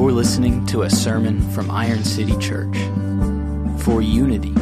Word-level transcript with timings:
You're 0.00 0.12
listening 0.12 0.64
to 0.66 0.84
a 0.84 0.90
sermon 0.90 1.42
from 1.50 1.70
Iron 1.70 2.02
City 2.04 2.34
Church 2.38 2.74
for 3.82 4.00
unity, 4.00 4.54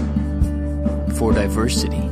for 1.14 1.32
diversity, 1.32 2.02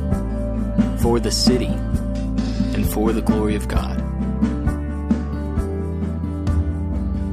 for 1.01 1.19
the 1.19 1.29
city, 1.29 1.67
and 1.67 2.89
for 2.89 3.11
the 3.11 3.21
glory 3.21 3.55
of 3.55 3.67
God. 3.67 3.97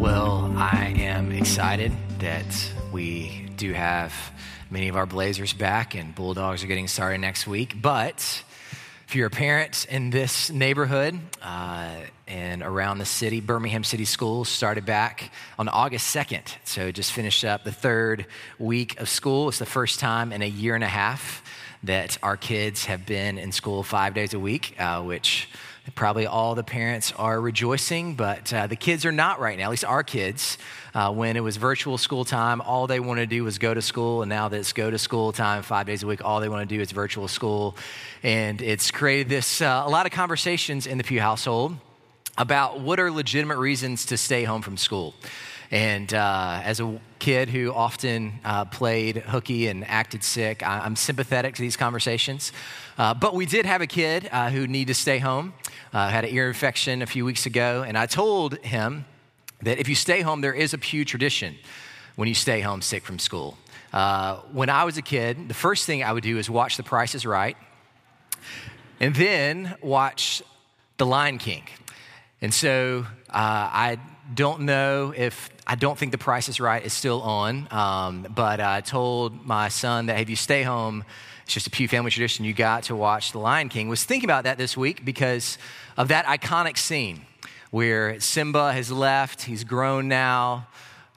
Well, 0.01 0.53
I 0.57 0.95
am 0.97 1.31
excited 1.31 1.93
that 2.19 2.73
we 2.93 3.47
do 3.57 3.73
have 3.73 4.13
many 4.71 4.89
of 4.89 4.97
our 4.97 5.07
Blazers 5.07 5.53
back 5.53 5.95
and 5.95 6.13
Bulldogs 6.13 6.65
are 6.65 6.67
getting 6.67 6.89
started 6.89 7.19
next 7.19 7.47
week. 7.47 7.81
But 7.81 8.43
if 9.15 9.19
you're 9.19 9.29
a 9.29 9.31
parent 9.31 9.87
in 9.91 10.11
this 10.11 10.51
neighborhood 10.51 11.17
uh, 11.41 11.89
and 12.27 12.65
around 12.65 12.99
the 12.99 13.05
city, 13.05 13.41
Birmingham 13.41 13.85
City 13.85 14.05
Schools 14.05 14.49
started 14.49 14.85
back 14.85 15.31
on 15.57 15.69
August 15.69 16.13
2nd. 16.13 16.43
So 16.65 16.91
just 16.91 17.13
finished 17.13 17.45
up 17.45 17.63
the 17.63 17.71
third 17.71 18.27
week 18.59 18.99
of 18.99 19.09
school. 19.09 19.49
It's 19.49 19.61
the 19.61 19.67
first 19.67 20.01
time 20.01 20.33
in 20.33 20.43
a 20.43 20.49
year 20.49 20.75
and 20.75 20.83
a 20.83 20.89
half 20.89 21.45
that 21.85 22.19
our 22.25 22.37
kids 22.37 22.87
have 22.87 23.07
been 23.07 23.39
in 23.39 23.53
school 23.53 23.85
five 23.85 24.15
days 24.15 24.35
a 24.35 24.41
week, 24.41 24.75
uh, 24.81 25.01
which 25.01 25.49
Probably 25.95 26.27
all 26.27 26.55
the 26.55 26.65
parents 26.65 27.13
are 27.13 27.39
rejoicing, 27.39 28.15
but 28.15 28.53
uh, 28.55 28.67
the 28.67 28.77
kids 28.77 29.05
are 29.05 29.13
not 29.13 29.39
right 29.39 29.59
now, 29.59 29.65
at 29.65 29.71
least 29.71 29.85
our 29.85 30.03
kids. 30.03 30.57
Uh, 30.95 31.13
when 31.13 31.37
it 31.37 31.41
was 31.41 31.59
virtual 31.59 31.99
school 31.99 32.25
time, 32.25 32.63
all 32.63 32.87
they 32.87 33.01
want 33.01 33.19
to 33.19 33.27
do 33.27 33.45
was 33.45 33.59
go 33.59 33.75
to 33.75 33.83
school. 33.83 34.23
And 34.23 34.31
now 34.31 34.49
that 34.49 34.57
it's 34.57 34.73
go 34.73 34.91
to 34.91 34.99
school 34.99 35.31
time 35.33 35.63
five 35.63 35.87
days 35.87 36.03
a 36.03 36.07
week, 36.07 36.25
all 36.25 36.41
they 36.41 36.49
want 36.49 36.67
to 36.67 36.75
do 36.75 36.81
is 36.81 36.91
virtual 36.91 37.29
school. 37.29 37.77
And 38.23 38.63
it's 38.63 38.91
created 38.91 39.29
this, 39.29 39.61
uh, 39.61 39.83
a 39.85 39.91
lot 39.91 40.07
of 40.07 40.13
conversations 40.13 40.87
in 40.87 40.97
the 40.97 41.05
Pew 41.05 41.21
household 41.21 41.77
about 42.39 42.81
what 42.81 42.99
are 42.99 43.11
legitimate 43.11 43.59
reasons 43.59 44.07
to 44.07 44.17
stay 44.17 44.45
home 44.45 44.63
from 44.63 44.79
school. 44.79 45.15
And 45.75 46.15
uh, 46.15 46.61
as 46.63 46.79
a 46.79 47.01
kid 47.19 47.49
who 47.49 47.73
often 47.73 48.35
uh, 48.45 48.65
played 48.67 49.17
hooky 49.17 49.67
and 49.67 49.85
acted 49.89 50.23
sick, 50.23 50.63
I- 50.63 50.87
am 50.87 50.95
sympathetic 50.95 51.57
to 51.57 51.63
these 51.63 51.77
conversations. 51.77 52.53
Uh, 52.97 53.13
but 53.13 53.35
we 53.35 53.45
did 53.45 53.67
have 53.67 53.81
a 53.81 53.89
kid 53.89 54.29
uh, 54.31 54.51
who 54.51 54.69
needed 54.69 54.95
to 54.95 55.01
stay 55.01 55.19
home, 55.19 55.53
uh, 55.93 56.11
had 56.11 56.25
an 56.25 56.33
ear 56.33 56.47
infection 56.47 57.03
a 57.03 57.07
few 57.07 57.25
weeks 57.25 57.45
ago, 57.45 57.85
and 57.85 57.99
I 57.99 58.07
told 58.07 58.57
him 58.59 59.05
that 59.63 59.81
if 59.81 59.89
you 59.89 59.97
stay 59.97 60.21
home, 60.21 60.43
there 60.43 60.55
is 60.55 60.75
a 60.75 60.79
Pew 60.79 61.05
tradition 61.05 61.57
when 62.15 62.29
you 62.29 62.35
stay 62.35 62.61
home 62.61 62.81
sick 62.81 63.03
from 63.03 63.19
school. 63.19 63.59
Uh, 63.93 64.37
when 64.53 64.71
I 64.71 64.85
was 64.85 64.97
a 64.97 65.03
kid, 65.03 65.49
the 65.49 65.55
first 65.55 65.87
thing 65.87 66.05
I 66.05 66.13
would 66.13 66.23
do 66.23 66.39
is 66.39 66.49
watch 66.49 66.77
The 66.77 66.85
Price 66.85 67.17
is 67.17 67.27
Right, 67.27 67.57
and 69.01 69.13
then 69.17 69.75
watch 69.83 70.41
The 70.99 71.07
Lion 71.07 71.39
King. 71.39 71.65
And 72.41 72.55
so 72.55 73.07
I 73.29 73.99
don't 74.33 74.63
know 74.63 75.13
if 75.15 75.51
I 75.67 75.75
don't 75.75 75.99
think 75.99 76.13
the 76.13 76.19
price 76.19 76.49
is 76.49 76.61
right 76.61 76.85
is 76.85 76.93
still 76.93 77.21
on, 77.23 77.69
um, 77.71 78.27
but 78.35 78.61
I 78.61 78.81
told 78.81 79.45
my 79.47 79.69
son 79.69 80.07
that 80.07 80.21
if 80.21 80.31
you 80.31 80.37
stay 80.37 80.63
home, 80.63 81.05
it's 81.45 81.53
just 81.53 81.67
a 81.67 81.71
Pew 81.71 81.89
family 81.89 82.11
tradition. 82.11 82.45
You 82.45 82.55
got 82.55 82.85
to 82.85 82.97
watch 82.97 83.33
The 83.33 83.39
Lion 83.39 83.69
King. 83.69 83.89
Was 83.89 84.05
thinking 84.05 84.29
about 84.29 84.45
that 84.45 84.57
this 84.57 84.77
week 84.77 85.05
because 85.05 85.59
of 85.97 86.09
that 86.09 86.25
iconic 86.25 86.79
scene 86.79 87.27
where 87.71 88.19
Simba 88.21 88.73
has 88.73 88.91
left. 88.91 89.43
He's 89.43 89.65
grown 89.65 90.09
now. 90.09 90.69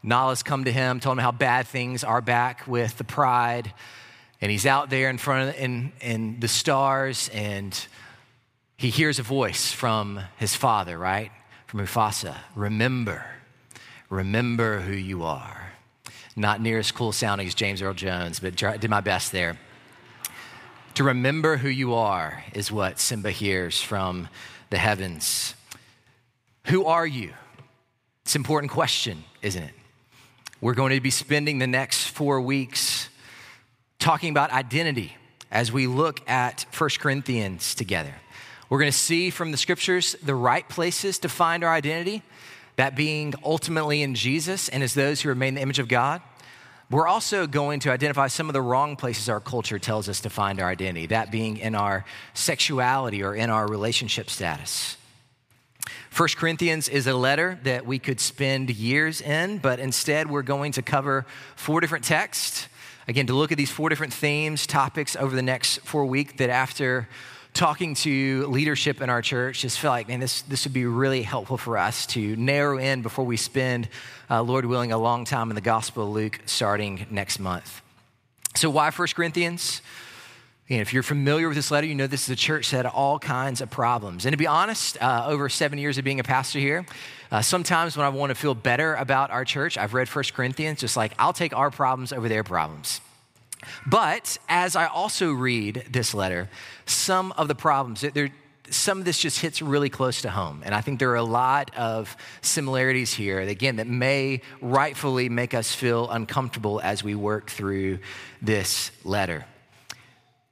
Nala's 0.04 0.44
come 0.44 0.64
to 0.66 0.72
him, 0.72 1.00
told 1.00 1.18
him 1.18 1.22
how 1.22 1.32
bad 1.32 1.68
things 1.68 2.04
are 2.04 2.22
back 2.22 2.68
with 2.68 2.98
the 2.98 3.04
pride, 3.04 3.74
and 4.42 4.52
he's 4.52 4.66
out 4.66 4.90
there 4.90 5.10
in 5.10 5.18
front 5.18 5.50
of 5.50 5.62
in, 5.62 5.92
in 6.02 6.40
the 6.40 6.48
stars, 6.48 7.30
and 7.34 7.88
he 8.78 8.90
hears 8.90 9.20
a 9.20 9.24
voice 9.24 9.72
from 9.72 10.20
his 10.38 10.56
father, 10.56 10.98
right? 10.98 11.32
From 11.68 11.82
Mufasa 11.82 12.36
Remember, 12.56 13.26
remember 14.10 14.80
who 14.80 14.94
you 14.94 15.24
are. 15.24 15.74
Not 16.36 16.62
near 16.62 16.80
as 16.80 16.92
cool 16.92 17.12
sounding 17.12 17.48
as 17.48 17.54
James 17.54 17.82
Earl 17.82 17.94
Jones, 17.94 18.40
but 18.40 18.56
did 18.56 18.90
my 18.90 19.02
best 19.02 19.32
there. 19.32 19.60
To 20.96 21.04
remember 21.04 21.58
who 21.58 21.70
you 21.70 21.94
are 21.94 22.44
is 22.54 22.72
what 22.72 23.00
Simba 23.00 23.32
hears 23.32 23.82
from 23.82 24.30
the 24.70 24.78
heavens. 24.78 25.56
Who 26.68 26.86
are 26.86 27.06
you? 27.06 27.34
It's 28.24 28.36
an 28.36 28.42
important 28.42 28.72
question, 28.72 29.24
isn't 29.42 29.62
it? 29.62 29.74
We're 30.62 30.74
going 30.74 30.94
to 30.94 31.02
be 31.02 31.12
spending 31.12 31.60
the 31.60 31.68
next 31.68 32.08
four 32.08 32.42
weeks 32.42 33.10
talking 34.00 34.30
about 34.30 34.52
identity 34.52 35.16
as 35.52 35.72
we 35.72 35.88
look 35.88 36.28
at 36.30 36.66
1 36.76 36.90
Corinthians 37.00 37.76
together. 37.76 38.14
We're 38.70 38.80
going 38.80 38.92
to 38.92 38.98
see 38.98 39.30
from 39.30 39.52
the 39.52 39.58
scriptures 39.58 40.16
the 40.22 40.36
right 40.36 40.68
places 40.68 41.20
to 41.20 41.30
find 41.30 41.64
our 41.64 41.74
identity, 41.74 42.22
that 42.76 42.96
being 42.96 43.34
ultimately 43.44 44.02
in 44.02 44.14
Jesus 44.14 44.68
and 44.70 44.84
as 44.84 44.94
those 44.94 45.22
who 45.22 45.30
remain 45.30 45.56
the 45.56 45.62
image 45.62 45.80
of 45.80 45.88
God. 45.88 46.22
We're 46.90 47.08
also 47.08 47.48
going 47.48 47.82
to 47.82 47.92
identify 47.92 48.28
some 48.28 48.48
of 48.48 48.54
the 48.54 48.62
wrong 48.62 48.96
places 48.96 49.28
our 49.28 49.42
culture 49.42 49.78
tells 49.78 50.08
us 50.08 50.22
to 50.22 50.30
find 50.30 50.62
our 50.62 50.70
identity, 50.70 51.08
that 51.08 51.32
being 51.32 51.58
in 51.58 51.76
our 51.76 52.06
sexuality 52.34 53.24
or 53.24 53.36
in 53.36 53.50
our 53.50 53.68
relationship 53.68 54.30
status. 54.30 54.96
First 56.10 56.38
Corinthians 56.38 56.90
is 56.90 57.08
a 57.08 57.14
letter 57.14 57.60
that 57.64 57.86
we 57.86 58.00
could 58.00 58.20
spend 58.20 58.70
years 58.70 59.22
in, 59.22 59.58
but 59.60 59.80
instead 59.80 60.30
we're 60.30 60.42
going 60.42 60.72
to 60.74 60.82
cover 60.82 61.26
four 61.56 61.82
different 61.82 62.06
texts. 62.06 62.68
Again, 63.08 63.28
to 63.28 63.34
look 63.34 63.52
at 63.52 63.58
these 63.58 63.72
four 63.72 63.90
different 63.90 64.14
themes, 64.14 64.66
topics 64.66 65.16
over 65.16 65.36
the 65.36 65.42
next 65.42 65.80
four 65.82 66.06
weeks 66.06 66.34
that 66.38 66.50
after 66.50 67.08
talking 67.58 67.96
to 67.96 68.46
leadership 68.48 69.02
in 69.02 69.10
our 69.10 69.24
church, 69.24 69.62
just 69.62 69.80
feel 69.80 69.90
like, 69.90 70.08
man, 70.08 70.20
this, 70.20 70.44
this 70.44 70.66
would 70.66 70.74
be 70.74 70.86
really 70.86 71.24
helpful 71.24 71.58
for 71.58 71.76
us 71.76 72.06
to 72.06 72.36
narrow 72.36 72.78
in 72.78 73.02
before 73.02 73.26
we 73.26 73.36
spend, 73.36 73.90
uh, 74.30 74.44
Lord 74.44 74.66
willing, 74.66 74.92
a 74.92 74.98
long 74.98 75.26
time 75.26 75.50
in 75.50 75.56
the 75.56 75.62
Gospel 75.62 76.04
of 76.04 76.10
Luke 76.10 76.40
starting 76.46 77.08
next 77.10 77.40
month. 77.40 77.82
So, 78.56 78.70
why 78.70 78.92
1 78.92 79.08
Corinthians? 79.16 79.82
If 80.68 80.94
you're 80.94 81.02
familiar 81.02 81.48
with 81.48 81.56
this 81.56 81.72
letter, 81.72 81.88
you 81.88 81.96
know 81.96 82.08
this 82.08 82.24
is 82.24 82.30
a 82.30 82.36
church 82.36 82.72
that 82.72 82.78
had 82.78 82.86
all 82.86 83.18
kinds 83.18 83.62
of 83.62 83.72
problems. 83.72 84.26
And 84.26 84.34
to 84.34 84.38
be 84.38 84.48
honest, 84.48 85.02
uh, 85.02 85.26
over 85.26 85.50
seven 85.50 85.80
years 85.80 85.98
of 85.98 86.04
being 86.04 86.20
a 86.20 86.26
pastor 86.26 86.60
here, 86.60 86.86
uh, 87.32 87.42
sometimes 87.42 87.98
when 87.98 88.06
I 88.06 88.10
want 88.10 88.30
to 88.32 88.36
feel 88.36 88.54
better 88.54 88.94
about 88.96 89.32
our 89.32 89.46
church, 89.46 89.78
I've 89.78 89.94
read 89.94 90.08
1 90.10 90.26
Corinthians, 90.34 90.82
just 90.82 90.96
like 90.96 91.14
I'll 91.18 91.34
take 91.34 91.56
our 91.56 91.72
problems 91.72 92.14
over 92.14 92.30
their 92.30 92.44
problems. 92.44 93.02
But 93.86 94.38
as 94.48 94.76
I 94.76 94.86
also 94.86 95.32
read 95.32 95.86
this 95.90 96.14
letter, 96.14 96.50
some 96.86 97.32
of 97.34 97.48
the 97.48 97.56
problems, 97.56 98.02
there, 98.02 98.30
some 98.70 99.00
of 99.00 99.06
this 99.06 99.20
just 99.20 99.40
hits 99.40 99.62
really 99.62 99.90
close 99.90 100.22
to 100.22 100.30
home. 100.30 100.62
And 100.66 100.76
I 100.76 100.82
think 100.82 101.00
there 101.00 101.10
are 101.12 101.16
a 101.16 101.24
lot 101.24 101.76
of 101.76 102.16
similarities 102.42 103.14
here, 103.14 103.40
again, 103.40 103.78
that 103.78 103.88
may 103.88 104.42
rightfully 104.62 105.30
make 105.30 105.54
us 105.54 105.74
feel 105.74 106.10
uncomfortable 106.10 106.80
as 106.82 107.04
we 107.04 107.16
work 107.16 107.50
through 107.50 108.00
this 108.42 108.92
letter. 109.04 109.46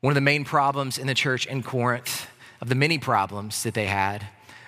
One 0.01 0.11
of 0.11 0.15
the 0.15 0.21
main 0.21 0.45
problems 0.45 0.97
in 0.97 1.07
the 1.07 1.13
church 1.13 1.45
in 1.45 1.63
Corinth, 1.63 2.27
of 2.61 2.69
the 2.69 2.75
many 2.75 2.97
problems 2.97 3.63
that 3.63 3.73
they 3.73 3.87
had, 3.87 4.25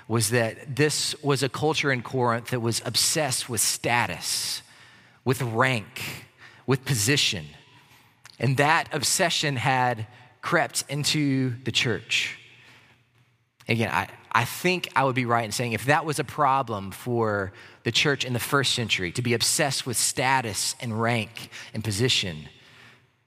was 0.07 0.29
that 0.29 0.75
this 0.75 1.21
was 1.21 1.43
a 1.43 1.49
culture 1.49 1.91
in 1.91 2.01
Corinth 2.01 2.49
that 2.49 2.61
was 2.61 2.81
obsessed 2.85 3.49
with 3.49 3.61
status, 3.61 4.61
with 5.25 5.41
rank, 5.41 6.25
with 6.65 6.85
position. 6.85 7.45
And 8.39 8.57
that 8.57 8.89
obsession 8.91 9.55
had 9.55 10.07
crept 10.41 10.83
into 10.89 11.55
the 11.63 11.71
church. 11.71 12.37
Again, 13.67 13.89
I, 13.91 14.07
I 14.31 14.45
think 14.45 14.89
I 14.95 15.03
would 15.03 15.15
be 15.15 15.25
right 15.25 15.43
in 15.43 15.51
saying 15.51 15.73
if 15.73 15.85
that 15.85 16.05
was 16.05 16.19
a 16.19 16.23
problem 16.23 16.91
for 16.91 17.51
the 17.83 17.91
church 17.91 18.23
in 18.23 18.33
the 18.33 18.39
first 18.39 18.73
century, 18.73 19.11
to 19.13 19.21
be 19.21 19.33
obsessed 19.33 19.85
with 19.85 19.97
status 19.97 20.75
and 20.79 21.01
rank 21.01 21.49
and 21.73 21.83
position, 21.83 22.47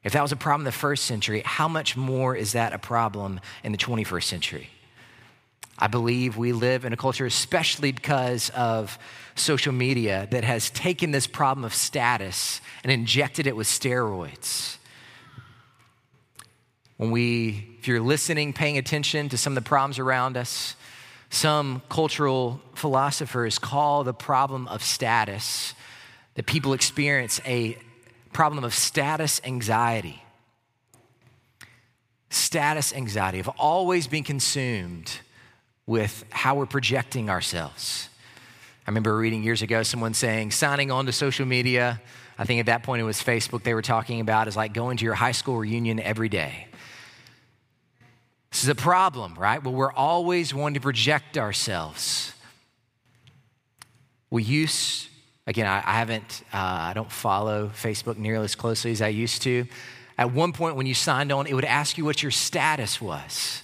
if 0.03 0.13
that 0.13 0.23
was 0.23 0.33
a 0.33 0.37
problem 0.37 0.63
in 0.63 0.67
the 0.67 0.73
first 0.73 1.05
century, 1.05 1.43
how 1.45 1.69
much 1.69 1.97
more 1.97 2.35
is 2.35 2.53
that 2.53 2.73
a 2.73 2.79
problem 2.79 3.41
in 3.65 3.73
the 3.73 3.79
21st 3.79 4.25
century? 4.25 4.71
I 5.79 5.89
believe 5.89 6.37
we 6.37 6.53
live 6.53 6.85
in 6.85 6.93
a 6.93 6.97
culture, 6.97 7.27
especially 7.27 7.93
because 7.93 8.51
of 8.51 8.99
social 9.35 9.73
media, 9.73 10.29
that 10.31 10.45
has 10.45 10.71
taken 10.71 11.11
this 11.11 11.27
problem 11.27 11.65
of 11.65 11.75
status 11.75 12.61
and 12.83 12.93
injected 12.93 13.47
it 13.47 13.57
with 13.57 13.67
steroids 13.67 14.77
when 17.01 17.13
we, 17.13 17.67
if 17.79 17.89
you're 17.89 17.99
listening, 17.99 18.53
paying 18.53 18.77
attention 18.77 19.31
to 19.31 19.39
some 19.39 19.57
of 19.57 19.65
the 19.65 19.67
problems 19.67 19.99
around 19.99 20.37
us, 20.37 20.77
some 21.31 21.81
cultural 21.89 22.61
philosophers 22.75 23.59
call 23.59 24.05
the 24.05 24.13
problem 24.13 24.69
of 24.69 24.83
status 24.83 25.73
that 26.35 26.45
people 26.45 26.75
experience 26.75 27.41
a 27.47 27.79
problem 28.35 28.65
of 28.65 28.75
status 28.75 29.41
anxiety. 29.45 30.23
Status 32.29 32.93
anxiety, 32.93 33.41
of 33.41 33.49
always 33.49 34.07
being 34.07 34.23
consumed 34.23 35.11
with 35.87 36.27
how 36.29 36.55
we're 36.55 36.67
projecting 36.67 37.31
ourselves. 37.31 38.11
I 38.87 38.91
remember 38.91 39.17
reading 39.17 39.43
years 39.43 39.63
ago 39.63 39.83
someone 39.85 40.13
saying 40.13 40.51
signing 40.51 40.91
on 40.91 41.07
to 41.07 41.13
social 41.13 41.47
media, 41.47 42.03
I 42.41 42.45
think 42.45 42.59
at 42.59 42.67
that 42.67 42.83
point 42.83 43.03
it 43.03 43.05
was 43.05 43.23
Facebook 43.23 43.65
they 43.65 43.75
were 43.75 43.83
talking 43.83 44.19
about, 44.21 44.49
is 44.49 44.57
like 44.57 44.73
going 44.73 44.97
to 44.97 45.05
your 45.05 45.15
high 45.15 45.33
school 45.33 45.59
reunion 45.59 46.01
every 46.01 46.31
day. 46.31 46.69
This 48.51 48.63
is 48.63 48.71
a 48.71 48.75
problem, 48.75 49.35
right? 49.35 49.63
Well, 49.63 49.75
we're 49.75 49.93
always 49.93 50.55
wanting 50.55 50.75
to 50.75 50.81
project 50.81 51.37
ourselves. 51.37 52.33
We 54.31 54.43
use, 54.43 55.11
Again, 55.47 55.67
I, 55.67 55.79
I 55.79 55.99
haven't, 55.99 56.45
uh, 56.53 56.57
I 56.57 56.93
don't 56.95 57.11
follow 57.11 57.73
Facebook 57.75 58.17
nearly 58.17 58.45
as 58.45 58.55
closely 58.55 58.93
as 58.93 59.03
I 59.03 59.09
used 59.09 59.43
to. 59.43 59.67
At 60.17 60.33
one 60.33 60.53
point, 60.53 60.77
when 60.77 60.87
you 60.87 60.95
signed 60.95 61.33
on, 61.33 61.47
it 61.47 61.55
would 61.55 61.65
ask 61.65 61.99
you 61.99 62.05
what 62.05 62.23
your 62.23 62.31
status 62.31 63.01
was. 63.01 63.63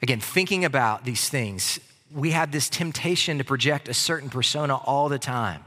Again, 0.00 0.18
thinking 0.18 0.64
about 0.64 1.04
these 1.04 1.28
things, 1.28 1.78
we 2.12 2.30
have 2.30 2.52
this 2.52 2.68
temptation 2.68 3.38
to 3.38 3.44
project 3.44 3.88
a 3.88 3.94
certain 3.94 4.30
persona 4.30 4.76
all 4.76 5.08
the 5.08 5.18
time 5.18 5.62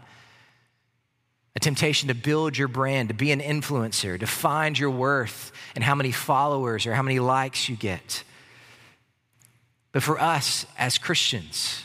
a 1.55 1.59
temptation 1.59 2.09
to 2.09 2.13
build 2.13 2.57
your 2.57 2.67
brand, 2.67 3.09
to 3.09 3.15
be 3.15 3.31
an 3.31 3.39
influencer, 3.39 4.19
to 4.19 4.27
find 4.27 4.77
your 4.77 4.89
worth 4.89 5.51
and 5.73 5.83
how 5.83 5.95
many 5.95 6.11
followers 6.11 6.85
or 6.85 6.93
how 6.93 7.01
many 7.01 7.19
likes 7.19 7.69
you 7.69 7.75
get. 7.75 8.23
But 9.93 10.03
for 10.03 10.19
us 10.19 10.65
as 10.77 10.97
Christians, 10.97 11.83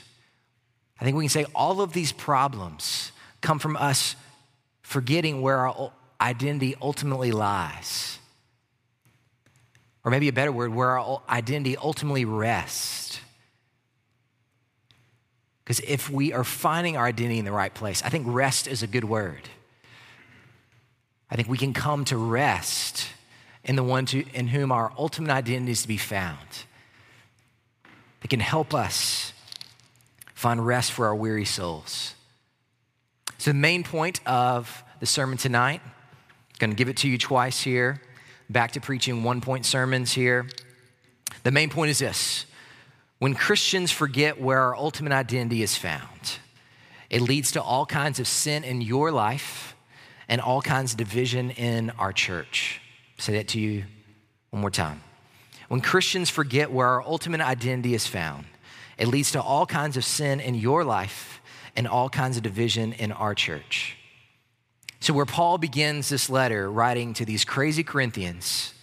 I 1.01 1.05
think 1.05 1.17
we 1.17 1.25
can 1.25 1.31
say 1.31 1.47
all 1.55 1.81
of 1.81 1.93
these 1.93 2.11
problems 2.11 3.13
come 3.41 3.61
from 3.61 3.77
us 3.77 4.17
forgetting 4.83 5.41
where 5.41 5.59
our 5.59 5.93
identity 6.21 6.75
ultimately 6.83 7.31
lies. 7.31 8.19
Or 10.03 10.11
maybe 10.11 10.29
a 10.29 10.33
better 10.33 10.51
word, 10.51 10.75
where 10.75 10.99
our 10.99 11.23
identity 11.29 11.77
ultimately 11.77 12.25
rests. 12.25 13.21
Because 15.63 15.79
if 15.81 16.11
we 16.11 16.33
are 16.33 16.43
finding 16.43 16.97
our 16.97 17.07
identity 17.07 17.39
in 17.39 17.45
the 17.45 17.53
right 17.53 17.73
place, 17.73 18.03
I 18.03 18.09
think 18.09 18.27
rest 18.29 18.67
is 18.67 18.83
a 18.83 18.89
good 18.89 19.05
word. 19.05 19.49
I 21.31 21.37
think 21.37 21.49
we 21.49 21.59
can 21.59 21.73
come 21.73 22.05
to 22.07 22.17
rest 22.17 23.09
in 23.65 23.77
the 23.77 23.85
one 23.85 24.07
to, 24.07 24.25
in 24.35 24.49
whom 24.49 24.73
our 24.73 24.93
ultimate 24.99 25.31
identity 25.31 25.73
is 25.73 25.83
to 25.83 25.89
be 25.89 25.97
found. 25.97 26.65
It 28.23 28.29
can 28.29 28.41
help 28.41 28.75
us 28.75 29.33
find 30.35 30.65
rest 30.67 30.93
for 30.93 31.07
our 31.07 31.15
weary 31.15 31.45
souls. 31.45 32.15
So, 33.39 33.51
the 33.51 33.57
main 33.59 33.85
point 33.85 34.21
of 34.27 34.83
the 34.99 35.07
sermon 35.07 35.39
tonight, 35.39 35.81
I'm 35.85 36.59
going 36.59 36.71
to 36.71 36.77
give 36.77 36.89
it 36.89 36.99
to 36.99 37.09
you 37.09 37.17
twice 37.17 37.63
here, 37.63 38.03
back 38.51 38.73
to 38.73 38.81
preaching 38.81 39.23
one 39.23 39.41
point 39.41 39.65
sermons 39.65 40.13
here. 40.13 40.47
The 41.45 41.51
main 41.51 41.71
point 41.71 41.91
is 41.91 42.01
this 42.01 42.47
when 43.19 43.35
Christians 43.35 43.91
forget 43.91 44.41
where 44.41 44.61
our 44.61 44.77
ultimate 44.77 45.13
identity 45.13 45.63
is 45.63 45.77
found, 45.77 46.39
it 47.09 47.21
leads 47.21 47.53
to 47.53 47.63
all 47.63 47.87
kinds 47.87 48.19
of 48.19 48.27
sin 48.27 48.65
in 48.65 48.81
your 48.81 49.11
life 49.13 49.75
and 50.31 50.41
all 50.41 50.63
kinds 50.63 50.93
of 50.93 50.97
division 50.97 51.51
in 51.51 51.91
our 51.99 52.13
church. 52.13 52.81
I'll 53.19 53.25
say 53.25 53.33
that 53.35 53.49
to 53.49 53.61
you 53.61 53.85
one 54.51 54.63
more 54.63 54.71
time. 54.71 55.03
When 55.69 55.81
Christians 55.81 56.31
forget 56.31 56.71
where 56.71 56.87
our 56.87 57.03
ultimate 57.03 57.41
identity 57.41 57.95
is 57.95 58.07
found, 58.07 58.47
it 58.97 59.09
leads 59.09 59.33
to 59.33 59.43
all 59.43 59.67
kinds 59.67 59.97
of 59.97 60.05
sin 60.05 60.39
in 60.41 60.55
your 60.55 60.85
life 60.85 61.41
and 61.75 61.87
all 61.87 62.09
kinds 62.09 62.37
of 62.37 62.45
division 62.45 62.93
in 62.93 63.11
our 63.11 63.35
church. 63.35 63.97
So, 65.01 65.13
where 65.15 65.27
Paul 65.27 65.59
begins 65.59 66.11
this 66.11 66.31
letter 66.31 66.71
writing 66.71 67.13
to 67.15 67.25
these 67.25 67.45
crazy 67.45 67.83
Corinthians 67.83 68.75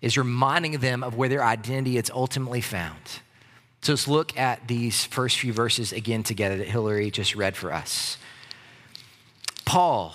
is 0.00 0.16
reminding 0.16 0.78
them 0.78 1.02
of 1.02 1.16
where 1.16 1.28
their 1.28 1.42
identity 1.42 1.96
is 1.96 2.10
ultimately 2.10 2.60
found. 2.60 3.00
So, 3.82 3.92
let's 3.92 4.06
look 4.06 4.38
at 4.38 4.68
these 4.68 5.04
first 5.04 5.38
few 5.38 5.52
verses 5.52 5.92
again 5.92 6.22
together 6.22 6.58
that 6.58 6.68
Hillary 6.68 7.10
just 7.10 7.34
read 7.34 7.56
for 7.56 7.72
us. 7.72 8.18
Paul, 9.64 10.14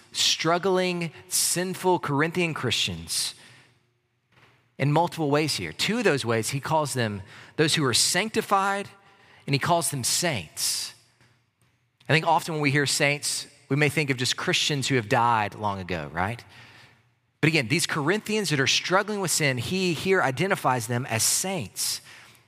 struggling, 0.11 1.11
sinful 1.27 1.99
Corinthian 1.99 2.53
Christians 2.53 3.35
in 4.77 4.91
multiple 4.91 5.29
ways 5.29 5.55
here. 5.55 5.71
Two 5.71 5.99
of 5.99 6.03
those 6.03 6.25
ways, 6.25 6.49
he 6.49 6.59
calls 6.59 6.93
them 6.93 7.21
those 7.55 7.75
who 7.75 7.85
are 7.85 7.93
sanctified 7.93 8.89
and 9.45 9.53
he 9.53 9.59
calls 9.59 9.91
them 9.91 10.03
saints. 10.03 10.93
I 12.09 12.13
think 12.13 12.27
often 12.27 12.55
when 12.55 12.61
we 12.61 12.71
hear 12.71 12.85
saints, 12.85 13.47
we 13.69 13.75
may 13.75 13.89
think 13.89 14.09
of 14.09 14.17
just 14.17 14.35
Christians 14.35 14.87
who 14.87 14.95
have 14.95 15.07
died 15.07 15.55
long 15.55 15.79
ago, 15.79 16.09
right? 16.11 16.43
But 17.39 17.47
again, 17.47 17.67
these 17.69 17.87
Corinthians 17.87 18.49
that 18.49 18.59
are 18.59 18.67
struggling 18.67 19.19
with 19.19 19.31
sin, 19.31 19.57
he 19.57 19.93
here 19.93 20.21
identifies 20.21 20.87
them 20.87 21.05
as 21.07 21.23
saints, 21.23 22.01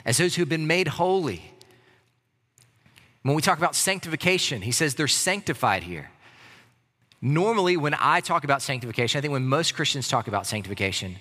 as 0.06 0.18
those 0.18 0.36
who 0.36 0.42
have 0.42 0.50
been 0.50 0.68
made 0.68 0.88
holy. 0.88 1.54
When 3.24 3.36
we 3.36 3.42
talk 3.42 3.58
about 3.58 3.76
sanctification, 3.76 4.64
he 4.64 4.72
says 4.72 4.96
they're 4.96 5.08
sanctified 5.08 5.84
here. 5.84 6.12
Normally, 7.26 7.78
when 7.78 7.96
I 7.98 8.20
talk 8.20 8.44
about 8.44 8.62
sanctification, 8.62 9.18
I 9.18 9.22
think 9.22 9.32
when 9.32 9.48
most 9.48 9.76
Christians 9.76 10.10
talk 10.10 10.28
about 10.28 10.46
sanctification, 10.46 11.16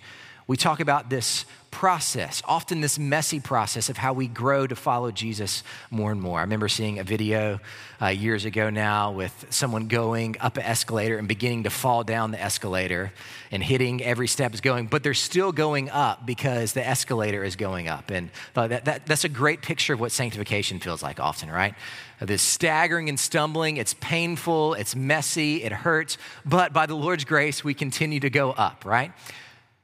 we 0.47 0.57
talk 0.57 0.81
about 0.81 1.11
this 1.11 1.45
process, 1.73 2.43
often 2.45 2.83
this 2.83 2.99
messy 2.99 3.41
process 3.41 3.89
of 3.89 3.97
how 3.97 4.13
we 4.13 4.29
grow 4.29 4.67
to 4.67 4.77
follow 4.77 5.11
Jesus 5.11 5.65
more 5.91 6.13
and 6.13 6.21
more. 6.21 6.39
I 6.39 6.43
remember 6.43 6.69
seeing 6.69 6.99
a 6.99 7.03
video 7.03 7.61
uh, 8.01 8.09
years 8.09 8.45
ago 8.45 8.69
now 8.69 9.11
with 9.13 9.47
someone 9.49 9.89
going 9.89 10.37
up 10.39 10.59
an 10.59 10.65
escalator 10.65 11.17
and 11.17 11.27
beginning 11.27 11.63
to 11.63 11.71
fall 11.71 12.05
down 12.05 12.31
the 12.31 12.41
escalator 12.41 13.13
and 13.51 13.65
hitting 13.65 14.03
every 14.03 14.29
step 14.29 14.53
is 14.53 14.61
going, 14.61 14.87
but 14.87 15.03
they're 15.03 15.15
still 15.15 15.51
going 15.51 15.89
up 15.89 16.27
because 16.27 16.75
the 16.75 16.87
escalator 16.87 17.43
is 17.43 17.57
going 17.57 17.89
up. 17.89 18.11
And 18.11 18.31
uh, 18.55 18.69
that, 18.69 18.85
that, 18.85 19.07
that's 19.07 19.25
a 19.25 19.31
great 19.31 19.63
picture 19.63 19.95
of 19.95 20.01
what 20.01 20.13
sanctification 20.13 20.79
feels 20.79 21.03
like 21.03 21.19
often, 21.21 21.51
right? 21.51 21.75
this 22.21 22.43
staggering 22.43 23.09
and 23.09 23.19
stumbling. 23.19 23.79
It's 23.79 23.95
painful, 23.95 24.75
it's 24.75 24.95
messy, 24.95 25.65
it 25.65 25.73
hurts, 25.73 26.19
but 26.45 26.73
by 26.73 26.87
the 26.87 26.95
Lord's 26.95 27.25
grace, 27.25 27.65
we 27.65 27.75
continue 27.75 28.21
to 28.21 28.31
go 28.31 28.53
up, 28.53 28.85
right? 28.85 29.13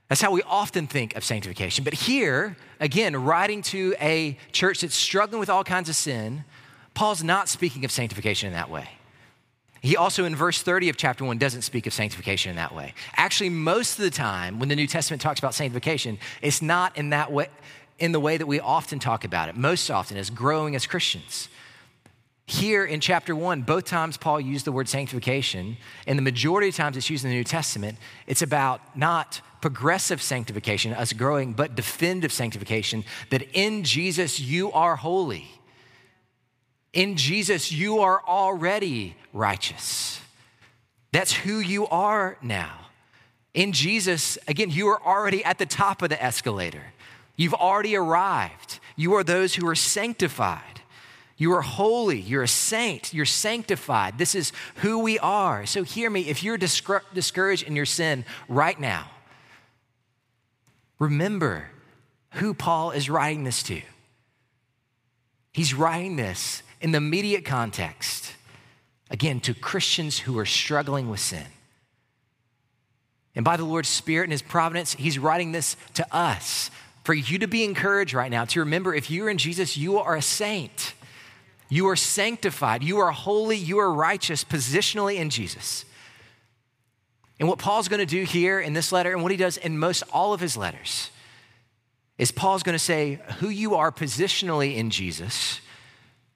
That's 0.09 0.21
how 0.23 0.31
we 0.31 0.43
often 0.43 0.87
think 0.87 1.17
of 1.17 1.25
sanctification. 1.25 1.85
But 1.85 1.95
here, 1.95 2.57
again, 2.81 3.15
writing 3.17 3.61
to 3.63 3.95
a 4.01 4.39
church 4.53 4.81
that's 4.81 4.95
struggling 4.95 5.39
with 5.39 5.51
all 5.51 5.65
kinds 5.65 5.89
of 5.89 5.97
sin, 5.97 6.45
Paul's 6.95 7.23
not 7.23 7.49
speaking 7.49 7.85
of 7.85 7.91
sanctification 7.91 8.47
in 8.49 8.55
that 8.55 8.71
way. 8.71 8.89
He 9.81 9.97
also, 9.97 10.25
in 10.25 10.35
verse 10.35 10.61
30 10.61 10.89
of 10.89 10.97
chapter 10.97 11.25
1, 11.25 11.39
doesn't 11.39 11.63
speak 11.63 11.87
of 11.87 11.93
sanctification 11.93 12.51
in 12.51 12.57
that 12.57 12.75
way. 12.75 12.95
Actually, 13.17 13.51
most 13.51 13.99
of 13.99 14.05
the 14.05 14.11
time, 14.11 14.59
when 14.59 14.69
the 14.69 14.75
New 14.75 14.89
Testament 14.89 15.23
talks 15.23 15.39
about 15.39 15.55
sanctification, 15.55 16.19
it's 16.43 16.61
not 16.61 16.97
in 16.97 17.11
that 17.11 17.31
way, 17.31 17.49
in 17.99 18.13
the 18.13 18.19
way 18.19 18.37
that 18.37 18.47
we 18.47 18.59
often 18.59 18.99
talk 18.99 19.25
about 19.25 19.49
it. 19.49 19.57
Most 19.57 19.91
often, 19.91 20.17
as 20.17 20.31
growing 20.31 20.75
as 20.75 20.87
Christians. 20.87 21.49
Here 22.47 22.85
in 22.85 23.01
chapter 23.01 23.37
one, 23.37 23.63
both 23.63 23.85
times 23.85 24.17
Paul 24.17 24.41
used 24.41 24.65
the 24.65 24.73
word 24.73 24.89
sanctification, 24.89 25.77
and 26.07 26.19
the 26.19 26.23
majority 26.23 26.69
of 26.69 26.75
times 26.75 26.97
it's 26.97 27.11
used 27.11 27.25
in 27.25 27.31
the 27.31 27.37
New 27.37 27.45
Testament, 27.45 27.99
it's 28.27 28.43
about 28.43 28.97
not 28.97 29.43
progressive 29.61 30.23
sanctification, 30.23 30.93
us 30.93 31.13
growing, 31.13 31.53
but 31.53 31.75
definitive 31.75 32.33
sanctification, 32.33 33.05
that 33.31 33.43
in 33.53 33.85
Jesus 33.85 34.39
you 34.41 34.73
are 34.73 34.97
holy. 34.97 35.49
In 36.93 37.17
Jesus 37.17 37.71
you 37.71 38.01
are 38.01 38.23
already 38.27 39.17
righteous. 39.33 40.21
That's 41.13 41.33
who 41.33 41.59
you 41.59 41.87
are 41.89 42.37
now. 42.43 42.87
In 43.55 43.73
Jesus, 43.73 44.39
again, 44.47 44.71
you 44.71 44.89
are 44.89 45.03
already 45.03 45.45
at 45.45 45.59
the 45.59 45.67
top 45.67 46.03
of 46.03 46.11
the 46.11 46.23
escalator. 46.23 46.83
You've 47.37 47.55
already 47.55 47.97
arrived. 47.97 48.79
You 48.95 49.15
are 49.15 49.25
those 49.25 49.55
who 49.55 49.67
are 49.69 49.75
sanctified. 49.75 50.83
You 51.37 51.53
are 51.55 51.63
holy. 51.63 52.21
You're 52.21 52.43
a 52.43 52.49
saint. 52.49 53.15
You're 53.15 53.25
sanctified. 53.25 54.19
This 54.19 54.35
is 54.35 54.53
who 54.77 54.99
we 54.99 55.19
are. 55.21 55.67
So 55.67 55.83
hear 55.83 56.11
me. 56.11 56.29
If 56.29 56.43
you're 56.43 56.59
discouraged 56.59 57.63
in 57.63 57.77
your 57.77 57.87
sin 57.87 58.25
right 58.49 58.79
now, 58.79 59.09
remember 60.99 61.71
who 62.35 62.55
Paul 62.55 62.91
is 62.91 63.09
writing 63.09 63.45
this 63.45 63.63
to. 63.65 63.81
He's 65.53 65.75
writing 65.75 66.17
this 66.17 66.63
in 66.81 66.93
the 66.93 66.99
immediate 66.99 67.45
context, 67.45 68.33
again, 69.11 69.41
to 69.41 69.55
Christians 69.55 70.21
who 70.21 70.39
are 70.39 70.47
struggling 70.47 71.09
with 71.09 71.21
sin. 71.21 71.47
And 73.35 73.45
by 73.45 73.57
the 73.57 73.65
Lord's 73.65 73.89
Spirit 73.89 74.25
and 74.25 74.33
His 74.33 74.43
providence, 74.43 74.95
He's 74.95 75.19
writing 75.19 75.53
this 75.53 75.77
to 75.95 76.07
us 76.15 76.71
for 77.05 77.15
you 77.15 77.39
to 77.39 77.47
be 77.47 77.65
encouraged 77.65 78.13
right 78.13 78.31
now 78.31 78.45
to 78.45 78.61
remember 78.61 78.95
if 78.95 79.11
you're 79.11 79.31
in 79.31 79.39
Jesus, 79.39 79.77
you 79.77 79.99
are 79.99 80.17
a 80.17 80.23
saint. 80.23 80.93
You 81.69 81.89
are 81.89 81.97
sanctified. 81.97 82.83
You 82.83 82.99
are 82.99 83.11
holy. 83.13 83.57
You 83.57 83.79
are 83.79 83.93
righteous 83.93 84.45
positionally 84.45 85.17
in 85.17 85.31
Jesus. 85.31 85.85
And 87.39 87.49
what 87.49 87.59
Paul's 87.59 87.89
going 87.89 88.01
to 88.01 88.07
do 88.07 88.25
here 88.25 88.61
in 88.61 88.73
this 88.73 88.91
letter, 88.91 89.13
and 89.13 89.23
what 89.23 89.31
he 89.31 89.37
does 89.37 89.57
in 89.57 89.79
most 89.79 90.03
all 90.13 90.33
of 90.33 90.41
his 90.41 90.57
letters, 90.57 91.11
is 92.19 92.33
Paul's 92.33 92.63
going 92.63 92.75
to 92.75 92.85
say 92.85 93.21
who 93.39 93.49
you 93.49 93.77
are 93.77 93.93
positionally 93.93 94.77
in 94.77 94.91
Jesus 94.91 95.61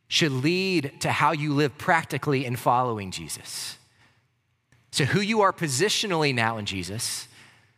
should 0.06 0.30
lead 0.30 1.00
to 1.00 1.10
how 1.10 1.32
you 1.32 1.54
live 1.54 1.76
practically 1.78 2.44
in 2.44 2.54
following 2.54 3.10
Jesus. 3.10 3.78
So, 4.90 5.04
who 5.06 5.20
you 5.20 5.40
are 5.40 5.52
positionally 5.52 6.34
now 6.34 6.58
in 6.58 6.66
Jesus 6.66 7.26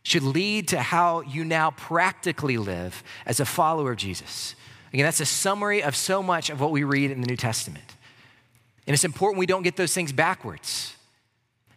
should 0.03 0.21
lead 0.21 0.67
to 0.67 0.81
how 0.81 1.21
you 1.21 1.43
now 1.43 1.71
practically 1.71 2.57
live 2.57 3.03
as 3.25 3.39
a 3.39 3.45
follower 3.45 3.93
of 3.93 3.97
Jesus. 3.97 4.53
Again, 4.93 5.05
that's 5.05 5.19
a 5.19 5.25
summary 5.25 5.81
of 5.81 5.95
so 5.95 6.21
much 6.21 6.49
of 6.49 6.61
what 6.61 6.71
we 6.71 6.83
read 6.83 7.09
in 7.09 7.21
the 7.21 7.27
New 7.27 7.37
Testament. 7.37 7.95
And 8.85 8.93
it's 8.93 9.03
important 9.03 9.39
we 9.39 9.45
don't 9.45 9.63
get 9.63 9.77
those 9.77 9.93
things 9.93 10.11
backwards. 10.11 10.94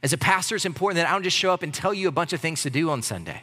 As 0.02 0.12
a 0.12 0.18
pastor, 0.18 0.54
it's 0.54 0.64
important 0.64 0.96
that 0.96 1.08
I 1.08 1.12
don't 1.12 1.22
just 1.22 1.36
show 1.36 1.52
up 1.52 1.62
and 1.62 1.74
tell 1.74 1.92
you 1.92 2.08
a 2.08 2.12
bunch 2.12 2.32
of 2.32 2.40
things 2.40 2.62
to 2.62 2.70
do 2.70 2.90
on 2.90 3.02
Sunday. 3.02 3.42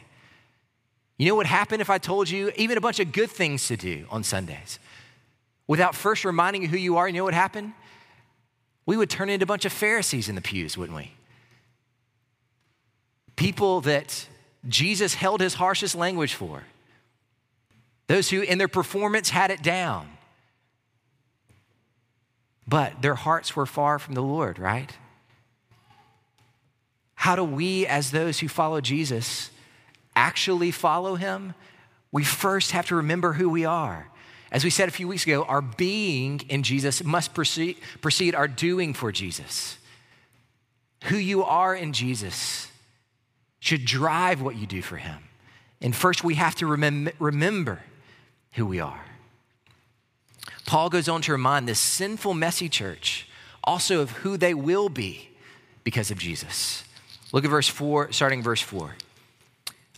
You 1.18 1.28
know 1.28 1.34
what 1.34 1.46
happened 1.46 1.80
if 1.80 1.90
I 1.90 1.98
told 1.98 2.28
you 2.28 2.52
even 2.56 2.76
a 2.76 2.80
bunch 2.80 3.00
of 3.00 3.12
good 3.12 3.30
things 3.30 3.66
to 3.68 3.76
do 3.76 4.06
on 4.10 4.22
Sundays? 4.22 4.78
Without 5.66 5.94
first 5.94 6.24
reminding 6.24 6.62
you 6.62 6.68
who 6.68 6.76
you 6.76 6.96
are, 6.96 7.08
you 7.08 7.14
know 7.14 7.24
what 7.24 7.34
happened? 7.34 7.72
We 8.84 8.96
would 8.96 9.10
turn 9.10 9.28
into 9.28 9.44
a 9.44 9.46
bunch 9.46 9.64
of 9.64 9.72
Pharisees 9.72 10.28
in 10.28 10.34
the 10.34 10.40
pews, 10.40 10.78
wouldn't 10.78 10.96
we? 10.96 11.12
People 13.34 13.80
that 13.82 14.28
Jesus 14.68 15.14
held 15.14 15.40
his 15.40 15.54
harshest 15.54 15.94
language 15.94 16.34
for. 16.34 16.64
Those 18.06 18.30
who, 18.30 18.42
in 18.42 18.58
their 18.58 18.68
performance, 18.68 19.30
had 19.30 19.50
it 19.50 19.62
down. 19.62 20.08
But 22.68 23.02
their 23.02 23.14
hearts 23.14 23.56
were 23.56 23.66
far 23.66 23.98
from 23.98 24.14
the 24.14 24.22
Lord, 24.22 24.58
right? 24.58 24.96
How 27.16 27.34
do 27.34 27.42
we, 27.42 27.86
as 27.86 28.10
those 28.12 28.38
who 28.38 28.48
follow 28.48 28.80
Jesus, 28.80 29.50
actually 30.14 30.70
follow 30.70 31.16
him? 31.16 31.54
We 32.12 32.22
first 32.22 32.70
have 32.70 32.86
to 32.86 32.96
remember 32.96 33.32
who 33.32 33.48
we 33.48 33.64
are. 33.64 34.08
As 34.52 34.62
we 34.62 34.70
said 34.70 34.88
a 34.88 34.92
few 34.92 35.08
weeks 35.08 35.24
ago, 35.24 35.44
our 35.44 35.60
being 35.60 36.40
in 36.48 36.62
Jesus 36.62 37.02
must 37.02 37.34
precede, 37.34 37.76
precede 38.00 38.34
our 38.34 38.46
doing 38.46 38.94
for 38.94 39.10
Jesus. 39.10 39.76
Who 41.04 41.16
you 41.16 41.42
are 41.42 41.74
in 41.74 41.92
Jesus 41.92 42.68
should 43.58 43.84
drive 43.84 44.40
what 44.40 44.56
you 44.56 44.66
do 44.66 44.82
for 44.82 44.96
him. 44.96 45.18
And 45.80 45.94
first, 45.94 46.22
we 46.22 46.34
have 46.34 46.54
to 46.56 46.66
remem- 46.66 47.12
remember 47.18 47.80
who 48.52 48.66
we 48.66 48.80
are. 48.80 49.04
Paul 50.64 50.90
goes 50.90 51.08
on 51.08 51.22
to 51.22 51.32
remind 51.32 51.68
this 51.68 51.78
sinful, 51.78 52.34
messy 52.34 52.68
church 52.68 53.28
also 53.64 54.00
of 54.00 54.10
who 54.12 54.36
they 54.36 54.54
will 54.54 54.88
be 54.88 55.30
because 55.84 56.10
of 56.10 56.18
Jesus. 56.18 56.84
Look 57.32 57.44
at 57.44 57.50
verse 57.50 57.68
4, 57.68 58.12
starting 58.12 58.42
verse 58.42 58.60
4. 58.60 58.94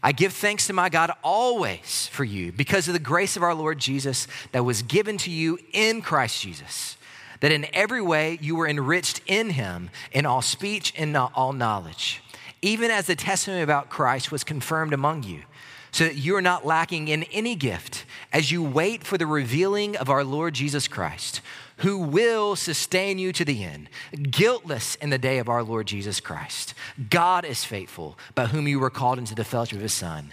I 0.02 0.12
give 0.12 0.32
thanks 0.32 0.66
to 0.68 0.72
my 0.72 0.88
God 0.88 1.10
always 1.24 2.08
for 2.12 2.24
you 2.24 2.52
because 2.52 2.86
of 2.86 2.94
the 2.94 3.00
grace 3.00 3.36
of 3.36 3.42
our 3.42 3.54
Lord 3.54 3.78
Jesus 3.78 4.28
that 4.52 4.64
was 4.64 4.82
given 4.82 5.18
to 5.18 5.30
you 5.30 5.58
in 5.72 6.02
Christ 6.02 6.40
Jesus, 6.40 6.96
that 7.40 7.50
in 7.50 7.66
every 7.72 8.00
way 8.00 8.38
you 8.40 8.54
were 8.54 8.68
enriched 8.68 9.20
in 9.26 9.50
him 9.50 9.90
in 10.12 10.24
all 10.24 10.40
speech 10.40 10.94
and 10.96 11.16
all 11.16 11.52
knowledge, 11.52 12.22
even 12.62 12.90
as 12.90 13.06
the 13.06 13.16
testimony 13.16 13.62
about 13.62 13.90
Christ 13.90 14.30
was 14.30 14.44
confirmed 14.44 14.92
among 14.92 15.24
you, 15.24 15.42
so 15.90 16.04
that 16.04 16.16
you 16.16 16.36
are 16.36 16.42
not 16.42 16.64
lacking 16.64 17.08
in 17.08 17.24
any 17.24 17.56
gift 17.56 18.04
as 18.32 18.52
you 18.52 18.62
wait 18.62 19.02
for 19.02 19.18
the 19.18 19.26
revealing 19.26 19.96
of 19.96 20.08
our 20.08 20.22
Lord 20.22 20.54
Jesus 20.54 20.86
Christ 20.86 21.40
who 21.78 21.98
will 21.98 22.56
sustain 22.56 23.18
you 23.18 23.32
to 23.32 23.44
the 23.44 23.64
end, 23.64 23.88
guiltless 24.30 24.94
in 24.96 25.10
the 25.10 25.18
day 25.18 25.38
of 25.38 25.48
our 25.48 25.62
Lord 25.62 25.86
Jesus 25.86 26.20
Christ. 26.20 26.74
God 27.10 27.44
is 27.44 27.64
faithful, 27.64 28.18
by 28.34 28.46
whom 28.46 28.66
you 28.66 28.80
were 28.80 28.90
called 28.90 29.18
into 29.18 29.34
the 29.34 29.44
fellowship 29.44 29.76
of 29.76 29.82
his 29.82 29.92
Son, 29.92 30.32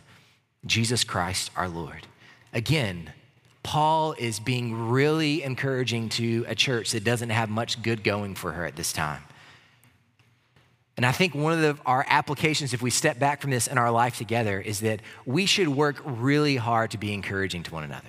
Jesus 0.65 1.03
Christ 1.03 1.51
our 1.55 1.69
Lord. 1.69 2.07
Again, 2.53 3.11
Paul 3.61 4.13
is 4.17 4.39
being 4.39 4.89
really 4.89 5.43
encouraging 5.43 6.09
to 6.09 6.45
a 6.47 6.55
church 6.55 6.91
that 6.91 7.03
doesn't 7.03 7.31
have 7.31 7.49
much 7.49 7.81
good 7.81 8.03
going 8.03 8.35
for 8.35 8.51
her 8.51 8.65
at 8.65 8.75
this 8.75 8.93
time. 8.93 9.23
And 10.97 11.05
I 11.05 11.11
think 11.11 11.35
one 11.35 11.53
of 11.53 11.59
the, 11.59 11.77
our 11.85 12.05
applications, 12.07 12.73
if 12.73 12.81
we 12.81 12.89
step 12.89 13.19
back 13.19 13.41
from 13.41 13.51
this 13.51 13.67
in 13.67 13.77
our 13.77 13.91
life 13.91 14.17
together, 14.17 14.61
is 14.61 14.79
that 14.79 15.01
we 15.25 15.45
should 15.45 15.67
work 15.67 16.01
really 16.05 16.55
hard 16.55 16.91
to 16.91 16.97
be 16.97 17.13
encouraging 17.13 17.63
to 17.63 17.73
one 17.73 17.83
another. 17.83 18.07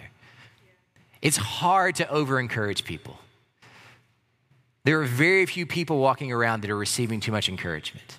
It's 1.21 1.37
hard 1.37 1.97
to 1.97 2.09
over 2.09 2.38
encourage 2.38 2.85
people. 2.85 3.19
There 4.87 5.00
are 5.00 5.05
very 5.05 5.47
few 5.47 5.66
people 5.66 5.99
walking 5.99 6.31
around 6.31 6.61
that 6.61 6.71
are 6.71 6.76
receiving 6.76 7.19
too 7.19 7.33
much 7.33 7.49
encouragement. 7.49 8.19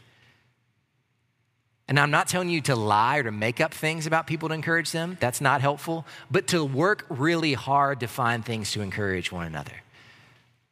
And 1.88 1.98
I'm 1.98 2.12
not 2.12 2.28
telling 2.28 2.50
you 2.50 2.60
to 2.64 2.76
lie 2.76 3.20
or 3.20 3.24
to 3.24 3.32
make 3.32 3.62
up 3.62 3.74
things 3.74 4.06
about 4.06 4.28
people 4.28 4.50
to 4.50 4.54
encourage 4.54 4.92
them. 4.92 5.16
That's 5.22 5.40
not 5.40 5.62
helpful. 5.62 6.06
But 6.30 6.48
to 6.48 6.66
work 6.66 7.06
really 7.08 7.54
hard 7.54 8.02
to 8.02 8.08
find 8.08 8.44
things 8.44 8.74
to 8.74 8.82
encourage 8.82 9.32
one 9.32 9.46
another, 9.46 9.72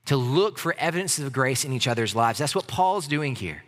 to 0.08 0.18
look 0.18 0.60
for 0.60 0.76
evidence 0.78 1.18
of 1.18 1.32
grace 1.32 1.64
in 1.64 1.72
each 1.72 1.88
other's 1.88 2.14
lives. 2.14 2.40
That's 2.40 2.56
what 2.56 2.68
Paul's 2.68 3.08
doing 3.08 3.34
here. 3.34 3.64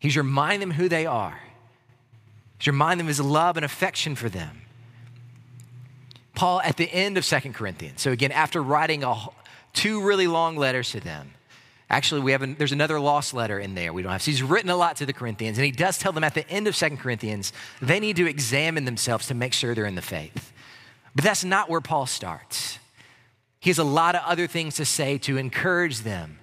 He's 0.00 0.16
reminding 0.16 0.58
them 0.58 0.72
who 0.72 0.88
they 0.88 1.06
are, 1.06 1.38
he's 2.58 2.66
reminding 2.66 2.98
them 2.98 3.06
of 3.06 3.16
his 3.16 3.20
love 3.20 3.56
and 3.56 3.64
affection 3.64 4.16
for 4.16 4.28
them. 4.28 4.62
Paul, 6.34 6.60
at 6.62 6.76
the 6.76 6.92
end 6.92 7.18
of 7.18 7.24
Second 7.24 7.54
Corinthians, 7.54 8.00
so 8.00 8.10
again, 8.10 8.30
after 8.32 8.62
writing 8.62 9.02
a, 9.04 9.28
two 9.78 10.02
really 10.02 10.26
long 10.26 10.56
letters 10.56 10.90
to 10.90 11.00
them. 11.00 11.30
Actually, 11.88 12.20
we 12.20 12.32
have 12.32 12.42
an, 12.42 12.56
there's 12.58 12.72
another 12.72 12.98
lost 12.98 13.32
letter 13.32 13.60
in 13.60 13.74
there. 13.74 13.92
We 13.92 14.02
don't 14.02 14.10
have. 14.10 14.22
So 14.22 14.32
he's 14.32 14.42
written 14.42 14.70
a 14.70 14.76
lot 14.76 14.96
to 14.96 15.06
the 15.06 15.12
Corinthians, 15.12 15.56
and 15.56 15.64
he 15.64 15.70
does 15.70 15.98
tell 15.98 16.12
them 16.12 16.24
at 16.24 16.34
the 16.34 16.46
end 16.50 16.66
of 16.66 16.74
Second 16.76 16.98
Corinthians 16.98 17.52
they 17.80 18.00
need 18.00 18.16
to 18.16 18.28
examine 18.28 18.84
themselves 18.84 19.28
to 19.28 19.34
make 19.34 19.52
sure 19.52 19.74
they're 19.74 19.86
in 19.86 19.94
the 19.94 20.02
faith. 20.02 20.52
But 21.14 21.24
that's 21.24 21.44
not 21.44 21.70
where 21.70 21.80
Paul 21.80 22.06
starts. 22.06 22.78
He 23.60 23.70
has 23.70 23.78
a 23.78 23.84
lot 23.84 24.16
of 24.16 24.22
other 24.26 24.46
things 24.48 24.76
to 24.76 24.84
say 24.84 25.16
to 25.18 25.36
encourage 25.36 26.00
them 26.00 26.40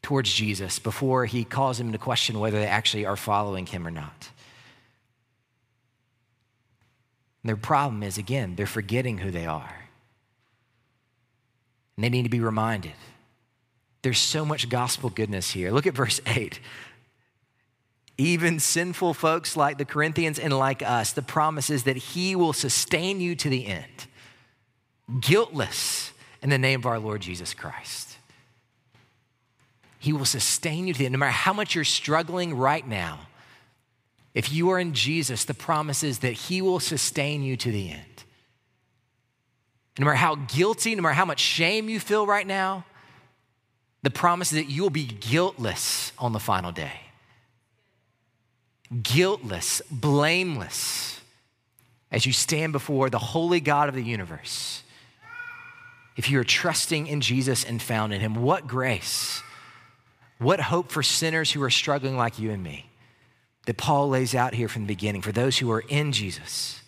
towards 0.00 0.32
Jesus 0.32 0.78
before 0.78 1.26
he 1.26 1.44
calls 1.44 1.78
them 1.78 1.92
to 1.92 1.98
question 1.98 2.38
whether 2.38 2.58
they 2.58 2.66
actually 2.66 3.04
are 3.04 3.16
following 3.16 3.66
him 3.66 3.86
or 3.86 3.90
not. 3.90 4.30
And 7.42 7.48
their 7.48 7.56
problem 7.56 8.02
is, 8.04 8.16
again, 8.16 8.54
they're 8.54 8.66
forgetting 8.66 9.18
who 9.18 9.32
they 9.32 9.46
are. 9.46 9.81
And 11.96 12.04
they 12.04 12.08
need 12.08 12.22
to 12.22 12.28
be 12.28 12.40
reminded. 12.40 12.92
There's 14.02 14.18
so 14.18 14.44
much 14.44 14.68
gospel 14.68 15.10
goodness 15.10 15.50
here. 15.50 15.70
Look 15.70 15.86
at 15.86 15.94
verse 15.94 16.20
8. 16.26 16.58
Even 18.18 18.58
sinful 18.60 19.14
folks 19.14 19.56
like 19.56 19.78
the 19.78 19.84
Corinthians 19.84 20.38
and 20.38 20.56
like 20.56 20.82
us, 20.82 21.12
the 21.12 21.22
promise 21.22 21.70
is 21.70 21.84
that 21.84 21.96
He 21.96 22.36
will 22.36 22.52
sustain 22.52 23.20
you 23.20 23.34
to 23.36 23.48
the 23.48 23.66
end, 23.66 24.06
guiltless 25.20 26.12
in 26.42 26.50
the 26.50 26.58
name 26.58 26.80
of 26.80 26.86
our 26.86 26.98
Lord 26.98 27.20
Jesus 27.20 27.54
Christ. 27.54 28.16
He 29.98 30.12
will 30.12 30.24
sustain 30.24 30.88
you 30.88 30.92
to 30.92 30.98
the 30.98 31.06
end. 31.06 31.12
No 31.12 31.18
matter 31.18 31.32
how 31.32 31.52
much 31.52 31.74
you're 31.74 31.84
struggling 31.84 32.56
right 32.56 32.86
now, 32.86 33.20
if 34.34 34.52
you 34.52 34.70
are 34.70 34.78
in 34.78 34.94
Jesus, 34.94 35.44
the 35.44 35.54
promise 35.54 36.02
is 36.02 36.20
that 36.20 36.32
He 36.32 36.60
will 36.60 36.80
sustain 36.80 37.42
you 37.42 37.56
to 37.56 37.70
the 37.70 37.90
end. 37.90 38.11
No 39.98 40.06
matter 40.06 40.16
how 40.16 40.36
guilty, 40.36 40.94
no 40.94 41.02
matter 41.02 41.14
how 41.14 41.24
much 41.24 41.40
shame 41.40 41.88
you 41.88 42.00
feel 42.00 42.26
right 42.26 42.46
now, 42.46 42.84
the 44.02 44.10
promise 44.10 44.52
is 44.52 44.58
that 44.58 44.70
you 44.70 44.82
will 44.82 44.90
be 44.90 45.04
guiltless 45.04 46.12
on 46.18 46.32
the 46.32 46.40
final 46.40 46.72
day. 46.72 47.00
Guiltless, 49.02 49.80
blameless, 49.90 51.20
as 52.10 52.26
you 52.26 52.32
stand 52.32 52.72
before 52.72 53.10
the 53.10 53.18
holy 53.18 53.60
God 53.60 53.88
of 53.88 53.94
the 53.94 54.02
universe. 54.02 54.82
If 56.16 56.30
you 56.30 56.38
are 56.40 56.44
trusting 56.44 57.06
in 57.06 57.20
Jesus 57.20 57.64
and 57.64 57.80
found 57.80 58.12
in 58.12 58.20
Him, 58.20 58.34
what 58.34 58.66
grace, 58.66 59.42
what 60.38 60.60
hope 60.60 60.90
for 60.90 61.02
sinners 61.02 61.52
who 61.52 61.62
are 61.62 61.70
struggling 61.70 62.16
like 62.16 62.38
you 62.38 62.50
and 62.50 62.62
me 62.62 62.90
that 63.66 63.76
Paul 63.76 64.08
lays 64.08 64.34
out 64.34 64.54
here 64.54 64.68
from 64.68 64.82
the 64.82 64.88
beginning 64.88 65.22
for 65.22 65.32
those 65.32 65.58
who 65.58 65.70
are 65.70 65.84
in 65.88 66.12
Jesus. 66.12 66.81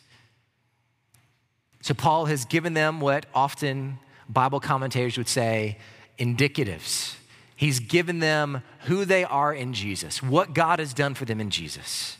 So, 1.85 1.93
Paul 1.93 2.25
has 2.25 2.47
given 2.47 2.73
them 2.73 2.99
what 2.99 3.27
often 3.35 3.99
Bible 4.27 4.59
commentators 4.59 5.19
would 5.19 5.29
say 5.29 5.77
indicatives. 6.19 7.17
He's 7.57 7.79
given 7.79 8.21
them 8.21 8.63
who 8.85 9.05
they 9.05 9.23
are 9.23 9.53
in 9.53 9.75
Jesus, 9.75 10.23
what 10.23 10.55
God 10.55 10.79
has 10.79 10.95
done 10.95 11.13
for 11.13 11.27
them 11.27 11.43
in 11.43 11.51
Jesus, 11.51 12.17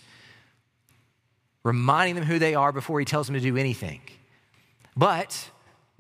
reminding 1.63 2.15
them 2.15 2.27
who 2.27 2.39
they 2.39 2.55
are 2.55 2.73
before 2.73 2.99
he 2.99 3.07
tells 3.07 3.27
them 3.27 3.37
to 3.37 3.41
do 3.41 3.57
anything. 3.57 4.03
But 4.95 5.49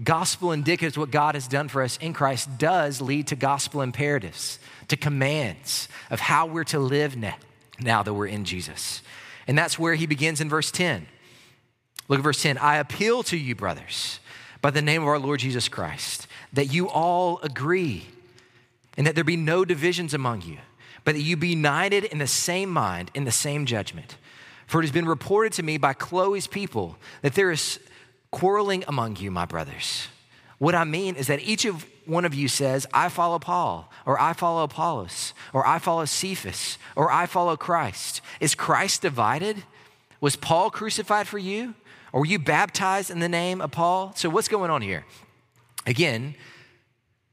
gospel 0.03 0.51
indicatives, 0.51 0.99
what 0.99 1.11
God 1.11 1.35
has 1.35 1.49
done 1.49 1.69
for 1.71 1.83
us 1.83 1.97
in 1.97 2.13
Christ, 2.13 2.59
does 2.59 3.01
lead 3.01 3.29
to 3.29 3.35
gospel 3.35 3.81
imperatives, 3.81 4.59
to 4.89 4.97
commands 4.99 5.89
of 6.11 6.21
how 6.21 6.45
we're 6.45 6.65
to 6.65 6.79
live 6.79 7.17
now, 7.17 8.03
that 8.03 8.13
we're 8.13 8.27
in 8.27 8.45
Jesus. 8.45 9.01
And 9.47 9.57
that's 9.57 9.79
where 9.79 9.95
he 9.95 10.05
begins 10.05 10.43
in 10.43 10.51
verse 10.51 10.71
10. 10.71 11.07
Look 12.09 12.19
at 12.19 12.23
verse 12.23 12.43
10. 12.43 12.59
I 12.59 12.77
appeal 12.77 13.23
to 13.25 13.37
you, 13.37 13.55
brothers, 13.55 14.21
by 14.61 14.71
the 14.71 14.83
name 14.83 15.03
of 15.03 15.09
our 15.09 15.19
Lord 15.19 15.41
Jesus 15.41 15.69
Christ, 15.69 16.27
that 16.53 16.67
you 16.67 16.89
all 16.89 17.39
agree 17.43 18.07
and 18.97 19.07
that 19.07 19.15
there 19.15 19.25
be 19.25 19.37
no 19.37 19.65
divisions 19.65 20.15
among 20.15 20.43
you, 20.43 20.59
but 21.05 21.15
that 21.15 21.23
you 21.23 21.37
be 21.37 21.49
united 21.49 22.05
in 22.05 22.19
the 22.19 22.27
same 22.27 22.71
mind, 22.71 23.11
in 23.15 23.25
the 23.25 23.33
same 23.33 23.67
judgment. 23.67 24.17
For 24.67 24.81
it 24.81 24.85
has 24.85 24.93
been 24.93 25.07
reported 25.07 25.53
to 25.55 25.63
me 25.63 25.77
by 25.77 25.93
Chloe's 25.93 26.47
people 26.47 26.97
that 27.23 27.35
there 27.35 27.51
is 27.51 27.81
quarreling 28.31 28.85
among 28.89 29.17
you, 29.17 29.31
my 29.31 29.45
brothers. 29.45 30.09
What 30.59 30.75
I 30.75 30.85
mean 30.85 31.17
is 31.17 31.27
that 31.27 31.43
each 31.43 31.65
of 31.65 31.87
one 32.07 32.25
of 32.25 32.35
you 32.35 32.49
says, 32.49 32.87
I 32.93 33.09
follow 33.09 33.39
Paul, 33.39 33.91
or 34.07 34.21
I 34.21 34.35
follow 34.35 34.63
Apollos, 34.65 35.33
or 35.53 35.67
I 35.67 35.79
follow 35.79 36.05
Cephas, 36.05 36.79
or 36.97 37.11
I 37.11 37.27
follow 37.27 37.57
Christ, 37.57 38.21
is 38.41 38.55
Christ 38.55 39.03
divided? 39.03 39.65
Was 40.21 40.37
Paul 40.37 40.71
crucified 40.71 41.27
for 41.27 41.39
you? 41.39 41.75
Or 42.15 42.21
were 42.21 42.27
you 42.27 42.39
baptized 42.39 43.11
in 43.11 43.19
the 43.19 43.29
name 43.29 43.61
of 43.61 43.73
Paul? 43.73 44.13
So, 44.15 44.31
what's 44.31 44.47
going 44.47 44.71
on 44.71 44.83
here? 44.83 45.05
Again, 45.85 46.37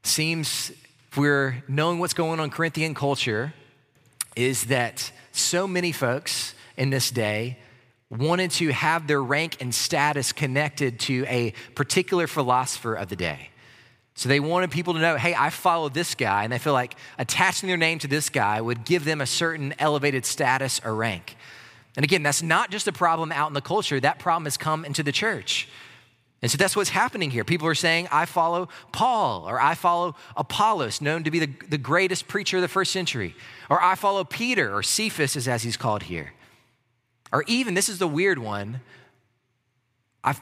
seems 0.02 0.72
we're 1.16 1.62
knowing 1.68 2.00
what's 2.00 2.14
going 2.14 2.40
on 2.40 2.46
in 2.46 2.50
Corinthian 2.50 2.92
culture, 2.92 3.54
is 4.34 4.64
that 4.64 5.12
so 5.30 5.68
many 5.68 5.92
folks 5.92 6.56
in 6.76 6.90
this 6.90 7.12
day 7.12 7.58
wanted 8.10 8.50
to 8.50 8.72
have 8.72 9.06
their 9.06 9.22
rank 9.22 9.58
and 9.60 9.72
status 9.72 10.32
connected 10.32 10.98
to 10.98 11.24
a 11.28 11.52
particular 11.76 12.26
philosopher 12.26 12.94
of 12.94 13.08
the 13.08 13.14
day. 13.14 13.50
So 14.16 14.28
they 14.28 14.40
wanted 14.40 14.72
people 14.72 14.94
to 14.94 14.98
know, 14.98 15.16
hey, 15.16 15.32
I 15.32 15.50
follow 15.50 15.90
this 15.90 16.16
guy, 16.16 16.42
and 16.42 16.52
they 16.52 16.58
feel 16.58 16.72
like 16.72 16.96
attaching 17.18 17.68
their 17.68 17.76
name 17.76 18.00
to 18.00 18.08
this 18.08 18.30
guy 18.30 18.60
would 18.60 18.84
give 18.84 19.04
them 19.04 19.20
a 19.20 19.26
certain 19.26 19.74
elevated 19.78 20.26
status 20.26 20.80
or 20.84 20.92
rank. 20.96 21.36
And 21.96 22.04
again, 22.04 22.22
that's 22.22 22.42
not 22.42 22.70
just 22.70 22.88
a 22.88 22.92
problem 22.92 23.32
out 23.32 23.48
in 23.48 23.54
the 23.54 23.60
culture, 23.60 24.00
that 24.00 24.18
problem 24.18 24.44
has 24.44 24.56
come 24.56 24.84
into 24.84 25.02
the 25.02 25.12
church. 25.12 25.68
And 26.42 26.50
so 26.50 26.56
that's 26.56 26.74
what's 26.74 26.90
happening 26.90 27.30
here. 27.30 27.44
People 27.44 27.68
are 27.68 27.74
saying, 27.74 28.08
I 28.10 28.24
follow 28.24 28.68
Paul, 28.90 29.48
or 29.48 29.60
I 29.60 29.74
follow 29.74 30.16
Apollos, 30.36 31.00
known 31.00 31.22
to 31.22 31.30
be 31.30 31.38
the, 31.38 31.50
the 31.68 31.78
greatest 31.78 32.26
preacher 32.26 32.56
of 32.56 32.62
the 32.62 32.68
first 32.68 32.90
century, 32.90 33.36
or 33.70 33.80
I 33.82 33.94
follow 33.94 34.24
Peter, 34.24 34.74
or 34.74 34.82
Cephas, 34.82 35.36
is 35.36 35.46
as 35.46 35.62
he's 35.62 35.76
called 35.76 36.04
here. 36.04 36.32
Or 37.32 37.44
even, 37.46 37.74
this 37.74 37.88
is 37.88 37.98
the 37.98 38.08
weird 38.08 38.38
one, 38.38 38.80
I, 40.24 40.32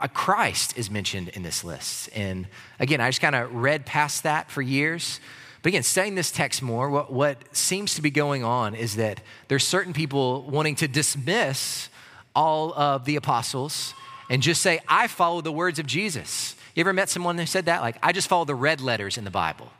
a 0.00 0.04
uh, 0.04 0.08
Christ 0.08 0.76
is 0.76 0.90
mentioned 0.90 1.28
in 1.28 1.44
this 1.44 1.62
list. 1.62 2.08
And 2.14 2.48
again, 2.80 3.00
I 3.00 3.08
just 3.08 3.20
kind 3.20 3.36
of 3.36 3.54
read 3.54 3.86
past 3.86 4.24
that 4.24 4.50
for 4.50 4.60
years. 4.60 5.20
But 5.64 5.68
again, 5.70 5.82
studying 5.82 6.14
this 6.14 6.30
text 6.30 6.60
more, 6.60 6.90
what, 6.90 7.10
what 7.10 7.56
seems 7.56 7.94
to 7.94 8.02
be 8.02 8.10
going 8.10 8.44
on 8.44 8.74
is 8.74 8.96
that 8.96 9.22
there's 9.48 9.66
certain 9.66 9.94
people 9.94 10.42
wanting 10.42 10.74
to 10.74 10.86
dismiss 10.86 11.88
all 12.36 12.74
of 12.74 13.06
the 13.06 13.16
apostles 13.16 13.94
and 14.28 14.42
just 14.42 14.60
say, 14.60 14.80
I 14.86 15.06
follow 15.06 15.40
the 15.40 15.50
words 15.50 15.78
of 15.78 15.86
Jesus. 15.86 16.54
You 16.74 16.82
ever 16.82 16.92
met 16.92 17.08
someone 17.08 17.38
who 17.38 17.46
said 17.46 17.64
that? 17.64 17.80
Like, 17.80 17.96
I 18.02 18.12
just 18.12 18.28
follow 18.28 18.44
the 18.44 18.54
red 18.54 18.82
letters 18.82 19.16
in 19.16 19.24
the 19.24 19.30
Bible. 19.30 19.70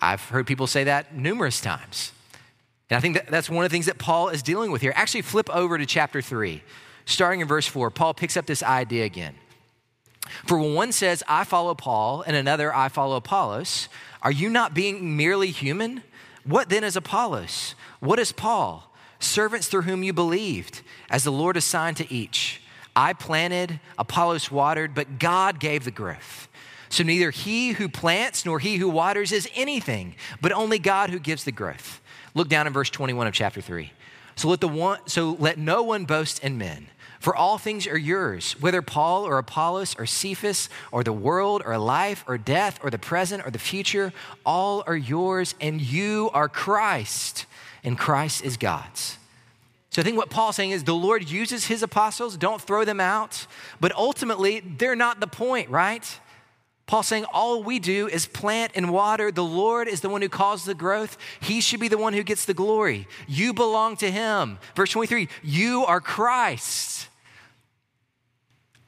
I've 0.00 0.22
heard 0.22 0.44
people 0.44 0.66
say 0.66 0.82
that 0.82 1.14
numerous 1.14 1.60
times. 1.60 2.10
And 2.90 2.96
I 2.96 3.00
think 3.00 3.14
that 3.14 3.28
that's 3.28 3.48
one 3.48 3.64
of 3.64 3.70
the 3.70 3.72
things 3.72 3.86
that 3.86 3.98
Paul 3.98 4.30
is 4.30 4.42
dealing 4.42 4.72
with 4.72 4.82
here. 4.82 4.92
Actually, 4.96 5.22
flip 5.22 5.48
over 5.54 5.78
to 5.78 5.86
chapter 5.86 6.20
3. 6.20 6.60
Starting 7.04 7.38
in 7.38 7.46
verse 7.46 7.68
4, 7.68 7.92
Paul 7.92 8.14
picks 8.14 8.36
up 8.36 8.46
this 8.46 8.64
idea 8.64 9.04
again. 9.04 9.36
For 10.46 10.58
when 10.58 10.74
one 10.74 10.92
says, 10.92 11.22
I 11.28 11.44
follow 11.44 11.74
Paul, 11.74 12.22
and 12.26 12.36
another, 12.36 12.74
I 12.74 12.88
follow 12.88 13.16
Apollos, 13.16 13.88
are 14.22 14.32
you 14.32 14.48
not 14.48 14.74
being 14.74 15.16
merely 15.16 15.50
human? 15.50 16.02
What 16.44 16.68
then 16.68 16.84
is 16.84 16.96
Apollos? 16.96 17.74
What 18.00 18.18
is 18.18 18.32
Paul? 18.32 18.90
Servants 19.18 19.68
through 19.68 19.82
whom 19.82 20.02
you 20.02 20.12
believed, 20.12 20.82
as 21.10 21.24
the 21.24 21.32
Lord 21.32 21.56
assigned 21.56 21.96
to 21.98 22.12
each. 22.12 22.62
I 22.96 23.12
planted, 23.12 23.80
Apollos 23.98 24.50
watered, 24.50 24.94
but 24.94 25.18
God 25.18 25.58
gave 25.58 25.84
the 25.84 25.90
growth. 25.90 26.48
So 26.88 27.02
neither 27.02 27.30
he 27.30 27.72
who 27.72 27.88
plants 27.88 28.44
nor 28.46 28.60
he 28.60 28.76
who 28.76 28.88
waters 28.88 29.32
is 29.32 29.48
anything, 29.54 30.14
but 30.40 30.52
only 30.52 30.78
God 30.78 31.10
who 31.10 31.18
gives 31.18 31.44
the 31.44 31.52
growth. 31.52 32.00
Look 32.34 32.48
down 32.48 32.66
in 32.66 32.72
verse 32.72 32.90
21 32.90 33.26
of 33.26 33.34
chapter 33.34 33.60
3. 33.60 33.92
So 34.36 34.48
let, 34.48 34.60
the 34.60 34.68
one, 34.68 35.00
so 35.06 35.36
let 35.38 35.58
no 35.58 35.82
one 35.82 36.04
boast 36.04 36.42
in 36.42 36.58
men, 36.58 36.88
for 37.24 37.34
all 37.34 37.56
things 37.56 37.86
are 37.86 37.96
yours, 37.96 38.52
whether 38.60 38.82
Paul 38.82 39.26
or 39.26 39.38
Apollos 39.38 39.96
or 39.98 40.04
Cephas 40.04 40.68
or 40.92 41.02
the 41.02 41.10
world 41.10 41.62
or 41.64 41.78
life 41.78 42.22
or 42.28 42.36
death 42.36 42.78
or 42.82 42.90
the 42.90 42.98
present 42.98 43.46
or 43.46 43.50
the 43.50 43.58
future, 43.58 44.12
all 44.44 44.84
are 44.86 44.94
yours, 44.94 45.54
and 45.58 45.80
you 45.80 46.28
are 46.34 46.50
Christ, 46.50 47.46
and 47.82 47.98
Christ 47.98 48.44
is 48.44 48.58
God's. 48.58 49.16
So 49.88 50.02
I 50.02 50.04
think 50.04 50.18
what 50.18 50.28
Paul's 50.28 50.56
saying 50.56 50.72
is 50.72 50.84
the 50.84 50.94
Lord 50.94 51.26
uses 51.30 51.64
his 51.64 51.82
apostles, 51.82 52.36
don't 52.36 52.60
throw 52.60 52.84
them 52.84 53.00
out, 53.00 53.46
but 53.80 53.90
ultimately 53.92 54.60
they're 54.60 54.94
not 54.94 55.20
the 55.20 55.26
point, 55.26 55.70
right? 55.70 56.04
Paul's 56.84 57.06
saying 57.06 57.24
all 57.32 57.62
we 57.62 57.78
do 57.78 58.06
is 58.06 58.26
plant 58.26 58.72
and 58.74 58.92
water. 58.92 59.32
The 59.32 59.42
Lord 59.42 59.88
is 59.88 60.02
the 60.02 60.10
one 60.10 60.20
who 60.20 60.28
causes 60.28 60.66
the 60.66 60.74
growth. 60.74 61.16
He 61.40 61.62
should 61.62 61.80
be 61.80 61.88
the 61.88 61.96
one 61.96 62.12
who 62.12 62.22
gets 62.22 62.44
the 62.44 62.52
glory. 62.52 63.08
You 63.26 63.54
belong 63.54 63.96
to 63.96 64.10
Him. 64.10 64.58
Verse 64.76 64.90
23 64.90 65.30
you 65.42 65.86
are 65.86 66.02
Christ. 66.02 67.08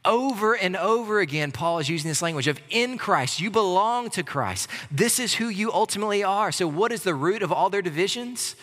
Over 0.07 0.55
and 0.55 0.77
over 0.77 1.21
again, 1.21 1.53
Paul 1.53 1.81
is 1.81 1.89
using 1.89 2.09
this 2.09 2.23
language 2.23 2.47
of 2.47 2.61
in 2.71 2.97
Christ. 2.97 3.41
You 3.41 3.51
belong 3.51 4.09
to 4.11 4.23
Christ. 4.23 4.71
This 4.91 5.19
is 5.19 5.35
who 5.35 5.49
you 5.49 5.73
ultimately 5.73 6.23
are. 6.23 6.53
So, 6.53 6.67
what 6.69 6.93
is 6.93 7.03
the 7.03 7.15
root 7.15 7.43
of 7.43 7.53
all 7.53 7.69
their 7.69 7.83
divisions? 7.83 8.57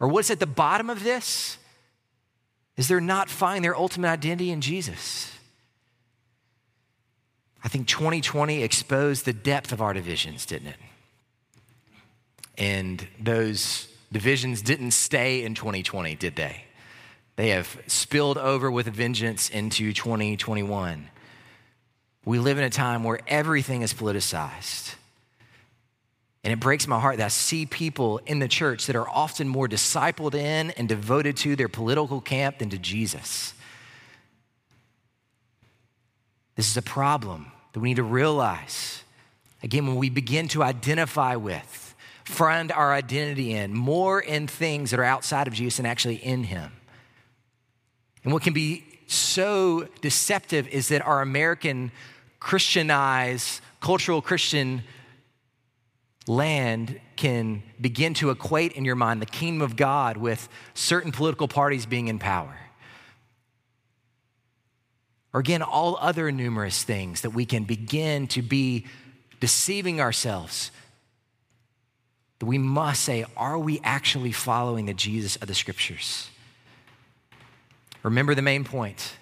Or 0.00 0.08
what's 0.08 0.30
at 0.30 0.40
the 0.40 0.46
bottom 0.46 0.88
of 0.88 1.02
this? 1.02 1.58
Is 2.76 2.88
they're 2.88 3.00
not 3.00 3.28
finding 3.28 3.62
their 3.62 3.76
ultimate 3.76 4.08
identity 4.08 4.50
in 4.50 4.60
Jesus. 4.60 5.30
I 7.62 7.68
think 7.68 7.88
2020 7.88 8.62
exposed 8.62 9.24
the 9.24 9.32
depth 9.32 9.72
of 9.72 9.80
our 9.80 9.94
divisions, 9.94 10.44
didn't 10.44 10.68
it? 10.68 10.76
And 12.58 13.06
those 13.18 13.88
divisions 14.12 14.60
didn't 14.62 14.92
stay 14.92 15.42
in 15.42 15.54
2020, 15.54 16.14
did 16.16 16.36
they? 16.36 16.64
They 17.36 17.50
have 17.50 17.80
spilled 17.86 18.38
over 18.38 18.70
with 18.70 18.86
vengeance 18.86 19.50
into 19.50 19.92
2021. 19.92 21.08
We 22.24 22.38
live 22.38 22.58
in 22.58 22.64
a 22.64 22.70
time 22.70 23.04
where 23.04 23.20
everything 23.26 23.82
is 23.82 23.92
politicized. 23.92 24.94
And 26.44 26.52
it 26.52 26.60
breaks 26.60 26.86
my 26.86 27.00
heart 27.00 27.16
that 27.16 27.24
I 27.24 27.28
see 27.28 27.66
people 27.66 28.18
in 28.26 28.38
the 28.38 28.48
church 28.48 28.86
that 28.86 28.96
are 28.96 29.08
often 29.08 29.48
more 29.48 29.66
discipled 29.66 30.34
in 30.34 30.70
and 30.72 30.88
devoted 30.88 31.36
to 31.38 31.56
their 31.56 31.68
political 31.68 32.20
camp 32.20 32.58
than 32.58 32.70
to 32.70 32.78
Jesus. 32.78 33.54
This 36.54 36.70
is 36.70 36.76
a 36.76 36.82
problem 36.82 37.50
that 37.72 37.80
we 37.80 37.88
need 37.88 37.96
to 37.96 38.04
realize. 38.04 39.02
Again, 39.62 39.86
when 39.86 39.96
we 39.96 40.10
begin 40.10 40.46
to 40.48 40.62
identify 40.62 41.36
with, 41.36 41.94
find 42.24 42.70
our 42.70 42.92
identity 42.92 43.52
in, 43.52 43.74
more 43.74 44.20
in 44.20 44.46
things 44.46 44.90
that 44.90 45.00
are 45.00 45.04
outside 45.04 45.48
of 45.48 45.54
Jesus 45.54 45.78
and 45.78 45.88
actually 45.88 46.16
in 46.16 46.44
Him. 46.44 46.72
And 48.24 48.32
what 48.32 48.42
can 48.42 48.52
be 48.52 48.84
so 49.06 49.86
deceptive 50.00 50.66
is 50.68 50.88
that 50.88 51.02
our 51.02 51.20
American 51.20 51.92
Christianized, 52.40 53.60
cultural 53.80 54.20
Christian 54.20 54.82
land 56.26 57.00
can 57.16 57.62
begin 57.80 58.14
to 58.14 58.30
equate 58.30 58.72
in 58.72 58.84
your 58.84 58.96
mind 58.96 59.22
the 59.22 59.26
kingdom 59.26 59.62
of 59.62 59.76
God 59.76 60.16
with 60.16 60.48
certain 60.72 61.12
political 61.12 61.48
parties 61.48 61.86
being 61.86 62.08
in 62.08 62.18
power 62.18 62.56
or 65.34 65.40
again, 65.40 65.62
all 65.62 65.98
other 66.00 66.30
numerous 66.30 66.84
things 66.84 67.22
that 67.22 67.30
we 67.30 67.44
can 67.44 67.64
begin 67.64 68.28
to 68.28 68.40
be 68.40 68.86
deceiving 69.40 70.00
ourselves. 70.00 70.70
That 72.38 72.46
we 72.46 72.56
must 72.56 73.02
say, 73.02 73.24
are 73.36 73.58
we 73.58 73.80
actually 73.82 74.30
following 74.30 74.86
the 74.86 74.94
Jesus 74.94 75.34
of 75.36 75.48
the 75.48 75.54
scriptures? 75.54 76.30
Remember 78.04 78.34
the 78.34 78.42
main 78.42 78.62
point. 78.62 79.16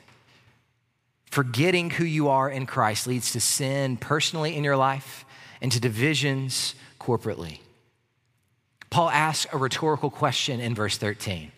Forgetting 1.31 1.91
who 1.91 2.05
you 2.05 2.29
are 2.29 2.51
in 2.51 2.67
Christ 2.67 3.07
leads 3.07 3.33
to 3.33 3.41
sin 3.41 3.97
personally 3.97 4.55
in 4.55 4.65
your 4.65 4.77
life 4.77 5.25
and 5.63 5.73
to 5.73 5.81
divisions 5.81 6.75
corporately. 7.01 7.61
Paul 8.91 9.09
asks 9.09 9.51
a 9.55 9.57
rhetorical 9.57 10.11
question 10.11 10.61
in 10.61 10.75
verse 10.75 10.99
13. 10.99 11.51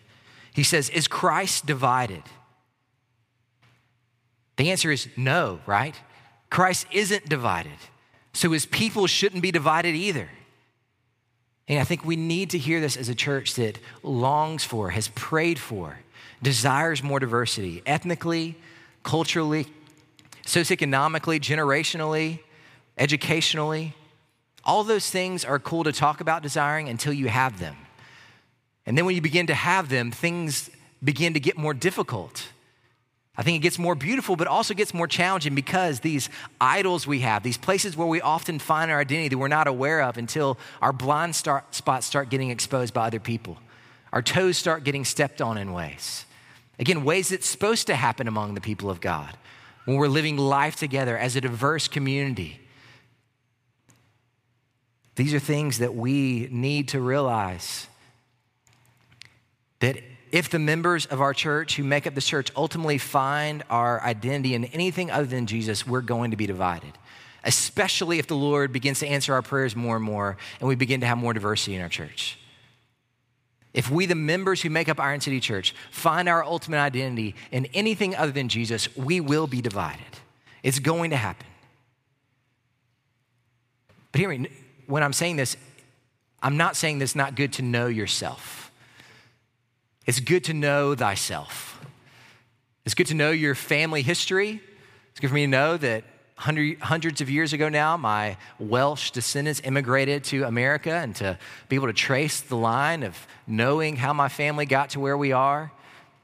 He 0.53 0.63
says, 0.63 0.89
Is 0.89 1.09
Christ 1.09 1.65
divided? 1.65 2.23
The 4.55 4.71
answer 4.71 4.91
is 4.91 5.09
no, 5.17 5.59
right? 5.65 5.95
Christ 6.49 6.87
isn't 6.91 7.27
divided. 7.27 7.77
So 8.31 8.51
his 8.51 8.65
people 8.65 9.07
shouldn't 9.07 9.41
be 9.41 9.51
divided 9.51 9.95
either. 9.95 10.29
And 11.67 11.79
I 11.79 11.83
think 11.83 12.05
we 12.05 12.15
need 12.15 12.51
to 12.51 12.57
hear 12.57 12.79
this 12.79 12.95
as 12.95 13.09
a 13.09 13.15
church 13.15 13.55
that 13.55 13.79
longs 14.03 14.63
for, 14.63 14.91
has 14.91 15.09
prayed 15.09 15.59
for, 15.59 15.99
desires 16.45 17.01
more 17.03 17.19
diversity 17.19 17.81
ethnically, 17.85 18.55
culturally, 19.03 19.65
socioeconomically, 20.45 21.39
generationally, 21.41 22.39
educationally. 22.97 23.95
All 24.63 24.83
those 24.83 25.09
things 25.09 25.43
are 25.43 25.59
cool 25.59 25.83
to 25.83 25.91
talk 25.91 26.21
about 26.21 26.43
desiring 26.43 26.87
until 26.87 27.13
you 27.13 27.27
have 27.27 27.59
them. 27.59 27.75
And 28.85 28.95
then 28.95 29.05
when 29.05 29.15
you 29.15 29.21
begin 29.21 29.47
to 29.47 29.55
have 29.55 29.89
them, 29.89 30.11
things 30.11 30.69
begin 31.03 31.33
to 31.33 31.39
get 31.39 31.57
more 31.57 31.73
difficult. 31.73 32.47
I 33.35 33.41
think 33.41 33.57
it 33.57 33.63
gets 33.63 33.79
more 33.79 33.95
beautiful, 33.95 34.35
but 34.35 34.47
also 34.47 34.73
gets 34.75 34.93
more 34.93 35.07
challenging 35.07 35.55
because 35.55 35.99
these 35.99 36.29
idols 36.61 37.07
we 37.07 37.19
have, 37.21 37.41
these 37.41 37.57
places 37.57 37.97
where 37.97 38.07
we 38.07 38.21
often 38.21 38.59
find 38.59 38.91
our 38.91 38.99
identity 38.99 39.29
that 39.29 39.37
we're 39.37 39.47
not 39.47 39.67
aware 39.67 40.01
of 40.03 40.17
until 40.17 40.57
our 40.81 40.93
blind 40.93 41.35
start, 41.35 41.73
spots 41.73 42.05
start 42.05 42.29
getting 42.29 42.51
exposed 42.51 42.93
by 42.93 43.07
other 43.07 43.19
people. 43.19 43.57
Our 44.13 44.21
toes 44.21 44.57
start 44.57 44.83
getting 44.83 45.03
stepped 45.03 45.41
on 45.41 45.57
in 45.57 45.73
ways. 45.73 46.25
Again, 46.79 47.03
ways 47.03 47.29
that's 47.29 47.47
supposed 47.47 47.87
to 47.87 47.95
happen 47.95 48.27
among 48.27 48.53
the 48.53 48.61
people 48.61 48.89
of 48.89 49.01
God. 49.01 49.37
when 49.85 49.97
we're 49.97 50.07
living 50.07 50.35
life 50.35 50.75
together 50.75 51.15
as 51.15 51.35
a 51.35 51.41
diverse 51.41 51.87
community. 51.87 52.59
These 55.15 55.33
are 55.33 55.39
things 55.39 55.77
that 55.77 55.95
we 55.95 56.49
need 56.51 56.89
to 56.89 56.99
realize 56.99 57.87
that 59.79 59.97
if 60.31 60.49
the 60.49 60.59
members 60.59 61.05
of 61.05 61.21
our 61.21 61.33
church 61.33 61.75
who 61.75 61.83
make 61.83 62.05
up 62.05 62.15
the 62.15 62.21
church 62.21 62.51
ultimately 62.55 62.97
find 62.97 63.63
our 63.69 64.01
identity 64.01 64.53
in 64.55 64.65
anything 64.65 65.09
other 65.11 65.27
than 65.27 65.45
Jesus, 65.45 65.87
we're 65.87 66.01
going 66.01 66.31
to 66.31 66.37
be 66.37 66.47
divided. 66.47 66.91
Especially 67.43 68.17
if 68.17 68.27
the 68.27 68.35
Lord 68.35 68.73
begins 68.73 68.99
to 68.99 69.07
answer 69.07 69.33
our 69.33 69.43
prayers 69.43 69.75
more 69.75 69.95
and 69.95 70.03
more 70.03 70.35
and 70.59 70.67
we 70.67 70.75
begin 70.75 70.99
to 71.01 71.05
have 71.05 71.17
more 71.17 71.33
diversity 71.33 71.75
in 71.75 71.81
our 71.81 71.89
church. 71.89 72.37
If 73.75 73.91
we, 73.91 74.05
the 74.05 74.15
members 74.15 74.61
who 74.61 74.69
make 74.69 74.87
up 74.87 75.01
Iron 75.01 75.19
City 75.19 75.41
Church, 75.41 75.75
find 75.91 76.29
our 76.29 76.41
ultimate 76.41 76.77
identity 76.77 77.35
in 77.51 77.65
anything 77.73 78.15
other 78.15 78.31
than 78.31 78.47
Jesus, 78.47 78.95
we 78.95 79.19
will 79.19 79.47
be 79.47 79.61
divided. 79.61 79.99
It's 80.63 80.79
going 80.79 81.09
to 81.09 81.17
happen. 81.17 81.45
But 84.13 84.19
hear 84.19 84.29
me, 84.29 84.47
when 84.87 85.03
I'm 85.03 85.11
saying 85.11 85.35
this, 85.35 85.57
I'm 86.41 86.55
not 86.55 86.77
saying 86.77 86.99
this 86.99 87.15
not 87.15 87.35
good 87.35 87.51
to 87.53 87.63
know 87.63 87.87
yourself. 87.87 88.71
It's 90.05 90.21
good 90.21 90.45
to 90.45 90.53
know 90.53 90.95
thyself. 90.95 91.85
It's 92.85 92.95
good 92.95 93.07
to 93.07 93.13
know 93.13 93.31
your 93.31 93.55
family 93.55 94.03
history. 94.03 94.61
It's 95.11 95.19
good 95.19 95.27
for 95.27 95.35
me 95.35 95.43
to 95.43 95.47
know 95.47 95.75
that 95.75 96.05
hundred, 96.37 96.79
hundreds 96.79 97.21
of 97.21 97.29
years 97.29 97.53
ago 97.53 97.69
now, 97.69 97.97
my 97.97 98.37
Welsh 98.59 99.11
descendants 99.11 99.61
immigrated 99.63 100.23
to 100.25 100.43
America 100.43 100.91
and 100.91 101.15
to 101.17 101.37
be 101.69 101.75
able 101.75 101.87
to 101.87 101.93
trace 101.93 102.41
the 102.41 102.57
line 102.57 103.03
of 103.03 103.27
knowing 103.47 103.95
how 103.95 104.13
my 104.13 104.27
family 104.27 104.65
got 104.65 104.91
to 104.91 104.99
where 104.99 105.17
we 105.17 105.31
are. 105.31 105.71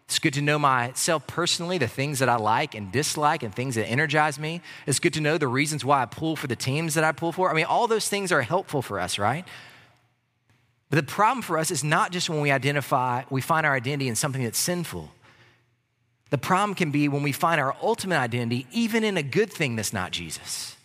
It's 0.06 0.20
good 0.20 0.34
to 0.34 0.42
know 0.42 0.60
myself 0.60 1.26
personally, 1.26 1.78
the 1.78 1.88
things 1.88 2.20
that 2.20 2.28
I 2.28 2.36
like 2.36 2.76
and 2.76 2.92
dislike 2.92 3.44
and 3.44 3.56
things 3.56 3.76
that 3.76 3.86
energize 3.86 4.38
me. 4.38 4.62
It's 4.86 5.00
good 5.00 5.14
to 5.14 5.22
know 5.22 5.38
the 5.38 5.48
reasons 5.48 5.86
why 5.86 6.02
I 6.02 6.06
pull 6.06 6.36
for 6.36 6.48
the 6.48 6.56
teams 6.58 6.96
that 6.96 7.06
I 7.06 7.14
pull 7.14 7.32
for. 7.32 7.50
I 7.50 7.54
mean, 7.54 7.64
all 7.64 7.88
those 7.88 8.10
things 8.10 8.34
are 8.34 8.42
helpful 8.42 8.82
for 8.82 9.00
us, 9.00 9.18
right? 9.18 9.46
But 10.90 10.98
the 10.98 11.04
problem 11.10 11.42
for 11.42 11.58
us 11.58 11.72
is 11.72 11.86
not 11.86 12.12
just 12.12 12.30
when 12.30 12.42
we 12.42 12.52
identify, 12.52 13.24
we 13.30 13.40
find 13.40 13.66
our 13.66 13.74
identity 13.74 14.10
in 14.10 14.16
something 14.18 14.44
that's 14.44 14.60
sinful. 14.60 15.10
The 16.32 16.38
problem 16.38 16.76
can 16.76 16.92
be 16.92 17.08
when 17.10 17.24
we 17.24 17.34
find 17.34 17.62
our 17.62 17.76
ultimate 17.82 18.18
identity, 18.18 18.66
even 18.72 19.04
in 19.04 19.18
a 19.18 19.24
good 19.24 19.52
thing 19.52 19.76
that's 19.76 19.94
not 19.94 20.12
Jesus. 20.12 20.76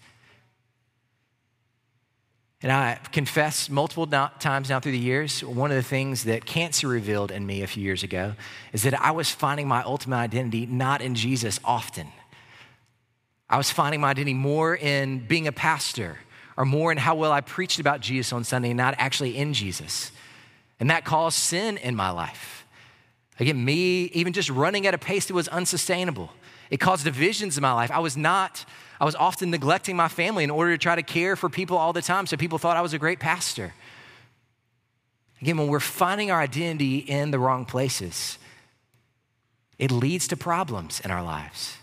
And 2.62 2.72
I 2.72 2.98
confess 3.12 3.70
multiple 3.70 4.06
times 4.06 4.70
now 4.70 4.80
through 4.80 4.92
the 4.92 4.98
years, 4.98 5.44
one 5.44 5.70
of 5.70 5.76
the 5.76 5.84
things 5.84 6.24
that 6.24 6.46
cancer 6.46 6.88
revealed 6.88 7.30
in 7.30 7.46
me 7.46 7.62
a 7.62 7.66
few 7.68 7.82
years 7.82 8.02
ago 8.02 8.34
is 8.72 8.82
that 8.82 9.00
I 9.00 9.12
was 9.12 9.30
finding 9.30 9.68
my 9.68 9.82
ultimate 9.84 10.16
identity 10.16 10.66
not 10.66 11.00
in 11.00 11.14
Jesus 11.14 11.60
often. 11.64 12.08
I 13.48 13.56
was 13.56 13.70
finding 13.70 14.00
my 14.00 14.10
identity 14.10 14.34
more 14.34 14.74
in 14.74 15.20
being 15.26 15.46
a 15.46 15.52
pastor 15.52 16.18
or 16.56 16.64
more 16.64 16.90
in 16.90 16.98
how 16.98 17.14
well 17.14 17.30
I 17.30 17.40
preached 17.40 17.78
about 17.78 18.00
Jesus 18.00 18.32
on 18.32 18.42
Sunday, 18.42 18.74
not 18.74 18.96
actually 18.98 19.36
in 19.36 19.52
Jesus. 19.52 20.10
And 20.80 20.90
that 20.90 21.04
caused 21.04 21.38
sin 21.38 21.76
in 21.76 21.94
my 21.94 22.10
life. 22.10 22.65
Again, 23.38 23.64
me 23.64 24.04
even 24.14 24.32
just 24.32 24.48
running 24.50 24.86
at 24.86 24.94
a 24.94 24.98
pace 24.98 25.26
that 25.26 25.34
was 25.34 25.48
unsustainable. 25.48 26.30
It 26.70 26.78
caused 26.78 27.04
divisions 27.04 27.56
in 27.56 27.62
my 27.62 27.72
life. 27.72 27.90
I 27.90 27.98
was 27.98 28.16
not, 28.16 28.64
I 29.00 29.04
was 29.04 29.14
often 29.14 29.50
neglecting 29.50 29.94
my 29.96 30.08
family 30.08 30.42
in 30.42 30.50
order 30.50 30.72
to 30.72 30.78
try 30.78 30.96
to 30.96 31.02
care 31.02 31.36
for 31.36 31.48
people 31.48 31.76
all 31.76 31.92
the 31.92 32.02
time, 32.02 32.26
so 32.26 32.36
people 32.36 32.58
thought 32.58 32.76
I 32.76 32.80
was 32.80 32.92
a 32.92 32.98
great 32.98 33.20
pastor. 33.20 33.74
Again, 35.40 35.58
when 35.58 35.68
we're 35.68 35.80
finding 35.80 36.30
our 36.30 36.40
identity 36.40 36.98
in 36.98 37.30
the 37.30 37.38
wrong 37.38 37.66
places, 37.66 38.38
it 39.78 39.90
leads 39.90 40.26
to 40.28 40.36
problems 40.36 41.00
in 41.00 41.10
our 41.10 41.22
lives. 41.22 41.76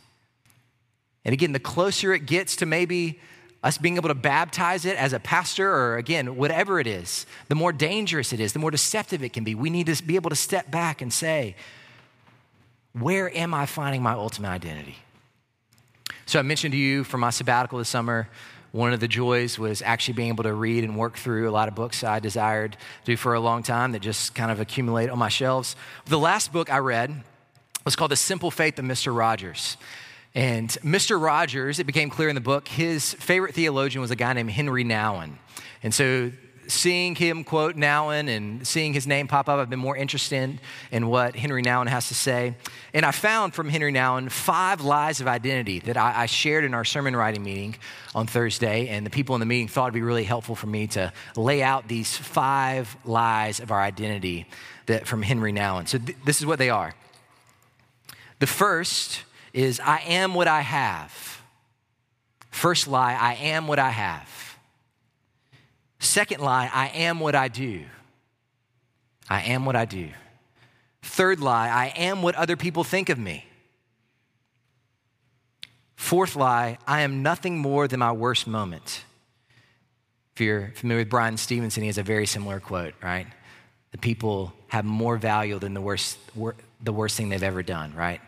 And 1.23 1.33
again, 1.33 1.51
the 1.51 1.59
closer 1.59 2.13
it 2.13 2.25
gets 2.25 2.55
to 2.57 2.65
maybe 2.65 3.19
us 3.63 3.77
being 3.77 3.95
able 3.95 4.09
to 4.09 4.15
baptize 4.15 4.85
it 4.85 4.97
as 4.97 5.13
a 5.13 5.19
pastor 5.19 5.73
or 5.73 5.97
again, 5.97 6.35
whatever 6.35 6.79
it 6.79 6.87
is, 6.87 7.25
the 7.47 7.55
more 7.55 7.71
dangerous 7.71 8.33
it 8.33 8.39
is, 8.39 8.53
the 8.53 8.59
more 8.59 8.71
deceptive 8.71 9.23
it 9.23 9.31
can 9.31 9.43
be. 9.43 9.55
We 9.55 9.69
need 9.69 9.87
to 9.87 10.03
be 10.03 10.15
able 10.15 10.29
to 10.29 10.35
step 10.35 10.69
back 10.69 11.01
and 11.01 11.11
say, 11.13 11.55
where 12.91 13.35
am 13.35 13.53
I 13.53 13.65
finding 13.65 14.03
my 14.03 14.11
ultimate 14.11 14.49
identity? 14.49 14.97
So 16.25 16.39
I 16.39 16.41
mentioned 16.41 16.73
to 16.73 16.77
you 16.77 17.03
from 17.03 17.21
my 17.21 17.29
sabbatical 17.29 17.79
this 17.79 17.89
summer, 17.89 18.27
one 18.71 18.91
of 18.91 18.99
the 18.99 19.07
joys 19.07 19.59
was 19.59 19.81
actually 19.81 20.15
being 20.15 20.29
able 20.29 20.43
to 20.43 20.53
read 20.53 20.83
and 20.83 20.97
work 20.97 21.15
through 21.15 21.47
a 21.47 21.51
lot 21.51 21.67
of 21.67 21.75
books 21.75 22.03
I 22.03 22.19
desired 22.19 22.73
to 22.73 22.77
do 23.05 23.17
for 23.17 23.33
a 23.33 23.39
long 23.39 23.61
time 23.63 23.91
that 23.91 24.01
just 24.01 24.33
kind 24.35 24.51
of 24.51 24.59
accumulate 24.59 25.09
on 25.09 25.19
my 25.19 25.29
shelves. 25.29 25.75
The 26.05 26.17
last 26.17 26.51
book 26.51 26.71
I 26.71 26.79
read 26.79 27.23
was 27.85 27.95
called 27.95 28.11
The 28.11 28.15
Simple 28.15 28.51
Faith 28.51 28.79
of 28.79 28.85
Mr. 28.85 29.15
Rogers. 29.15 29.77
And 30.35 30.69
Mr. 30.83 31.21
Rogers, 31.21 31.79
it 31.79 31.83
became 31.85 32.09
clear 32.09 32.29
in 32.29 32.35
the 32.35 32.41
book, 32.41 32.67
his 32.67 33.13
favorite 33.13 33.53
theologian 33.53 34.01
was 34.01 34.11
a 34.11 34.15
guy 34.15 34.33
named 34.33 34.49
Henri 34.49 34.83
Nouwen. 34.83 35.33
And 35.83 35.93
so 35.93 36.31
seeing 36.67 37.13
him 37.13 37.43
quote 37.43 37.75
Nouwen 37.75 38.29
and 38.29 38.65
seeing 38.65 38.93
his 38.93 39.05
name 39.05 39.27
pop 39.27 39.49
up, 39.49 39.59
I've 39.59 39.69
been 39.69 39.79
more 39.79 39.95
interested 39.95 40.59
in 40.91 41.07
what 41.07 41.35
Henri 41.35 41.61
Nouwen 41.61 41.87
has 41.87 42.07
to 42.07 42.15
say. 42.15 42.55
And 42.93 43.05
I 43.05 43.11
found 43.11 43.53
from 43.53 43.69
Henri 43.69 43.91
Nouwen 43.91 44.31
five 44.31 44.81
lies 44.81 45.21
of 45.21 45.27
identity 45.27 45.79
that 45.81 45.97
I, 45.97 46.23
I, 46.23 46.25
shared 46.25 46.63
in 46.63 46.73
our 46.73 46.85
sermon 46.85 47.15
writing 47.15 47.43
meeting 47.43 47.75
on 48.15 48.27
Thursday. 48.27 48.87
And 48.87 49.05
the 49.05 49.09
people 49.09 49.35
in 49.35 49.39
the 49.39 49.45
meeting 49.45 49.67
thought 49.67 49.85
it'd 49.85 49.93
be 49.93 50.01
really 50.01 50.23
helpful 50.23 50.55
for 50.55 50.67
me 50.67 50.87
to 50.87 51.11
lay 51.35 51.61
out 51.61 51.87
these 51.87 52.15
five 52.15 52.95
lies 53.05 53.59
of 53.59 53.71
our 53.71 53.81
identity 53.81 54.47
that, 54.87 55.05
from 55.05 55.21
Henri 55.21 55.53
Nouwen. 55.53 55.87
So 55.87 55.97
th- 55.97 56.17
this 56.25 56.39
is 56.39 56.45
what 56.45 56.59
they 56.59 56.69
are. 56.69 56.95
The 58.39 58.47
first 58.47 59.23
is 59.53 59.79
I 59.79 59.99
am 60.07 60.33
what 60.33 60.47
I 60.47 60.61
have. 60.61 61.41
First 62.49 62.87
lie, 62.87 63.13
I 63.13 63.35
am 63.35 63.67
what 63.67 63.79
I 63.79 63.89
have. 63.89 64.29
Second 65.99 66.41
lie, 66.41 66.69
I 66.73 66.87
am 66.89 67.19
what 67.19 67.35
I 67.35 67.47
do. 67.47 67.83
I 69.29 69.41
am 69.41 69.65
what 69.65 69.75
I 69.75 69.85
do. 69.85 70.09
Third 71.01 71.39
lie, 71.39 71.69
I 71.69 71.93
am 71.97 72.21
what 72.21 72.35
other 72.35 72.55
people 72.55 72.83
think 72.83 73.09
of 73.09 73.17
me. 73.17 73.45
Fourth 75.95 76.35
lie, 76.35 76.77
I 76.85 77.01
am 77.01 77.23
nothing 77.23 77.57
more 77.57 77.87
than 77.87 77.99
my 77.99 78.11
worst 78.11 78.47
moment. 78.47 79.03
If 80.35 80.41
you're 80.41 80.73
familiar 80.75 81.01
with 81.01 81.09
Bryan 81.09 81.37
Stevenson, 81.37 81.83
he 81.83 81.87
has 81.87 81.97
a 81.97 82.03
very 82.03 82.25
similar 82.25 82.59
quote, 82.59 82.93
right? 83.01 83.27
The 83.91 83.97
people 83.97 84.53
have 84.67 84.83
more 84.83 85.17
value 85.17 85.59
than 85.59 85.73
the 85.73 85.81
worst, 85.81 86.17
the 86.81 86.93
worst 86.93 87.15
thing 87.15 87.29
they've 87.29 87.43
ever 87.43 87.63
done, 87.63 87.93
right? 87.93 88.19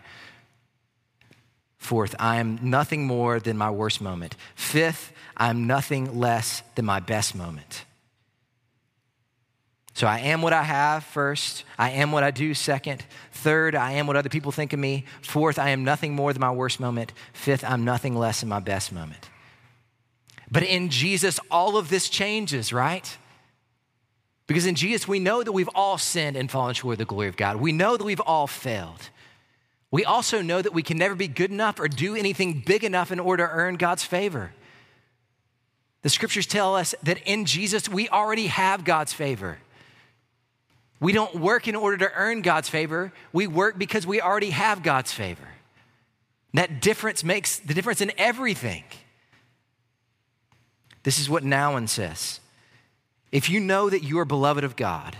Fourth, 1.86 2.16
I 2.18 2.38
am 2.38 2.58
nothing 2.64 3.06
more 3.06 3.40
than 3.40 3.60
my 3.60 3.70
worst 3.70 4.02
moment. 4.02 4.36
Fifth, 4.56 5.14
I 5.38 5.52
am 5.52 5.68
nothing 5.68 6.20
less 6.20 6.64
than 6.74 6.84
my 6.84 7.00
best 7.00 7.36
moment. 7.36 7.86
So 9.94 10.08
I 10.08 10.18
am 10.22 10.42
what 10.42 10.52
I 10.52 10.64
have 10.64 11.04
first. 11.04 11.64
I 11.78 11.92
am 11.92 12.12
what 12.12 12.24
I 12.24 12.32
do 12.32 12.56
second. 12.56 13.06
Third, 13.32 13.76
I 13.76 13.92
am 13.94 14.08
what 14.08 14.16
other 14.16 14.30
people 14.30 14.52
think 14.52 14.74
of 14.74 14.80
me. 14.80 15.06
Fourth, 15.22 15.60
I 15.60 15.70
am 15.70 15.84
nothing 15.84 16.16
more 16.16 16.34
than 16.34 16.40
my 16.40 16.50
worst 16.52 16.80
moment. 16.80 17.14
Fifth, 17.34 17.64
I'm 17.64 17.86
nothing 17.86 18.16
less 18.16 18.40
than 18.40 18.50
my 18.50 18.60
best 18.60 18.92
moment. 18.92 19.30
But 20.50 20.64
in 20.64 20.90
Jesus, 20.90 21.40
all 21.52 21.78
of 21.78 21.90
this 21.90 22.10
changes, 22.10 22.74
right? 22.74 23.16
Because 24.48 24.66
in 24.66 24.74
Jesus, 24.74 25.08
we 25.08 25.20
know 25.20 25.44
that 25.44 25.52
we've 25.52 25.70
all 25.76 26.00
sinned 26.00 26.36
and 26.36 26.50
fallen 26.50 26.74
short 26.74 26.94
of 26.94 26.98
the 26.98 27.06
glory 27.06 27.28
of 27.28 27.38
God. 27.38 27.58
We 27.58 27.72
know 27.72 27.96
that 27.96 28.04
we've 28.04 28.20
all 28.22 28.48
failed. 28.48 29.12
We 29.96 30.04
also 30.04 30.42
know 30.42 30.62
that 30.62 30.74
we 30.74 30.84
can 30.84 30.98
never 30.98 31.16
be 31.16 31.30
good 31.30 31.52
enough 31.52 31.80
or 31.80 31.88
do 31.88 32.18
anything 32.18 32.62
big 32.66 32.84
enough 32.84 33.14
in 33.14 33.20
order 33.22 33.48
to 33.48 33.50
earn 33.50 33.78
God's 33.78 34.04
favor. 34.04 34.52
The 36.02 36.10
scriptures 36.10 36.46
tell 36.46 36.76
us 36.76 36.94
that 37.04 37.20
in 37.26 37.46
Jesus, 37.46 37.88
we 37.88 38.10
already 38.10 38.48
have 38.48 38.84
God's 38.84 39.14
favor. 39.14 39.58
We 41.00 41.14
don't 41.14 41.36
work 41.36 41.70
in 41.70 41.78
order 41.78 41.96
to 41.96 42.12
earn 42.14 42.42
God's 42.42 42.68
favor, 42.68 43.14
we 43.32 43.48
work 43.48 43.78
because 43.78 44.06
we 44.06 44.20
already 44.20 44.50
have 44.50 44.84
God's 44.84 45.14
favor. 45.14 45.48
that 46.54 46.82
difference 46.82 47.24
makes 47.24 47.60
the 47.60 47.74
difference 47.74 48.02
in 48.02 48.12
everything. 48.18 48.84
This 51.04 51.20
is 51.20 51.30
what 51.30 51.44
Nouwen 51.44 51.88
says. 51.88 52.42
If 53.32 53.50
you 53.50 53.62
know 53.62 53.90
that 53.90 54.04
you 54.04 54.20
are 54.20 54.26
beloved 54.26 54.66
of 54.66 54.76
God, 54.76 55.16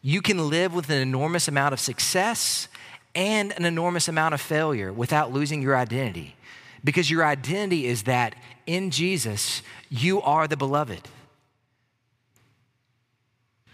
you 0.00 0.22
can 0.22 0.48
live 0.48 0.72
with 0.72 0.88
an 0.88 1.02
enormous 1.02 1.48
amount 1.48 1.74
of 1.74 1.80
success 1.80 2.68
and 3.16 3.52
an 3.56 3.64
enormous 3.64 4.06
amount 4.06 4.34
of 4.34 4.40
failure 4.40 4.92
without 4.92 5.32
losing 5.32 5.62
your 5.62 5.76
identity. 5.76 6.36
Because 6.84 7.10
your 7.10 7.24
identity 7.24 7.86
is 7.86 8.04
that 8.04 8.36
in 8.66 8.90
Jesus, 8.90 9.62
you 9.90 10.20
are 10.22 10.46
the 10.46 10.56
beloved. 10.56 11.00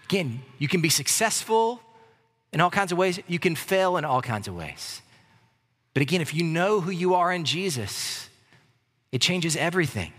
Again, 0.05 0.41
you 0.59 0.69
can 0.69 0.81
be 0.81 0.89
successful 0.89 1.83
in 2.53 2.61
all 2.61 2.71
kinds 2.71 2.93
of 2.93 2.99
ways, 2.99 3.19
you 3.27 3.39
can 3.39 3.57
fail 3.57 3.97
in 3.97 4.05
all 4.05 4.21
kinds 4.21 4.47
of 4.47 4.55
ways. 4.55 5.01
But 5.95 6.03
again, 6.03 6.21
if 6.21 6.35
you 6.35 6.45
know 6.45 6.81
who 6.81 6.91
you 6.91 7.15
are 7.15 7.33
in 7.33 7.45
Jesus, 7.45 8.29
it 9.11 9.21
changes 9.21 9.57
everything. 9.57 10.13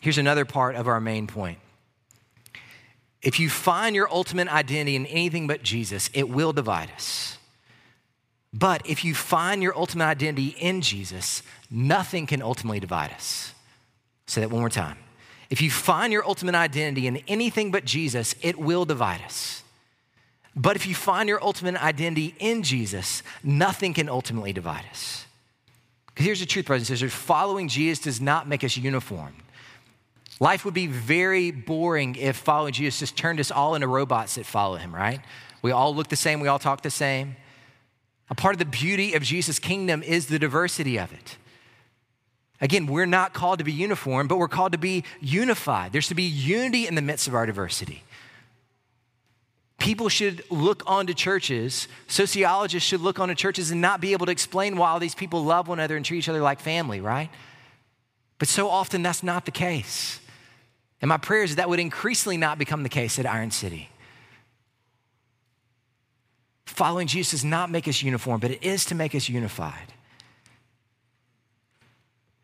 Here's 0.00 0.18
another 0.18 0.44
part 0.44 0.76
of 0.76 0.86
our 0.86 1.00
main 1.00 1.26
point. 1.26 1.58
If 3.22 3.40
you 3.40 3.48
find 3.48 3.96
your 3.96 4.12
ultimate 4.12 4.48
identity 4.48 4.96
in 4.96 5.06
anything 5.06 5.46
but 5.46 5.62
Jesus, 5.62 6.10
it 6.12 6.28
will 6.28 6.52
divide 6.52 6.90
us. 6.92 7.38
But 8.52 8.86
if 8.86 9.04
you 9.04 9.14
find 9.14 9.62
your 9.62 9.76
ultimate 9.76 10.06
identity 10.06 10.56
in 10.58 10.80
Jesus, 10.80 11.42
nothing 11.70 12.26
can 12.26 12.40
ultimately 12.40 12.80
divide 12.80 13.12
us. 13.12 13.52
Say 14.26 14.40
that 14.40 14.50
one 14.50 14.60
more 14.60 14.70
time. 14.70 14.96
If 15.50 15.60
you 15.60 15.70
find 15.70 16.12
your 16.12 16.26
ultimate 16.26 16.54
identity 16.54 17.06
in 17.06 17.18
anything 17.28 17.70
but 17.70 17.84
Jesus, 17.84 18.34
it 18.42 18.58
will 18.58 18.84
divide 18.84 19.22
us. 19.22 19.62
But 20.54 20.74
if 20.74 20.86
you 20.86 20.94
find 20.94 21.28
your 21.28 21.42
ultimate 21.44 21.80
identity 21.82 22.34
in 22.38 22.62
Jesus, 22.62 23.22
nothing 23.44 23.92
can 23.92 24.08
ultimately 24.08 24.52
divide 24.54 24.84
us. 24.90 25.26
Because 26.06 26.24
here's 26.24 26.40
the 26.40 26.46
truth, 26.46 26.66
brothers 26.66 26.88
and 26.88 26.98
sisters 26.98 27.12
following 27.12 27.68
Jesus 27.68 27.98
does 27.98 28.20
not 28.22 28.48
make 28.48 28.64
us 28.64 28.76
uniform. 28.76 29.34
Life 30.38 30.64
would 30.64 30.74
be 30.74 30.86
very 30.86 31.50
boring 31.50 32.16
if 32.16 32.36
following 32.36 32.72
Jesus 32.72 33.00
just 33.00 33.16
turned 33.16 33.40
us 33.40 33.50
all 33.50 33.74
into 33.74 33.88
robots 33.88 34.34
that 34.34 34.44
follow 34.44 34.76
him, 34.76 34.94
right? 34.94 35.20
We 35.62 35.72
all 35.72 35.94
look 35.94 36.08
the 36.08 36.16
same, 36.16 36.40
we 36.40 36.48
all 36.48 36.58
talk 36.58 36.82
the 36.82 36.90
same. 36.90 37.36
A 38.28 38.34
part 38.34 38.54
of 38.54 38.58
the 38.58 38.64
beauty 38.64 39.14
of 39.14 39.22
Jesus' 39.22 39.58
kingdom 39.58 40.02
is 40.02 40.26
the 40.26 40.38
diversity 40.38 40.98
of 40.98 41.12
it. 41.12 41.36
Again, 42.60 42.86
we're 42.86 43.06
not 43.06 43.34
called 43.34 43.58
to 43.58 43.64
be 43.64 43.72
uniform, 43.72 44.28
but 44.28 44.38
we're 44.38 44.48
called 44.48 44.72
to 44.72 44.78
be 44.78 45.04
unified. 45.20 45.92
There's 45.92 46.08
to 46.08 46.14
be 46.14 46.22
unity 46.22 46.86
in 46.86 46.94
the 46.94 47.02
midst 47.02 47.28
of 47.28 47.34
our 47.34 47.46
diversity. 47.46 48.02
People 49.78 50.08
should 50.08 50.42
look 50.50 50.82
onto 50.86 51.12
churches, 51.12 51.86
sociologists 52.08 52.88
should 52.88 53.02
look 53.02 53.20
onto 53.20 53.34
churches 53.34 53.70
and 53.70 53.80
not 53.80 54.00
be 54.00 54.12
able 54.12 54.26
to 54.26 54.32
explain 54.32 54.76
why 54.76 54.90
all 54.90 54.98
these 54.98 55.14
people 55.14 55.44
love 55.44 55.68
one 55.68 55.78
another 55.78 55.96
and 55.96 56.04
treat 56.04 56.18
each 56.18 56.28
other 56.28 56.40
like 56.40 56.60
family, 56.60 57.00
right? 57.00 57.30
But 58.38 58.48
so 58.48 58.68
often 58.68 59.02
that's 59.02 59.22
not 59.22 59.44
the 59.44 59.50
case. 59.50 60.18
And 61.00 61.08
my 61.08 61.18
prayer 61.18 61.42
is 61.42 61.56
that 61.56 61.68
would 61.68 61.80
increasingly 61.80 62.36
not 62.36 62.58
become 62.58 62.82
the 62.82 62.88
case 62.88 63.18
at 63.18 63.26
Iron 63.26 63.50
City. 63.50 63.90
Following 66.64 67.06
Jesus 67.06 67.30
does 67.32 67.44
not 67.44 67.70
make 67.70 67.86
us 67.88 68.02
uniform, 68.02 68.40
but 68.40 68.50
it 68.50 68.62
is 68.62 68.84
to 68.86 68.94
make 68.94 69.14
us 69.14 69.28
unified. 69.28 69.92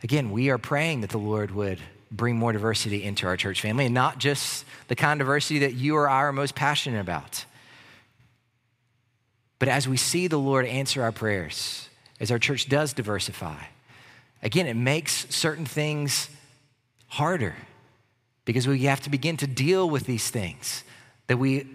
Again, 0.02 0.30
we 0.30 0.50
are 0.50 0.58
praying 0.58 1.02
that 1.02 1.10
the 1.10 1.18
Lord 1.18 1.50
would 1.52 1.78
bring 2.10 2.36
more 2.36 2.52
diversity 2.52 3.02
into 3.02 3.26
our 3.26 3.36
church 3.36 3.60
family 3.60 3.86
and 3.86 3.94
not 3.94 4.18
just 4.18 4.64
the 4.88 4.96
kind 4.96 5.20
of 5.20 5.26
diversity 5.26 5.60
that 5.60 5.74
you 5.74 5.96
or 5.96 6.08
I 6.08 6.22
are 6.22 6.32
most 6.32 6.54
passionate 6.54 7.00
about. 7.00 7.44
But 9.58 9.68
as 9.68 9.88
we 9.88 9.96
see 9.96 10.26
the 10.26 10.38
Lord 10.38 10.66
answer 10.66 11.02
our 11.02 11.12
prayers, 11.12 11.88
as 12.20 12.30
our 12.30 12.38
church 12.38 12.68
does 12.68 12.92
diversify, 12.92 13.56
again, 14.42 14.66
it 14.66 14.74
makes 14.74 15.26
certain 15.34 15.64
things 15.64 16.28
harder 17.06 17.54
because 18.44 18.66
we 18.66 18.80
have 18.80 19.00
to 19.02 19.10
begin 19.10 19.36
to 19.38 19.46
deal 19.46 19.88
with 19.88 20.04
these 20.04 20.30
things 20.30 20.84
that 21.26 21.38
we 21.38 21.66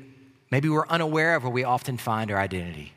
maybe 0.51 0.69
we're 0.69 0.87
unaware 0.87 1.35
of 1.35 1.43
where 1.43 1.51
we 1.51 1.63
often 1.63 1.97
find 1.97 2.31
our 2.31 2.37
identity. 2.37 2.93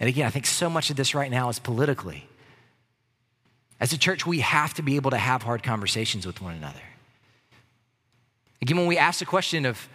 And 0.00 0.08
again, 0.08 0.26
I 0.26 0.30
think 0.30 0.46
so 0.46 0.70
much 0.70 0.90
of 0.90 0.96
this 0.96 1.14
right 1.14 1.30
now 1.30 1.48
is 1.48 1.58
politically. 1.58 2.28
As 3.80 3.92
a 3.92 3.98
church, 3.98 4.26
we 4.26 4.40
have 4.40 4.74
to 4.74 4.82
be 4.82 4.96
able 4.96 5.10
to 5.10 5.18
have 5.18 5.42
hard 5.42 5.62
conversations 5.62 6.26
with 6.26 6.40
one 6.40 6.54
another. 6.54 6.80
Again, 8.60 8.76
when 8.76 8.86
we 8.86 8.98
ask 8.98 9.20
the 9.20 9.24
question 9.24 9.66
of 9.66 9.88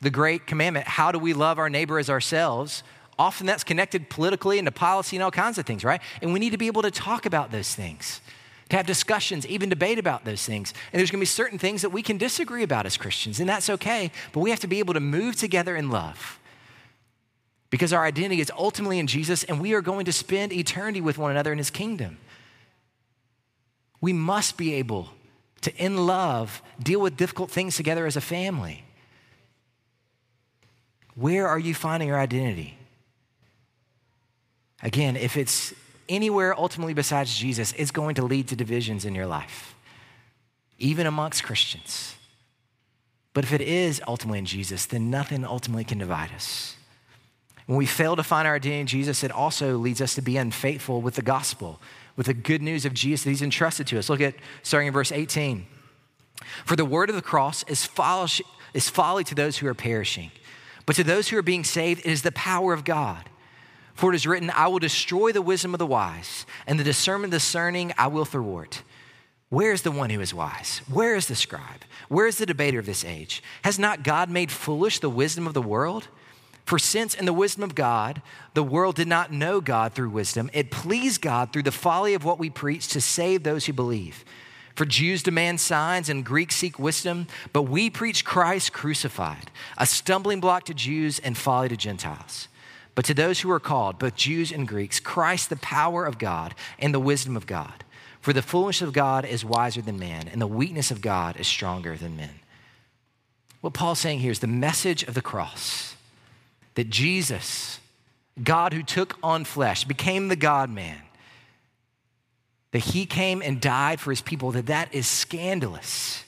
the 0.00 0.10
great 0.10 0.46
commandment, 0.46 0.86
how 0.86 1.12
do 1.12 1.18
we 1.18 1.32
love 1.32 1.58
our 1.58 1.70
neighbor 1.70 1.98
as 1.98 2.10
ourselves? 2.10 2.82
Often 3.18 3.46
that's 3.46 3.62
connected 3.62 4.10
politically 4.10 4.58
into 4.58 4.72
policy 4.72 5.16
and 5.16 5.22
all 5.22 5.30
kinds 5.30 5.58
of 5.58 5.66
things, 5.66 5.84
right? 5.84 6.00
And 6.20 6.32
we 6.32 6.40
need 6.40 6.50
to 6.50 6.58
be 6.58 6.66
able 6.66 6.82
to 6.82 6.90
talk 6.90 7.26
about 7.26 7.52
those 7.52 7.74
things, 7.74 8.20
to 8.72 8.76
have 8.76 8.86
discussions, 8.86 9.46
even 9.46 9.68
debate 9.68 9.98
about 9.98 10.24
those 10.24 10.44
things. 10.44 10.74
And 10.92 10.98
there's 10.98 11.10
gonna 11.10 11.20
be 11.20 11.26
certain 11.26 11.58
things 11.58 11.82
that 11.82 11.90
we 11.90 12.02
can 12.02 12.18
disagree 12.18 12.64
about 12.64 12.86
as 12.86 12.96
Christians, 12.96 13.38
and 13.38 13.48
that's 13.48 13.70
okay, 13.70 14.10
but 14.32 14.40
we 14.40 14.50
have 14.50 14.60
to 14.60 14.66
be 14.66 14.80
able 14.80 14.94
to 14.94 15.00
move 15.00 15.36
together 15.36 15.76
in 15.76 15.90
love 15.90 16.40
because 17.70 17.92
our 17.92 18.04
identity 18.04 18.40
is 18.40 18.50
ultimately 18.56 18.98
in 18.98 19.06
Jesus, 19.06 19.44
and 19.44 19.60
we 19.60 19.72
are 19.72 19.80
going 19.80 20.04
to 20.04 20.12
spend 20.12 20.52
eternity 20.52 21.00
with 21.00 21.16
one 21.16 21.30
another 21.30 21.52
in 21.52 21.58
his 21.58 21.70
kingdom 21.70 22.18
we 24.02 24.12
must 24.12 24.58
be 24.58 24.74
able 24.74 25.08
to, 25.62 25.74
in 25.76 26.06
love, 26.06 26.60
deal 26.82 27.00
with 27.00 27.16
difficult 27.16 27.50
things 27.50 27.76
together 27.76 28.04
as 28.04 28.16
a 28.16 28.20
family. 28.20 28.84
Where 31.14 31.46
are 31.46 31.58
you 31.58 31.72
finding 31.72 32.08
your 32.08 32.18
identity? 32.18 32.76
Again, 34.82 35.16
if 35.16 35.36
it's 35.36 35.72
anywhere 36.12 36.58
ultimately 36.58 36.94
besides 36.94 37.36
Jesus, 37.36 37.72
is 37.72 37.90
going 37.90 38.14
to 38.16 38.24
lead 38.24 38.48
to 38.48 38.56
divisions 38.56 39.04
in 39.04 39.14
your 39.14 39.26
life, 39.26 39.74
even 40.78 41.06
amongst 41.06 41.44
Christians. 41.44 42.14
But 43.34 43.44
if 43.44 43.52
it 43.52 43.62
is 43.62 44.00
ultimately 44.06 44.38
in 44.40 44.46
Jesus, 44.46 44.86
then 44.86 45.10
nothing 45.10 45.44
ultimately 45.44 45.84
can 45.84 45.98
divide 45.98 46.32
us. 46.32 46.76
When 47.66 47.78
we 47.78 47.86
fail 47.86 48.16
to 48.16 48.22
find 48.22 48.46
our 48.46 48.56
identity 48.56 48.80
in 48.80 48.86
Jesus, 48.86 49.24
it 49.24 49.30
also 49.30 49.78
leads 49.78 50.00
us 50.00 50.14
to 50.16 50.22
be 50.22 50.36
unfaithful 50.36 51.00
with 51.00 51.14
the 51.14 51.22
gospel 51.22 51.80
with 52.16 52.26
the 52.26 52.34
good 52.34 52.62
news 52.62 52.84
of 52.84 52.94
Jesus 52.94 53.24
that 53.24 53.30
he's 53.30 53.42
entrusted 53.42 53.86
to 53.88 53.98
us. 53.98 54.08
Look 54.08 54.20
at 54.20 54.34
starting 54.62 54.88
in 54.88 54.92
verse 54.92 55.12
18. 55.12 55.66
For 56.64 56.76
the 56.76 56.84
word 56.84 57.08
of 57.08 57.16
the 57.16 57.22
cross 57.22 57.62
is 57.64 57.84
folly, 57.84 58.30
is 58.74 58.88
folly 58.88 59.24
to 59.24 59.34
those 59.34 59.58
who 59.58 59.66
are 59.66 59.74
perishing, 59.74 60.30
but 60.86 60.96
to 60.96 61.04
those 61.04 61.28
who 61.28 61.38
are 61.38 61.42
being 61.42 61.64
saved, 61.64 62.00
it 62.00 62.10
is 62.10 62.22
the 62.22 62.32
power 62.32 62.72
of 62.72 62.84
God. 62.84 63.28
For 63.94 64.12
it 64.12 64.16
is 64.16 64.26
written, 64.26 64.50
I 64.50 64.68
will 64.68 64.78
destroy 64.78 65.32
the 65.32 65.42
wisdom 65.42 65.74
of 65.74 65.78
the 65.78 65.86
wise, 65.86 66.46
and 66.66 66.78
the 66.78 66.84
discernment 66.84 67.32
of 67.32 67.40
discerning 67.40 67.92
I 67.98 68.06
will 68.06 68.24
thwart. 68.24 68.82
Where 69.48 69.72
is 69.72 69.82
the 69.82 69.90
one 69.90 70.08
who 70.08 70.20
is 70.20 70.32
wise? 70.32 70.80
Where 70.90 71.14
is 71.14 71.26
the 71.28 71.34
scribe? 71.34 71.82
Where 72.08 72.26
is 72.26 72.38
the 72.38 72.46
debater 72.46 72.78
of 72.78 72.86
this 72.86 73.04
age? 73.04 73.42
Has 73.64 73.78
not 73.78 74.02
God 74.02 74.30
made 74.30 74.50
foolish 74.50 74.98
the 74.98 75.10
wisdom 75.10 75.46
of 75.46 75.52
the 75.52 75.60
world? 75.60 76.08
For 76.64 76.78
since 76.78 77.14
in 77.14 77.26
the 77.26 77.32
wisdom 77.32 77.62
of 77.62 77.74
God, 77.74 78.22
the 78.54 78.62
world 78.62 78.96
did 78.96 79.08
not 79.08 79.32
know 79.32 79.60
God 79.60 79.92
through 79.92 80.10
wisdom, 80.10 80.48
it 80.52 80.70
pleased 80.70 81.20
God 81.20 81.52
through 81.52 81.64
the 81.64 81.70
folly 81.70 82.14
of 82.14 82.24
what 82.24 82.38
we 82.38 82.48
preach 82.48 82.88
to 82.88 83.00
save 83.00 83.42
those 83.42 83.66
who 83.66 83.72
believe. 83.72 84.24
For 84.74 84.86
Jews 84.86 85.22
demand 85.22 85.60
signs 85.60 86.08
and 86.08 86.24
Greeks 86.24 86.56
seek 86.56 86.78
wisdom, 86.78 87.26
but 87.52 87.64
we 87.64 87.90
preach 87.90 88.24
Christ 88.24 88.72
crucified, 88.72 89.50
a 89.76 89.84
stumbling 89.84 90.40
block 90.40 90.64
to 90.64 90.74
Jews 90.74 91.18
and 91.18 91.36
folly 91.36 91.68
to 91.68 91.76
Gentiles. 91.76 92.48
But 92.94 93.04
to 93.06 93.14
those 93.14 93.40
who 93.40 93.50
are 93.50 93.60
called, 93.60 93.98
both 93.98 94.16
Jews 94.16 94.52
and 94.52 94.68
Greeks, 94.68 95.00
Christ 95.00 95.48
the 95.48 95.56
power 95.56 96.04
of 96.04 96.18
God 96.18 96.54
and 96.78 96.92
the 96.92 97.00
wisdom 97.00 97.36
of 97.36 97.46
God. 97.46 97.84
For 98.20 98.32
the 98.32 98.42
foolishness 98.42 98.86
of 98.86 98.94
God 98.94 99.24
is 99.24 99.44
wiser 99.44 99.82
than 99.82 99.98
man, 99.98 100.28
and 100.28 100.40
the 100.40 100.46
weakness 100.46 100.90
of 100.90 101.00
God 101.00 101.36
is 101.38 101.46
stronger 101.46 101.96
than 101.96 102.16
men. 102.16 102.40
What 103.62 103.74
Paul's 103.74 104.00
saying 104.00 104.18
here 104.18 104.30
is 104.30 104.40
the 104.40 104.46
message 104.46 105.02
of 105.04 105.14
the 105.14 105.22
cross 105.22 105.96
that 106.74 106.90
Jesus, 106.90 107.80
God 108.42 108.72
who 108.72 108.82
took 108.82 109.18
on 109.22 109.44
flesh, 109.44 109.84
became 109.84 110.28
the 110.28 110.36
God 110.36 110.70
man, 110.70 110.98
that 112.72 112.78
he 112.78 113.06
came 113.06 113.42
and 113.42 113.60
died 113.60 114.00
for 114.00 114.10
his 114.10 114.22
people, 114.22 114.52
that 114.52 114.66
that 114.66 114.94
is 114.94 115.06
scandalous. 115.06 116.24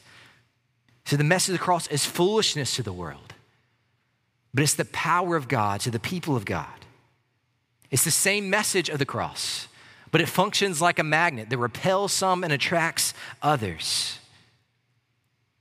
So 1.06 1.16
the 1.16 1.24
message 1.24 1.54
of 1.54 1.60
the 1.60 1.64
cross 1.64 1.86
is 1.88 2.04
foolishness 2.04 2.76
to 2.76 2.82
the 2.82 2.92
world, 2.92 3.33
but 4.54 4.62
it's 4.62 4.74
the 4.74 4.84
power 4.86 5.34
of 5.34 5.48
God 5.48 5.80
to 5.80 5.90
the 5.90 5.98
people 5.98 6.36
of 6.36 6.44
God. 6.44 6.66
It's 7.90 8.04
the 8.04 8.10
same 8.12 8.48
message 8.48 8.88
of 8.88 9.00
the 9.00 9.04
cross, 9.04 9.66
but 10.12 10.20
it 10.20 10.28
functions 10.28 10.80
like 10.80 11.00
a 11.00 11.04
magnet 11.04 11.50
that 11.50 11.58
repels 11.58 12.12
some 12.12 12.44
and 12.44 12.52
attracts 12.52 13.12
others. 13.42 14.20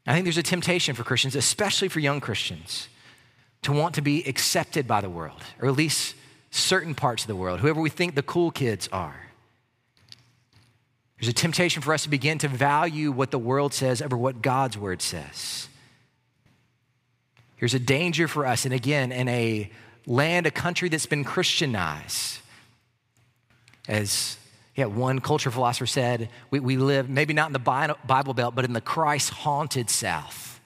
I 0.05 0.13
think 0.13 0.25
there's 0.25 0.37
a 0.37 0.43
temptation 0.43 0.95
for 0.95 1.03
Christians, 1.03 1.35
especially 1.35 1.87
for 1.87 1.99
young 1.99 2.21
Christians, 2.21 2.87
to 3.63 3.71
want 3.71 3.95
to 3.95 4.01
be 4.01 4.23
accepted 4.27 4.87
by 4.87 5.01
the 5.01 5.09
world, 5.09 5.41
or 5.59 5.67
at 5.67 5.75
least 5.75 6.15
certain 6.51 6.93
parts 6.93 7.23
of 7.23 7.27
the 7.27 7.35
world, 7.35 7.61
whoever 7.61 7.81
we 7.81 7.89
think 7.89 8.13
the 8.13 8.21
cool 8.21 8.51
kids 8.51 8.87
are. 8.91 9.27
There's 11.17 11.29
a 11.29 11.33
temptation 11.33 11.81
for 11.81 11.93
us 11.93 12.03
to 12.03 12.09
begin 12.09 12.37
to 12.39 12.47
value 12.47 13.11
what 13.11 13.31
the 13.31 13.39
world 13.39 13.73
says 13.73 14.01
over 14.01 14.17
what 14.17 14.41
God's 14.41 14.77
word 14.77 15.01
says. 15.01 15.69
Here's 17.63 17.73
a 17.73 17.79
danger 17.79 18.27
for 18.27 18.45
us, 18.45 18.65
and 18.65 18.73
again, 18.73 19.13
in 19.13 19.29
a 19.29 19.71
land, 20.05 20.45
a 20.45 20.51
country 20.51 20.89
that's 20.89 21.05
been 21.05 21.23
Christianized. 21.23 22.39
As 23.87 24.35
yeah, 24.75 24.87
one 24.87 25.21
culture 25.21 25.49
philosopher 25.49 25.85
said, 25.85 26.27
we, 26.51 26.59
we 26.59 26.75
live 26.75 27.09
maybe 27.09 27.33
not 27.33 27.47
in 27.47 27.53
the 27.53 27.95
Bible 28.05 28.33
Belt, 28.33 28.53
but 28.53 28.65
in 28.65 28.73
the 28.73 28.81
Christ 28.81 29.29
haunted 29.29 29.89
South 29.89 30.59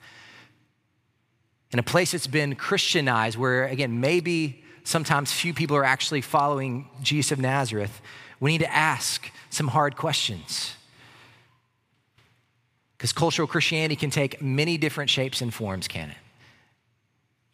in 1.70 1.78
a 1.78 1.84
place 1.84 2.10
that's 2.10 2.26
been 2.26 2.56
Christianized, 2.56 3.38
where 3.38 3.66
again, 3.66 4.00
maybe 4.00 4.64
sometimes 4.82 5.30
few 5.30 5.54
people 5.54 5.76
are 5.76 5.84
actually 5.84 6.20
following 6.20 6.88
Jesus 7.00 7.30
of 7.30 7.38
Nazareth, 7.38 8.00
we 8.40 8.50
need 8.50 8.62
to 8.62 8.74
ask 8.74 9.30
some 9.50 9.68
hard 9.68 9.96
questions. 9.96 10.74
Because 12.96 13.12
cultural 13.12 13.46
Christianity 13.46 13.94
can 13.94 14.10
take 14.10 14.42
many 14.42 14.76
different 14.76 15.10
shapes 15.10 15.40
and 15.40 15.54
forms, 15.54 15.86
can 15.86 16.10
it? 16.10 16.16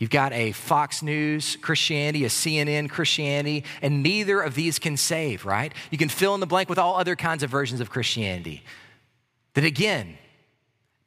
You've 0.05 0.11
got 0.11 0.35
a 0.35 0.53
Fox 0.53 1.03
News 1.03 1.57
Christianity, 1.57 2.27
a 2.27 2.29
CNN 2.29 2.91
Christianity, 2.91 3.65
and 3.81 4.03
neither 4.03 4.43
of 4.43 4.55
these 4.55 4.79
can 4.79 4.99
save, 4.99 5.47
right? 5.47 5.73
You 5.91 5.97
can 5.97 6.11
fill 6.11 6.35
in 6.35 6.41
the 6.41 6.47
blank 6.47 6.69
with 6.69 6.79
all 6.79 6.97
other 6.97 7.17
kinds 7.17 7.43
of 7.43 7.49
versions 7.49 7.81
of 7.81 7.89
Christianity 7.89 8.63
that, 9.55 9.65
again, 9.65 10.19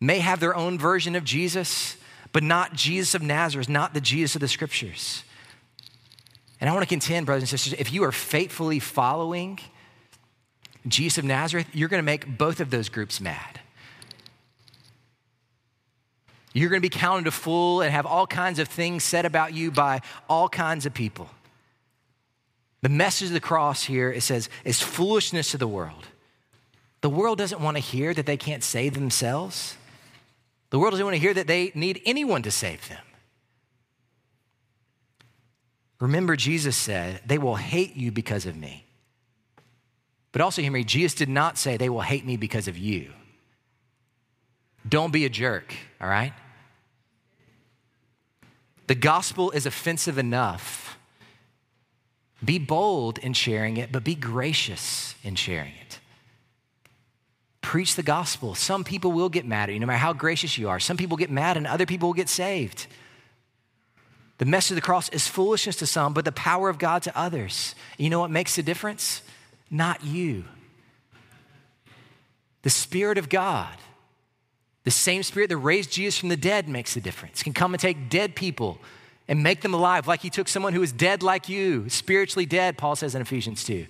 may 0.02 0.18
have 0.18 0.40
their 0.40 0.56
own 0.56 0.80
version 0.80 1.16
of 1.16 1.24
Jesus, 1.24 1.96
but 2.34 2.42
not 2.42 2.74
Jesus 2.74 3.14
of 3.14 3.22
Nazareth, 3.22 3.70
not 3.70 3.94
the 3.94 4.02
Jesus 4.02 4.34
of 4.34 4.42
the 4.42 4.48
scriptures. 4.48 5.24
And 6.60 6.68
I 6.68 6.74
want 6.74 6.82
to 6.82 6.90
contend, 6.90 7.28
brothers 7.28 7.44
and 7.44 7.50
sisters, 7.50 7.80
if 7.80 7.94
you 7.94 8.04
are 8.04 8.12
faithfully 8.12 8.80
following 8.80 9.60
Jesus 10.88 11.20
of 11.20 11.24
Nazareth, 11.24 11.68
you're 11.72 11.88
going 11.88 12.02
to 12.02 12.04
make 12.04 12.36
both 12.36 12.60
of 12.60 12.72
those 12.72 12.90
groups 12.90 13.22
mad. 13.22 13.60
You're 16.58 16.72
going 16.72 16.82
to 16.82 16.90
be 16.90 16.90
counted 16.90 17.28
a 17.28 17.32
fool 17.32 17.82
and 17.82 17.92
have 17.92 18.08
all 18.08 18.26
kinds 18.26 18.58
of 18.58 18.68
things 18.68 19.04
said 19.04 19.26
about 19.26 19.54
you 19.54 19.70
by 19.70 20.02
all 20.28 20.50
kinds 20.50 20.88
of 20.88 20.94
people. 20.94 21.30
The 22.82 22.90
message 22.90 23.28
of 23.28 23.34
the 23.36 23.40
cross 23.40 23.84
here, 23.84 24.12
it 24.12 24.22
says, 24.22 24.50
is 24.66 24.82
foolishness 24.82 25.52
to 25.52 25.60
the 25.60 25.68
world. 25.68 26.08
The 27.02 27.12
world 27.12 27.38
doesn't 27.38 27.62
want 27.62 27.78
to 27.78 27.82
hear 27.82 28.12
that 28.12 28.26
they 28.26 28.38
can't 28.38 28.64
save 28.64 28.96
themselves. 28.96 29.78
The 30.72 30.80
world 30.80 30.94
doesn't 30.94 31.06
want 31.06 31.16
to 31.16 31.22
hear 31.22 31.36
that 31.36 31.46
they 31.46 31.72
need 31.76 32.02
anyone 32.08 32.42
to 32.42 32.50
save 32.50 32.90
them. 32.90 33.04
Remember, 36.00 36.36
Jesus 36.36 36.76
said, 36.76 37.22
They 37.28 37.38
will 37.38 37.56
hate 37.56 37.96
you 37.96 38.12
because 38.12 38.48
of 38.48 38.56
me. 38.56 38.86
But 40.32 40.42
also, 40.42 40.64
hear 40.64 40.72
me, 40.72 40.84
Jesus 40.84 41.14
did 41.14 41.30
not 41.30 41.60
say, 41.60 41.78
They 41.78 41.90
will 41.90 42.02
hate 42.02 42.26
me 42.26 42.36
because 42.36 42.68
of 42.68 42.80
you. 42.80 43.14
Don't 44.90 45.14
be 45.14 45.26
a 45.26 45.30
jerk, 45.30 45.76
all 46.02 46.10
right? 46.10 46.34
The 48.88 48.96
gospel 48.96 49.52
is 49.52 49.66
offensive 49.66 50.18
enough. 50.18 50.98
Be 52.44 52.58
bold 52.60 53.18
in 53.18 53.34
sharing 53.34 53.78
it, 53.78 53.92
but 53.92 54.04
be 54.04 54.16
gracious 54.16 55.16
in 55.24 55.36
sharing 55.36 55.74
it. 55.82 56.00
Preach 57.62 57.96
the 57.96 58.04
gospel. 58.04 58.56
Some 58.56 58.84
people 58.84 59.12
will 59.12 59.28
get 59.28 59.46
mad 59.46 59.70
at 59.70 59.74
you, 59.74 59.80
no 59.80 59.88
matter 59.88 59.98
how 59.98 60.14
gracious 60.14 60.58
you 60.58 60.70
are. 60.70 60.80
Some 60.80 60.96
people 60.96 61.18
get 61.18 61.30
mad, 61.30 61.58
and 61.58 61.68
other 61.68 61.86
people 61.86 62.10
will 62.10 62.14
get 62.14 62.30
saved. 62.30 62.88
The 64.38 64.46
message 64.46 64.72
of 64.72 64.76
the 64.76 64.82
cross 64.82 65.10
is 65.10 65.28
foolishness 65.28 65.76
to 65.78 65.88
some, 65.88 66.14
but 66.14 66.24
the 66.24 66.32
power 66.32 66.70
of 66.70 66.78
God 66.78 67.04
to 67.04 67.18
others. 67.18 67.76
You 67.98 68.10
know 68.10 68.20
what 68.20 68.32
makes 68.32 68.56
the 68.56 68.64
difference? 68.64 69.22
Not 69.70 70.04
you. 70.04 70.46
The 72.62 72.70
Spirit 72.70 73.18
of 73.18 73.30
God, 73.30 73.76
the 74.88 74.92
same 74.92 75.22
Spirit 75.22 75.50
that 75.50 75.58
raised 75.58 75.92
Jesus 75.92 76.18
from 76.18 76.30
the 76.30 76.38
dead, 76.38 76.70
makes 76.70 76.96
a 76.96 77.02
difference. 77.02 77.44
Can 77.44 77.52
come 77.52 77.74
and 77.74 77.82
take 77.82 78.08
dead 78.08 78.38
people 78.38 78.80
and 79.28 79.44
make 79.44 79.60
them 79.60 79.74
alive, 79.74 80.08
like 80.08 80.22
He 80.22 80.30
took 80.30 80.48
someone 80.48 80.72
who 80.72 80.80
was 80.80 80.94
dead 80.94 81.22
like 81.22 81.50
you, 81.50 81.90
spiritually 81.90 82.46
dead, 82.46 82.78
Paul 82.78 82.96
says 82.96 83.14
in 83.14 83.22
Ephesians 83.22 83.66
2, 83.66 83.86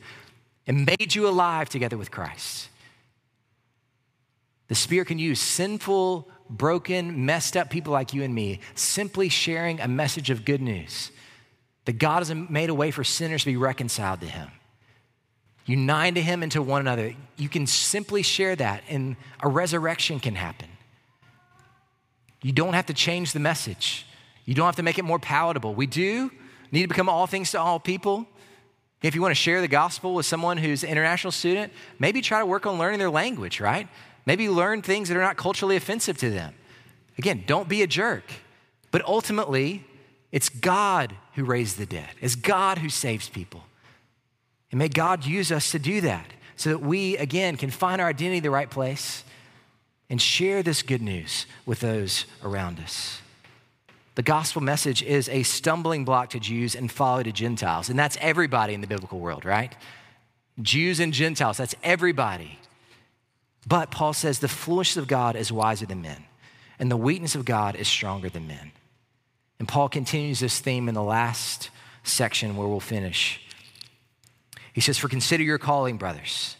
and 0.66 0.88
made 0.88 1.14
you 1.14 1.28
alive 1.28 1.70
together 1.70 2.00
with 2.00 2.10
Christ. 2.10 2.70
The 4.70 4.74
Spirit 4.74 5.10
can 5.10 5.20
use 5.20 5.40
sinful, 5.40 6.28
broken, 6.50 7.28
messed 7.28 7.56
up 7.56 7.70
people 7.70 7.94
like 7.94 8.16
you 8.16 8.24
and 8.24 8.34
me 8.34 8.60
simply 8.74 9.30
sharing 9.30 9.80
a 9.80 9.88
message 9.88 10.32
of 10.32 10.46
good 10.46 10.64
news 10.64 11.12
that 11.86 12.00
God 12.00 12.26
has 12.26 12.34
made 12.34 12.72
a 12.72 12.74
way 12.74 12.90
for 12.90 13.04
sinners 13.04 13.44
to 13.44 13.52
be 13.52 13.56
reconciled 13.56 14.22
to 14.22 14.26
Him. 14.26 14.50
Unite 15.68 16.16
to 16.16 16.24
Him 16.24 16.42
and 16.42 16.52
to 16.54 16.64
one 16.64 16.82
another. 16.82 17.14
You 17.38 17.50
can 17.50 17.68
simply 17.68 18.24
share 18.24 18.56
that, 18.56 18.82
and 18.90 19.16
a 19.42 19.48
resurrection 19.48 20.20
can 20.20 20.34
happen. 20.34 20.70
You 22.42 22.52
don't 22.52 22.74
have 22.74 22.86
to 22.88 22.94
change 22.94 23.34
the 23.34 23.40
message, 23.40 24.06
you 24.46 24.54
don't 24.54 24.66
have 24.66 24.76
to 24.78 24.84
make 24.84 24.98
it 24.98 25.06
more 25.06 25.20
palatable. 25.20 25.76
We 25.76 25.88
do 25.88 26.32
need 26.72 26.84
to 26.84 26.88
become 26.88 27.10
all 27.10 27.28
things 27.28 27.52
to 27.52 27.60
all 27.60 27.80
people. 27.80 28.28
If 29.02 29.14
you 29.14 29.22
want 29.22 29.32
to 29.32 29.36
share 29.36 29.62
the 29.62 29.68
gospel 29.68 30.16
with 30.16 30.26
someone 30.26 30.58
who's 30.58 30.84
an 30.84 30.90
international 30.90 31.32
student, 31.32 31.72
maybe 32.00 32.22
try 32.22 32.40
to 32.40 32.46
work 32.46 32.66
on 32.66 32.80
learning 32.80 33.00
their 33.00 33.12
language, 33.12 33.60
right? 33.60 33.88
Maybe 34.26 34.50
learn 34.50 34.82
things 34.82 35.08
that 35.10 35.18
are 35.18 35.22
not 35.22 35.38
culturally 35.38 35.76
offensive 35.76 36.18
to 36.18 36.30
them. 36.30 36.56
Again, 37.18 37.44
don't 37.46 37.70
be 37.70 37.84
a 37.84 37.88
jerk. 37.88 38.24
But 38.90 39.06
ultimately, 39.06 39.86
it's 40.32 40.50
God 40.50 41.16
who 41.36 41.44
raised 41.44 41.78
the 41.78 41.86
dead, 41.86 42.10
it's 42.22 42.36
God 42.36 42.80
who 42.80 42.90
saves 42.90 43.30
people. 43.30 43.64
And 44.72 44.80
may 44.80 44.90
God 44.90 45.26
use 45.26 45.52
us 45.52 45.72
to 45.72 45.80
do 45.80 46.02
that 46.02 46.26
so 46.56 46.72
that 46.72 46.80
we, 46.80 47.16
again, 47.18 47.56
can 47.56 47.70
find 47.70 48.02
our 48.02 48.08
identity 48.08 48.42
the 48.42 48.52
right 48.52 48.70
place 48.70 49.24
and 50.10 50.22
share 50.22 50.64
this 50.64 50.82
good 50.82 51.02
news 51.02 51.46
with 51.66 51.80
those 51.80 52.26
around 52.44 52.80
us. 52.80 53.22
The 54.16 54.24
gospel 54.24 54.64
message 54.64 55.04
is 55.04 55.30
a 55.30 55.44
stumbling 55.44 56.04
block 56.04 56.32
to 56.32 56.40
Jews 56.40 56.76
and 56.76 56.92
folly 56.92 57.24
to 57.26 57.32
Gentiles. 57.32 57.90
And 57.90 58.00
that's 58.00 58.18
everybody 58.20 58.74
in 58.74 58.82
the 58.82 58.88
biblical 58.88 59.20
world, 59.20 59.46
right? 59.46 59.76
Jews 60.62 61.00
and 61.00 61.14
Gentiles, 61.14 61.58
that's 61.58 61.76
everybody. 61.84 62.58
But 63.68 63.92
Paul 63.92 64.14
says 64.14 64.40
the 64.40 64.48
foolishness 64.48 64.98
of 64.98 65.08
God 65.08 65.36
is 65.36 65.52
wiser 65.52 65.86
than 65.86 66.02
men, 66.02 66.24
and 66.80 66.90
the 66.90 66.98
weakness 66.98 67.36
of 67.36 67.46
God 67.46 67.76
is 67.76 67.88
stronger 67.88 68.30
than 68.30 68.48
men. 68.48 68.72
And 69.60 69.68
Paul 69.68 69.90
continues 69.90 70.40
this 70.40 70.60
theme 70.60 70.88
in 70.88 70.96
the 70.96 71.04
last 71.04 71.70
section 72.04 72.56
where 72.56 72.68
we'll 72.68 72.80
finish. 72.80 73.42
He 74.74 74.82
says, 74.82 74.98
For 74.98 75.10
consider 75.10 75.44
your 75.44 75.58
calling, 75.58 75.98
brothers. 75.98 76.56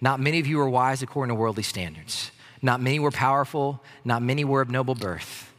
Not 0.00 0.20
many 0.20 0.40
of 0.40 0.46
you 0.46 0.60
are 0.60 0.68
wise 0.68 1.02
according 1.02 1.34
to 1.34 1.40
worldly 1.40 1.62
standards. 1.62 2.30
Not 2.62 2.80
many 2.80 2.98
were 2.98 3.10
powerful. 3.10 3.82
Not 4.04 4.22
many 4.22 4.44
were 4.44 4.60
of 4.60 4.70
noble 4.70 4.94
birth. 4.94 5.52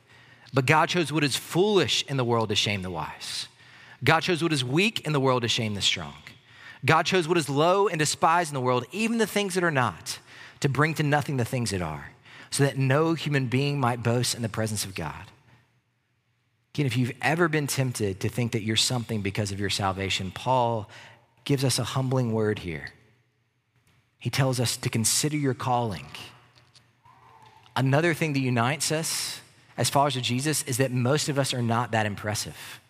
But 0.54 0.66
God 0.66 0.90
chose 0.90 1.12
what 1.12 1.24
is 1.24 1.36
foolish 1.36 2.04
in 2.08 2.18
the 2.18 2.24
world 2.24 2.50
to 2.50 2.56
shame 2.56 2.82
the 2.82 2.90
wise. 2.90 3.48
God 4.04 4.22
chose 4.22 4.42
what 4.42 4.54
is 4.54 4.64
weak 4.64 5.06
in 5.06 5.14
the 5.14 5.20
world 5.20 5.42
to 5.42 5.48
shame 5.48 5.76
the 5.76 5.82
strong. 5.82 6.14
God 6.86 7.06
chose 7.06 7.28
what 7.28 7.38
is 7.38 7.50
low 7.50 7.88
and 7.88 8.00
despised 8.00 8.52
in 8.52 8.54
the 8.54 8.62
world, 8.62 8.86
even 8.92 9.18
the 9.18 9.28
things 9.28 9.56
that 9.56 9.64
are 9.64 9.72
not 9.72 10.20
to 10.60 10.70
bring 10.70 10.94
to 10.96 11.04
nothing 11.04 11.38
the 11.38 11.46
things 11.46 11.72
that 11.72 11.82
are, 11.82 12.12
so 12.50 12.64
that 12.64 12.78
no 12.78 13.14
human 13.14 13.48
being 13.48 13.80
might 13.80 14.04
boast 14.04 14.36
in 14.36 14.42
the 14.42 14.50
presence 14.50 14.86
of 14.86 14.96
God. 14.96 15.26
Again, 16.74 16.86
if 16.86 16.96
you've 16.96 17.14
ever 17.22 17.48
been 17.48 17.68
tempted 17.68 18.20
to 18.20 18.30
think 18.30 18.52
that 18.52 18.62
you're 18.62 18.76
something 18.76 19.22
because 19.22 19.52
of 19.52 19.60
your 19.60 19.70
salvation, 19.70 20.32
Paul 20.32 20.90
gives 21.44 21.64
us 21.64 21.80
a 21.80 21.84
humbling 21.84 22.34
word 22.34 22.60
here. 22.60 22.90
He 24.20 24.30
tells 24.30 24.60
us 24.60 24.78
to 24.78 24.90
consider 24.90 25.38
your 25.38 25.54
calling. 25.54 26.08
Another 27.78 28.16
thing 28.16 28.34
that 28.34 28.40
unites 28.40 28.92
us 28.92 29.40
as 29.78 29.88
followers 29.88 30.16
of 30.16 30.24
Jesus 30.24 30.64
is 30.64 30.78
that 30.78 30.92
most 30.92 31.30
of 31.30 31.38
us 31.38 31.54
are 31.54 31.62
not 31.62 31.92
that 31.92 32.08
impressive. 32.08 32.82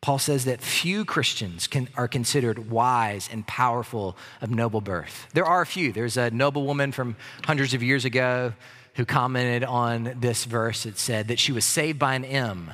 Paul 0.00 0.18
says 0.18 0.46
that 0.46 0.60
few 0.60 1.04
Christians 1.04 1.68
can, 1.68 1.88
are 1.96 2.08
considered 2.08 2.68
wise 2.68 3.28
and 3.30 3.46
powerful 3.46 4.16
of 4.40 4.50
noble 4.50 4.80
birth. 4.80 5.28
There 5.32 5.44
are 5.44 5.62
a 5.62 5.66
few. 5.66 5.92
There's 5.92 6.16
a 6.16 6.32
noble 6.32 6.66
woman 6.66 6.90
from 6.90 7.14
hundreds 7.44 7.74
of 7.74 7.82
years 7.84 8.04
ago 8.04 8.54
who 8.94 9.04
commented 9.04 9.62
on 9.62 10.16
this 10.18 10.44
verse. 10.44 10.84
It 10.84 10.98
said 10.98 11.28
that 11.28 11.38
she 11.38 11.52
was 11.52 11.64
saved 11.64 12.00
by 12.00 12.16
an 12.16 12.24
M. 12.24 12.72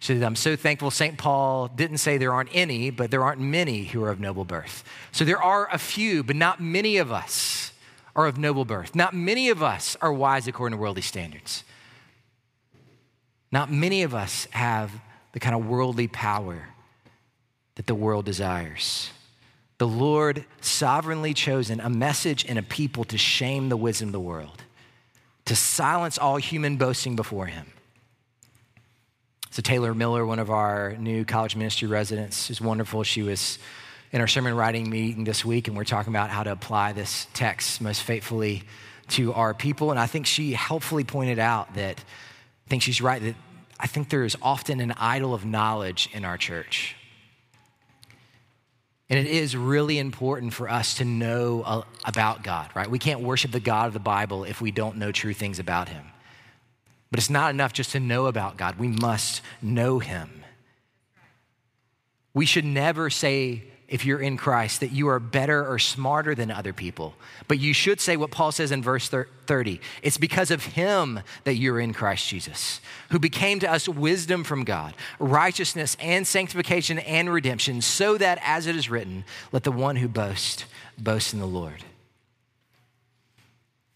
She 0.00 0.14
said, 0.14 0.24
I'm 0.24 0.34
so 0.34 0.56
thankful 0.56 0.90
St. 0.90 1.16
Paul 1.16 1.68
didn't 1.68 1.98
say 1.98 2.18
there 2.18 2.34
aren't 2.34 2.50
any, 2.52 2.90
but 2.90 3.12
there 3.12 3.22
aren't 3.22 3.40
many 3.40 3.84
who 3.84 4.02
are 4.02 4.10
of 4.10 4.18
noble 4.18 4.44
birth. 4.44 4.82
So 5.12 5.24
there 5.24 5.40
are 5.40 5.72
a 5.72 5.78
few, 5.78 6.24
but 6.24 6.34
not 6.34 6.60
many 6.60 6.96
of 6.96 7.12
us 7.12 7.70
are 8.16 8.26
of 8.26 8.38
noble 8.38 8.64
birth. 8.64 8.94
Not 8.94 9.14
many 9.14 9.48
of 9.48 9.62
us 9.62 9.96
are 10.00 10.12
wise 10.12 10.46
according 10.46 10.76
to 10.76 10.80
worldly 10.80 11.02
standards. 11.02 11.64
Not 13.50 13.70
many 13.70 14.02
of 14.02 14.14
us 14.14 14.46
have 14.50 14.90
the 15.32 15.40
kind 15.40 15.54
of 15.54 15.66
worldly 15.66 16.08
power 16.08 16.68
that 17.74 17.86
the 17.86 17.94
world 17.94 18.24
desires. 18.24 19.10
The 19.78 19.86
Lord 19.86 20.44
sovereignly 20.60 21.34
chosen 21.34 21.80
a 21.80 21.90
message 21.90 22.44
and 22.48 22.58
a 22.58 22.62
people 22.62 23.04
to 23.04 23.18
shame 23.18 23.68
the 23.68 23.76
wisdom 23.76 24.08
of 24.08 24.12
the 24.12 24.20
world, 24.20 24.62
to 25.46 25.56
silence 25.56 26.18
all 26.18 26.36
human 26.36 26.76
boasting 26.76 27.16
before 27.16 27.46
him. 27.46 27.66
So, 29.50 29.62
Taylor 29.62 29.94
Miller, 29.94 30.26
one 30.26 30.40
of 30.40 30.50
our 30.50 30.96
new 30.96 31.24
college 31.24 31.54
ministry 31.54 31.86
residents, 31.86 32.50
is 32.50 32.60
wonderful. 32.60 33.04
She 33.04 33.22
was 33.22 33.58
in 34.14 34.20
our 34.20 34.28
sermon 34.28 34.54
writing 34.54 34.88
meeting 34.88 35.24
this 35.24 35.44
week, 35.44 35.66
and 35.66 35.76
we're 35.76 35.82
talking 35.82 36.12
about 36.12 36.30
how 36.30 36.44
to 36.44 36.52
apply 36.52 36.92
this 36.92 37.26
text 37.34 37.80
most 37.80 38.00
faithfully 38.00 38.62
to 39.08 39.32
our 39.32 39.52
people. 39.52 39.90
And 39.90 39.98
I 39.98 40.06
think 40.06 40.24
she 40.24 40.52
helpfully 40.52 41.02
pointed 41.02 41.40
out 41.40 41.74
that 41.74 41.98
I 41.98 42.70
think 42.70 42.84
she's 42.84 43.00
right 43.00 43.20
that 43.20 43.34
I 43.80 43.88
think 43.88 44.10
there 44.10 44.22
is 44.22 44.36
often 44.40 44.78
an 44.78 44.92
idol 44.92 45.34
of 45.34 45.44
knowledge 45.44 46.08
in 46.12 46.24
our 46.24 46.38
church. 46.38 46.94
And 49.10 49.18
it 49.18 49.26
is 49.26 49.56
really 49.56 49.98
important 49.98 50.54
for 50.54 50.68
us 50.68 50.94
to 50.98 51.04
know 51.04 51.64
uh, 51.66 51.82
about 52.04 52.44
God, 52.44 52.70
right? 52.76 52.88
We 52.88 53.00
can't 53.00 53.20
worship 53.20 53.50
the 53.50 53.58
God 53.58 53.88
of 53.88 53.94
the 53.94 53.98
Bible 53.98 54.44
if 54.44 54.60
we 54.60 54.70
don't 54.70 54.96
know 54.96 55.10
true 55.10 55.34
things 55.34 55.58
about 55.58 55.88
Him. 55.88 56.04
But 57.10 57.18
it's 57.18 57.30
not 57.30 57.50
enough 57.50 57.72
just 57.72 57.90
to 57.90 58.00
know 58.00 58.26
about 58.26 58.58
God, 58.58 58.78
we 58.78 58.86
must 58.86 59.42
know 59.60 59.98
Him. 59.98 60.44
We 62.32 62.46
should 62.46 62.64
never 62.64 63.10
say 63.10 63.64
if 63.88 64.04
you're 64.06 64.20
in 64.20 64.36
Christ, 64.36 64.80
that 64.80 64.92
you 64.92 65.08
are 65.08 65.20
better 65.20 65.66
or 65.66 65.78
smarter 65.78 66.34
than 66.34 66.50
other 66.50 66.72
people. 66.72 67.14
But 67.48 67.58
you 67.58 67.74
should 67.74 68.00
say 68.00 68.16
what 68.16 68.30
Paul 68.30 68.50
says 68.50 68.72
in 68.72 68.82
verse 68.82 69.08
30 69.08 69.80
it's 70.02 70.16
because 70.16 70.50
of 70.50 70.64
him 70.64 71.20
that 71.44 71.56
you're 71.56 71.78
in 71.78 71.92
Christ 71.92 72.28
Jesus, 72.28 72.80
who 73.10 73.18
became 73.18 73.60
to 73.60 73.70
us 73.70 73.88
wisdom 73.88 74.42
from 74.42 74.64
God, 74.64 74.94
righteousness 75.18 75.96
and 76.00 76.26
sanctification 76.26 76.98
and 77.00 77.32
redemption, 77.32 77.82
so 77.82 78.16
that, 78.18 78.38
as 78.42 78.66
it 78.66 78.74
is 78.74 78.88
written, 78.88 79.24
let 79.52 79.64
the 79.64 79.72
one 79.72 79.96
who 79.96 80.08
boasts 80.08 80.64
boast 80.98 81.34
in 81.34 81.40
the 81.40 81.46
Lord. 81.46 81.84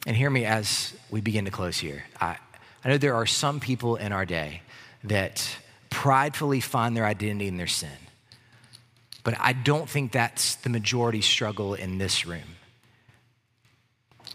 And 0.06 0.16
hear 0.16 0.30
me 0.30 0.44
as 0.44 0.94
we 1.10 1.20
begin 1.20 1.44
to 1.46 1.50
close 1.50 1.78
here. 1.78 2.04
I, 2.20 2.36
I 2.84 2.88
know 2.88 2.98
there 2.98 3.14
are 3.14 3.26
some 3.26 3.58
people 3.58 3.96
in 3.96 4.12
our 4.12 4.24
day 4.24 4.62
that 5.04 5.48
pridefully 5.90 6.60
find 6.60 6.96
their 6.96 7.06
identity 7.06 7.48
in 7.48 7.56
their 7.56 7.66
sin. 7.66 7.90
But 9.24 9.34
I 9.38 9.52
don't 9.52 9.88
think 9.88 10.12
that's 10.12 10.54
the 10.56 10.70
majority 10.70 11.20
struggle 11.20 11.74
in 11.74 11.98
this 11.98 12.26
room. 12.26 12.56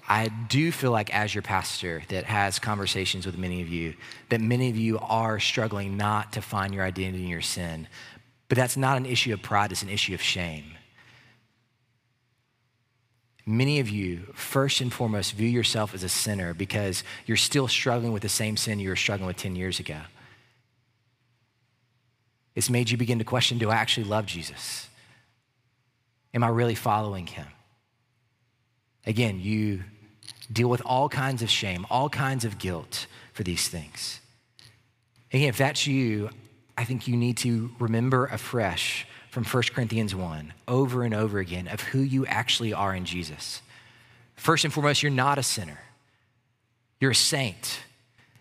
I 0.08 0.28
do 0.28 0.72
feel 0.72 0.92
like, 0.92 1.14
as 1.16 1.34
your 1.34 1.42
pastor 1.42 2.04
that 2.10 2.26
has 2.26 2.60
conversations 2.60 3.26
with 3.26 3.38
many 3.38 3.62
of 3.62 3.70
you, 3.70 3.96
that 4.30 4.42
many 4.42 4.70
of 4.70 4.76
you 4.78 5.00
are 5.00 5.40
struggling 5.40 5.96
not 5.96 6.34
to 6.34 6.42
find 6.42 6.74
your 6.74 6.84
identity 6.84 7.24
in 7.24 7.30
your 7.30 7.42
sin. 7.42 7.88
But 8.50 8.58
that's 8.58 8.76
not 8.76 8.98
an 8.98 9.06
issue 9.06 9.34
of 9.34 9.42
pride, 9.42 9.72
it's 9.72 9.82
an 9.82 9.90
issue 9.90 10.14
of 10.14 10.22
shame. 10.22 10.66
Many 13.46 13.80
of 13.80 13.90
you, 13.90 14.34
first 14.36 14.80
and 14.82 14.92
foremost, 14.92 15.34
view 15.34 15.50
yourself 15.50 15.94
as 15.94 16.04
a 16.04 16.10
sinner 16.10 16.54
because 16.54 17.04
you're 17.26 17.36
still 17.36 17.68
struggling 17.68 18.14
with 18.14 18.22
the 18.22 18.30
same 18.30 18.56
sin 18.56 18.80
you 18.80 18.90
were 18.90 18.96
struggling 18.96 19.28
with 19.28 19.38
10 19.38 19.56
years 19.56 19.80
ago. 19.80 20.00
It's 22.56 22.70
made 22.70 22.90
you 22.90 22.98
begin 22.98 23.20
to 23.20 23.26
question 23.26 23.58
do 23.58 23.70
I 23.70 23.76
actually 23.76 24.06
love 24.06 24.26
Jesus? 24.26 24.88
Am 26.34 26.44
I 26.44 26.50
really 26.50 26.76
following 26.76 27.28
him? 27.28 27.48
Again, 29.06 29.40
you 29.40 29.84
deal 30.52 30.70
with 30.70 30.82
all 30.86 31.10
kinds 31.10 31.42
of 31.42 31.50
shame, 31.50 31.86
all 31.90 32.10
kinds 32.10 32.46
of 32.46 32.58
guilt 32.58 33.08
for 33.34 33.44
these 33.44 33.68
things. 33.68 34.20
Again, 35.32 35.50
if 35.50 35.58
that's 35.58 35.88
you, 35.88 36.30
I 36.78 36.86
think 36.86 37.08
you 37.08 37.18
need 37.18 37.38
to 37.38 37.72
remember 37.80 38.26
afresh 38.28 39.08
from 39.30 39.44
1 39.44 39.64
Corinthians 39.74 40.14
1 40.16 40.54
over 40.68 41.04
and 41.04 41.14
over 41.14 41.40
again 41.40 41.68
of 41.68 41.82
who 41.82 42.00
you 42.00 42.26
actually 42.28 42.74
are 42.74 42.94
in 42.94 43.06
Jesus. 43.06 43.62
First 44.36 44.64
and 44.64 44.74
foremost, 44.74 45.02
you're 45.02 45.12
not 45.12 45.38
a 45.38 45.44
sinner, 45.44 45.80
you're 47.00 47.12
a 47.12 47.16
saint. 47.16 47.80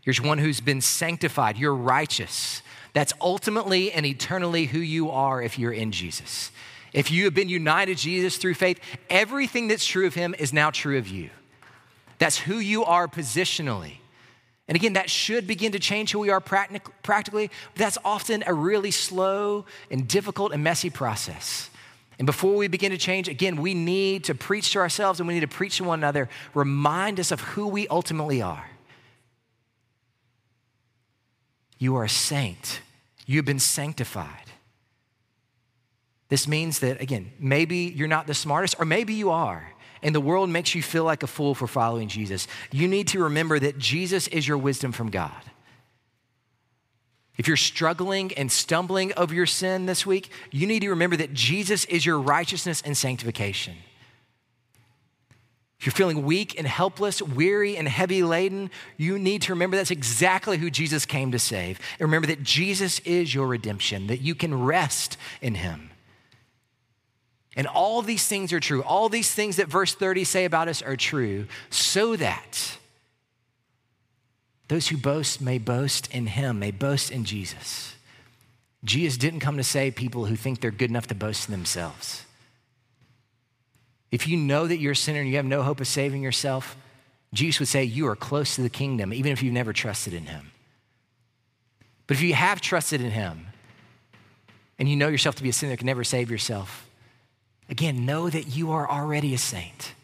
You're 0.04 0.16
one 0.26 0.38
who's 0.38 0.60
been 0.60 0.80
sanctified, 0.80 1.56
you're 1.56 1.74
righteous. 1.74 2.62
That's 2.92 3.12
ultimately 3.20 3.92
and 3.92 4.04
eternally 4.04 4.66
who 4.66 4.78
you 4.78 5.10
are 5.10 5.42
if 5.42 5.58
you're 5.58 5.72
in 5.72 5.92
Jesus. 5.92 6.50
If 6.92 7.10
you 7.10 7.24
have 7.24 7.34
been 7.34 7.48
united 7.48 7.96
to 7.96 8.02
Jesus 8.02 8.36
through 8.36 8.54
faith, 8.54 8.78
everything 9.08 9.68
that's 9.68 9.86
true 9.86 10.06
of 10.06 10.14
him 10.14 10.34
is 10.38 10.52
now 10.52 10.70
true 10.70 10.98
of 10.98 11.08
you. 11.08 11.30
That's 12.18 12.38
who 12.38 12.56
you 12.56 12.84
are 12.84 13.08
positionally. 13.08 13.94
And 14.68 14.76
again, 14.76 14.92
that 14.92 15.10
should 15.10 15.46
begin 15.46 15.72
to 15.72 15.78
change 15.78 16.12
who 16.12 16.18
we 16.18 16.30
are 16.30 16.40
practically, 16.40 17.48
but 17.74 17.78
that's 17.78 17.98
often 18.04 18.44
a 18.46 18.54
really 18.54 18.90
slow 18.90 19.64
and 19.90 20.06
difficult 20.06 20.52
and 20.52 20.62
messy 20.62 20.90
process. 20.90 21.70
And 22.18 22.26
before 22.26 22.54
we 22.54 22.68
begin 22.68 22.92
to 22.92 22.98
change, 22.98 23.26
again, 23.26 23.56
we 23.56 23.74
need 23.74 24.24
to 24.24 24.34
preach 24.34 24.72
to 24.72 24.78
ourselves 24.78 25.18
and 25.18 25.26
we 25.26 25.34
need 25.34 25.40
to 25.40 25.48
preach 25.48 25.78
to 25.78 25.84
one 25.84 25.98
another, 25.98 26.28
remind 26.54 27.18
us 27.18 27.32
of 27.32 27.40
who 27.40 27.66
we 27.66 27.88
ultimately 27.88 28.40
are. 28.40 28.68
You 31.82 31.96
are 31.96 32.04
a 32.04 32.08
saint, 32.08 32.80
you've 33.26 33.44
been 33.44 33.58
sanctified. 33.58 34.52
This 36.28 36.46
means 36.46 36.78
that, 36.78 37.00
again, 37.00 37.32
maybe 37.40 37.92
you're 37.96 38.06
not 38.06 38.28
the 38.28 38.34
smartest, 38.34 38.76
or 38.78 38.84
maybe 38.84 39.14
you 39.14 39.30
are 39.30 39.72
and 40.00 40.14
the 40.14 40.20
world 40.20 40.48
makes 40.48 40.76
you 40.76 40.82
feel 40.82 41.02
like 41.02 41.24
a 41.24 41.26
fool 41.26 41.56
for 41.56 41.66
following 41.66 42.06
Jesus, 42.06 42.46
you 42.70 42.86
need 42.86 43.08
to 43.08 43.24
remember 43.24 43.58
that 43.58 43.78
Jesus 43.78 44.28
is 44.28 44.46
your 44.46 44.58
wisdom 44.58 44.92
from 44.92 45.10
God. 45.10 45.42
If 47.36 47.48
you're 47.48 47.56
struggling 47.56 48.32
and 48.34 48.52
stumbling 48.52 49.12
over 49.16 49.34
your 49.34 49.46
sin 49.46 49.86
this 49.86 50.06
week, 50.06 50.30
you 50.52 50.68
need 50.68 50.82
to 50.82 50.90
remember 50.90 51.16
that 51.16 51.34
Jesus 51.34 51.84
is 51.86 52.06
your 52.06 52.20
righteousness 52.20 52.80
and 52.84 52.96
sanctification. 52.96 53.74
If 55.82 55.86
you're 55.86 55.94
feeling 55.94 56.24
weak 56.24 56.56
and 56.56 56.64
helpless, 56.64 57.20
weary 57.20 57.76
and 57.76 57.88
heavy 57.88 58.22
laden, 58.22 58.70
you 58.96 59.18
need 59.18 59.42
to 59.42 59.52
remember 59.52 59.76
that's 59.76 59.90
exactly 59.90 60.56
who 60.56 60.70
Jesus 60.70 61.04
came 61.04 61.32
to 61.32 61.40
save. 61.40 61.80
And 61.98 62.02
remember 62.02 62.28
that 62.28 62.44
Jesus 62.44 63.00
is 63.00 63.34
your 63.34 63.48
redemption, 63.48 64.06
that 64.06 64.20
you 64.20 64.36
can 64.36 64.62
rest 64.62 65.16
in 65.40 65.56
him. 65.56 65.90
And 67.56 67.66
all 67.66 68.00
these 68.00 68.24
things 68.28 68.52
are 68.52 68.60
true. 68.60 68.84
All 68.84 69.08
these 69.08 69.34
things 69.34 69.56
that 69.56 69.66
verse 69.66 69.92
30 69.92 70.22
say 70.22 70.44
about 70.44 70.68
us 70.68 70.82
are 70.82 70.94
true, 70.94 71.46
so 71.68 72.14
that 72.14 72.78
those 74.68 74.86
who 74.86 74.96
boast 74.96 75.40
may 75.40 75.58
boast 75.58 76.14
in 76.14 76.28
him, 76.28 76.60
may 76.60 76.70
boast 76.70 77.10
in 77.10 77.24
Jesus. 77.24 77.96
Jesus 78.84 79.16
didn't 79.16 79.40
come 79.40 79.56
to 79.56 79.64
save 79.64 79.96
people 79.96 80.26
who 80.26 80.36
think 80.36 80.60
they're 80.60 80.70
good 80.70 80.90
enough 80.90 81.08
to 81.08 81.16
boast 81.16 81.48
in 81.48 81.52
themselves. 81.52 82.24
If 84.12 84.28
you 84.28 84.36
know 84.36 84.68
that 84.68 84.76
you're 84.76 84.92
a 84.92 84.96
sinner 84.96 85.18
and 85.18 85.28
you 85.28 85.36
have 85.36 85.44
no 85.44 85.62
hope 85.62 85.80
of 85.80 85.88
saving 85.88 86.22
yourself, 86.22 86.76
Jesus 87.34 87.58
would 87.58 87.68
say 87.68 87.82
you 87.82 88.06
are 88.06 88.14
close 88.14 88.54
to 88.54 88.62
the 88.62 88.70
kingdom, 88.70 89.12
even 89.12 89.32
if 89.32 89.42
you've 89.42 89.52
never 89.52 89.72
trusted 89.72 90.12
in 90.12 90.26
him. 90.26 90.52
But 92.06 92.16
if 92.16 92.22
you 92.22 92.34
have 92.34 92.60
trusted 92.60 93.00
in 93.00 93.10
him 93.10 93.46
and 94.78 94.88
you 94.88 94.94
know 94.94 95.08
yourself 95.08 95.34
to 95.36 95.42
be 95.42 95.48
a 95.48 95.52
sinner 95.52 95.72
that 95.72 95.78
can 95.78 95.86
never 95.86 96.04
save 96.04 96.30
yourself, 96.30 96.88
Again, 97.72 98.04
know 98.04 98.28
that 98.28 98.54
you 98.54 98.72
are 98.72 98.86
already 98.90 99.32
a 99.32 99.38
saint. 99.38 99.94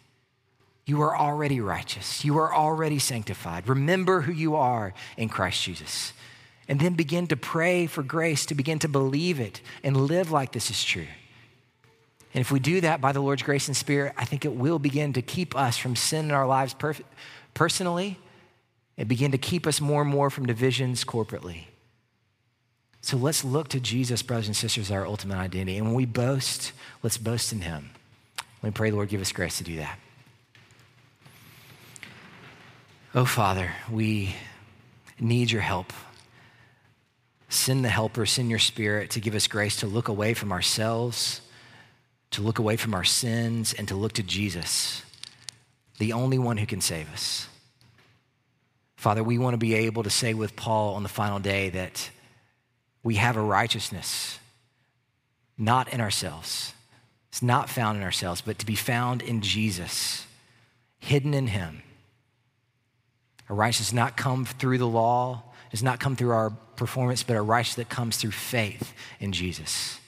You 0.86 1.02
are 1.02 1.14
already 1.14 1.60
righteous. 1.60 2.24
You 2.24 2.38
are 2.38 2.54
already 2.54 2.98
sanctified. 2.98 3.68
Remember 3.68 4.22
who 4.22 4.32
you 4.32 4.56
are 4.56 4.94
in 5.18 5.28
Christ 5.28 5.62
Jesus. 5.64 6.14
And 6.66 6.80
then 6.80 6.94
begin 6.94 7.26
to 7.26 7.36
pray 7.36 7.86
for 7.86 8.02
grace 8.02 8.46
to 8.46 8.54
begin 8.54 8.78
to 8.78 8.88
believe 8.88 9.38
it 9.38 9.60
and 9.82 9.96
live 9.96 10.30
like 10.30 10.52
this 10.52 10.70
is 10.70 10.82
true. 10.82 11.08
And 12.34 12.40
if 12.40 12.50
we 12.50 12.60
do 12.60 12.80
that 12.82 13.00
by 13.00 13.12
the 13.12 13.20
Lord's 13.20 13.42
grace 13.42 13.68
and 13.68 13.76
Spirit, 13.76 14.12
I 14.16 14.24
think 14.24 14.44
it 14.44 14.54
will 14.54 14.78
begin 14.78 15.14
to 15.14 15.22
keep 15.22 15.56
us 15.56 15.76
from 15.76 15.96
sin 15.96 16.26
in 16.26 16.30
our 16.30 16.46
lives 16.46 16.74
personally 17.54 18.18
and 18.96 19.08
begin 19.08 19.32
to 19.32 19.38
keep 19.38 19.66
us 19.66 19.80
more 19.80 20.02
and 20.02 20.10
more 20.10 20.28
from 20.28 20.46
divisions 20.46 21.04
corporately. 21.04 21.64
So 23.00 23.16
let's 23.16 23.44
look 23.44 23.68
to 23.68 23.80
Jesus, 23.80 24.22
brothers 24.22 24.48
and 24.48 24.56
sisters, 24.56 24.90
our 24.90 25.06
ultimate 25.06 25.36
identity. 25.36 25.78
And 25.78 25.86
when 25.86 25.94
we 25.94 26.04
boast, 26.04 26.72
let's 27.02 27.16
boast 27.16 27.52
in 27.52 27.62
Him. 27.62 27.90
Let 28.62 28.70
me 28.70 28.72
pray, 28.72 28.90
Lord, 28.90 29.08
give 29.08 29.20
us 29.20 29.32
grace 29.32 29.58
to 29.58 29.64
do 29.64 29.76
that. 29.76 29.98
Oh, 33.14 33.24
Father, 33.24 33.72
we 33.90 34.34
need 35.18 35.50
your 35.50 35.62
help. 35.62 35.92
Send 37.48 37.84
the 37.84 37.88
helper, 37.88 38.26
send 38.26 38.50
your 38.50 38.58
spirit 38.58 39.10
to 39.12 39.20
give 39.20 39.34
us 39.34 39.46
grace 39.46 39.76
to 39.76 39.86
look 39.86 40.08
away 40.08 40.34
from 40.34 40.52
ourselves, 40.52 41.40
to 42.30 42.42
look 42.42 42.58
away 42.58 42.76
from 42.76 42.94
our 42.94 43.04
sins, 43.04 43.72
and 43.74 43.88
to 43.88 43.94
look 43.94 44.12
to 44.14 44.22
Jesus, 44.22 45.02
the 45.98 46.12
only 46.12 46.38
one 46.38 46.58
who 46.58 46.66
can 46.66 46.80
save 46.80 47.12
us. 47.12 47.48
Father, 48.96 49.22
we 49.22 49.38
want 49.38 49.54
to 49.54 49.58
be 49.58 49.74
able 49.74 50.02
to 50.02 50.10
say 50.10 50.34
with 50.34 50.56
Paul 50.56 50.94
on 50.94 51.02
the 51.02 51.08
final 51.08 51.38
day 51.38 51.70
that 51.70 52.10
we 53.02 53.14
have 53.14 53.36
a 53.36 53.40
righteousness 53.40 54.38
not 55.56 55.92
in 55.92 56.00
ourselves. 56.00 56.72
It's 57.30 57.42
not 57.42 57.68
found 57.68 57.98
in 57.98 58.04
ourselves, 58.04 58.40
but 58.40 58.58
to 58.58 58.66
be 58.66 58.74
found 58.74 59.22
in 59.22 59.42
Jesus, 59.42 60.26
hidden 60.98 61.34
in 61.34 61.48
Him. 61.48 61.82
A 63.48 63.54
righteousness 63.54 63.92
not 63.92 64.16
come 64.16 64.44
through 64.44 64.78
the 64.78 64.86
law, 64.86 65.42
does 65.70 65.82
not 65.82 66.00
come 66.00 66.16
through 66.16 66.30
our 66.30 66.50
performance, 66.76 67.22
but 67.22 67.36
a 67.36 67.42
righteousness 67.42 67.86
that 67.86 67.94
comes 67.94 68.16
through 68.16 68.30
faith 68.30 68.92
in 69.20 69.32
Jesus. 69.32 69.98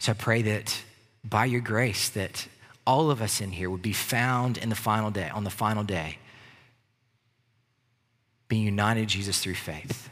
So 0.00 0.12
I 0.12 0.14
pray 0.14 0.42
that 0.42 0.82
by 1.22 1.44
your 1.44 1.60
grace, 1.60 2.08
that 2.08 2.48
all 2.86 3.10
of 3.10 3.22
us 3.22 3.40
in 3.40 3.52
here 3.52 3.70
would 3.70 3.82
be 3.82 3.92
found 3.92 4.56
in 4.56 4.70
the 4.70 4.74
final 4.74 5.10
day, 5.10 5.28
on 5.28 5.44
the 5.44 5.50
final 5.50 5.84
day, 5.84 6.18
being 8.48 8.64
united 8.64 9.08
Jesus 9.08 9.40
through 9.40 9.54
faith. 9.54 10.08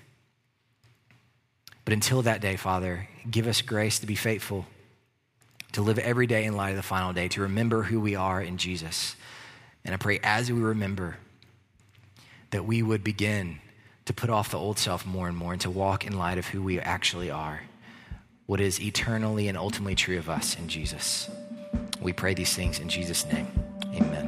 But 1.84 1.94
until 1.94 2.20
that 2.22 2.42
day, 2.42 2.56
Father, 2.56 3.08
give 3.28 3.46
us 3.46 3.62
grace 3.62 3.98
to 4.00 4.06
be 4.06 4.14
faithful, 4.14 4.66
to 5.72 5.80
live 5.80 5.98
every 5.98 6.26
day 6.26 6.44
in 6.44 6.54
light 6.54 6.70
of 6.70 6.76
the 6.76 6.82
final 6.82 7.14
day, 7.14 7.28
to 7.28 7.40
remember 7.40 7.84
who 7.84 7.98
we 7.98 8.14
are 8.14 8.42
in 8.42 8.58
Jesus. 8.58 9.16
And 9.86 9.94
I 9.94 9.96
pray 9.96 10.20
as 10.22 10.52
we 10.52 10.60
remember 10.60 11.16
that 12.50 12.66
we 12.66 12.82
would 12.82 13.02
begin 13.02 13.60
to 14.04 14.12
put 14.12 14.28
off 14.28 14.50
the 14.50 14.58
old 14.58 14.78
self 14.78 15.06
more 15.06 15.28
and 15.28 15.36
more 15.36 15.52
and 15.52 15.62
to 15.62 15.70
walk 15.70 16.06
in 16.06 16.18
light 16.18 16.36
of 16.36 16.46
who 16.46 16.62
we 16.62 16.78
actually 16.78 17.30
are, 17.30 17.62
what 18.48 18.62
is 18.62 18.80
eternally 18.80 19.46
and 19.48 19.58
ultimately 19.58 19.94
true 19.94 20.16
of 20.16 20.30
us 20.30 20.58
in 20.58 20.66
Jesus. 20.68 21.28
We 22.00 22.14
pray 22.14 22.32
these 22.32 22.54
things 22.54 22.78
in 22.78 22.88
Jesus' 22.88 23.26
name. 23.26 23.46
Amen. 23.94 24.27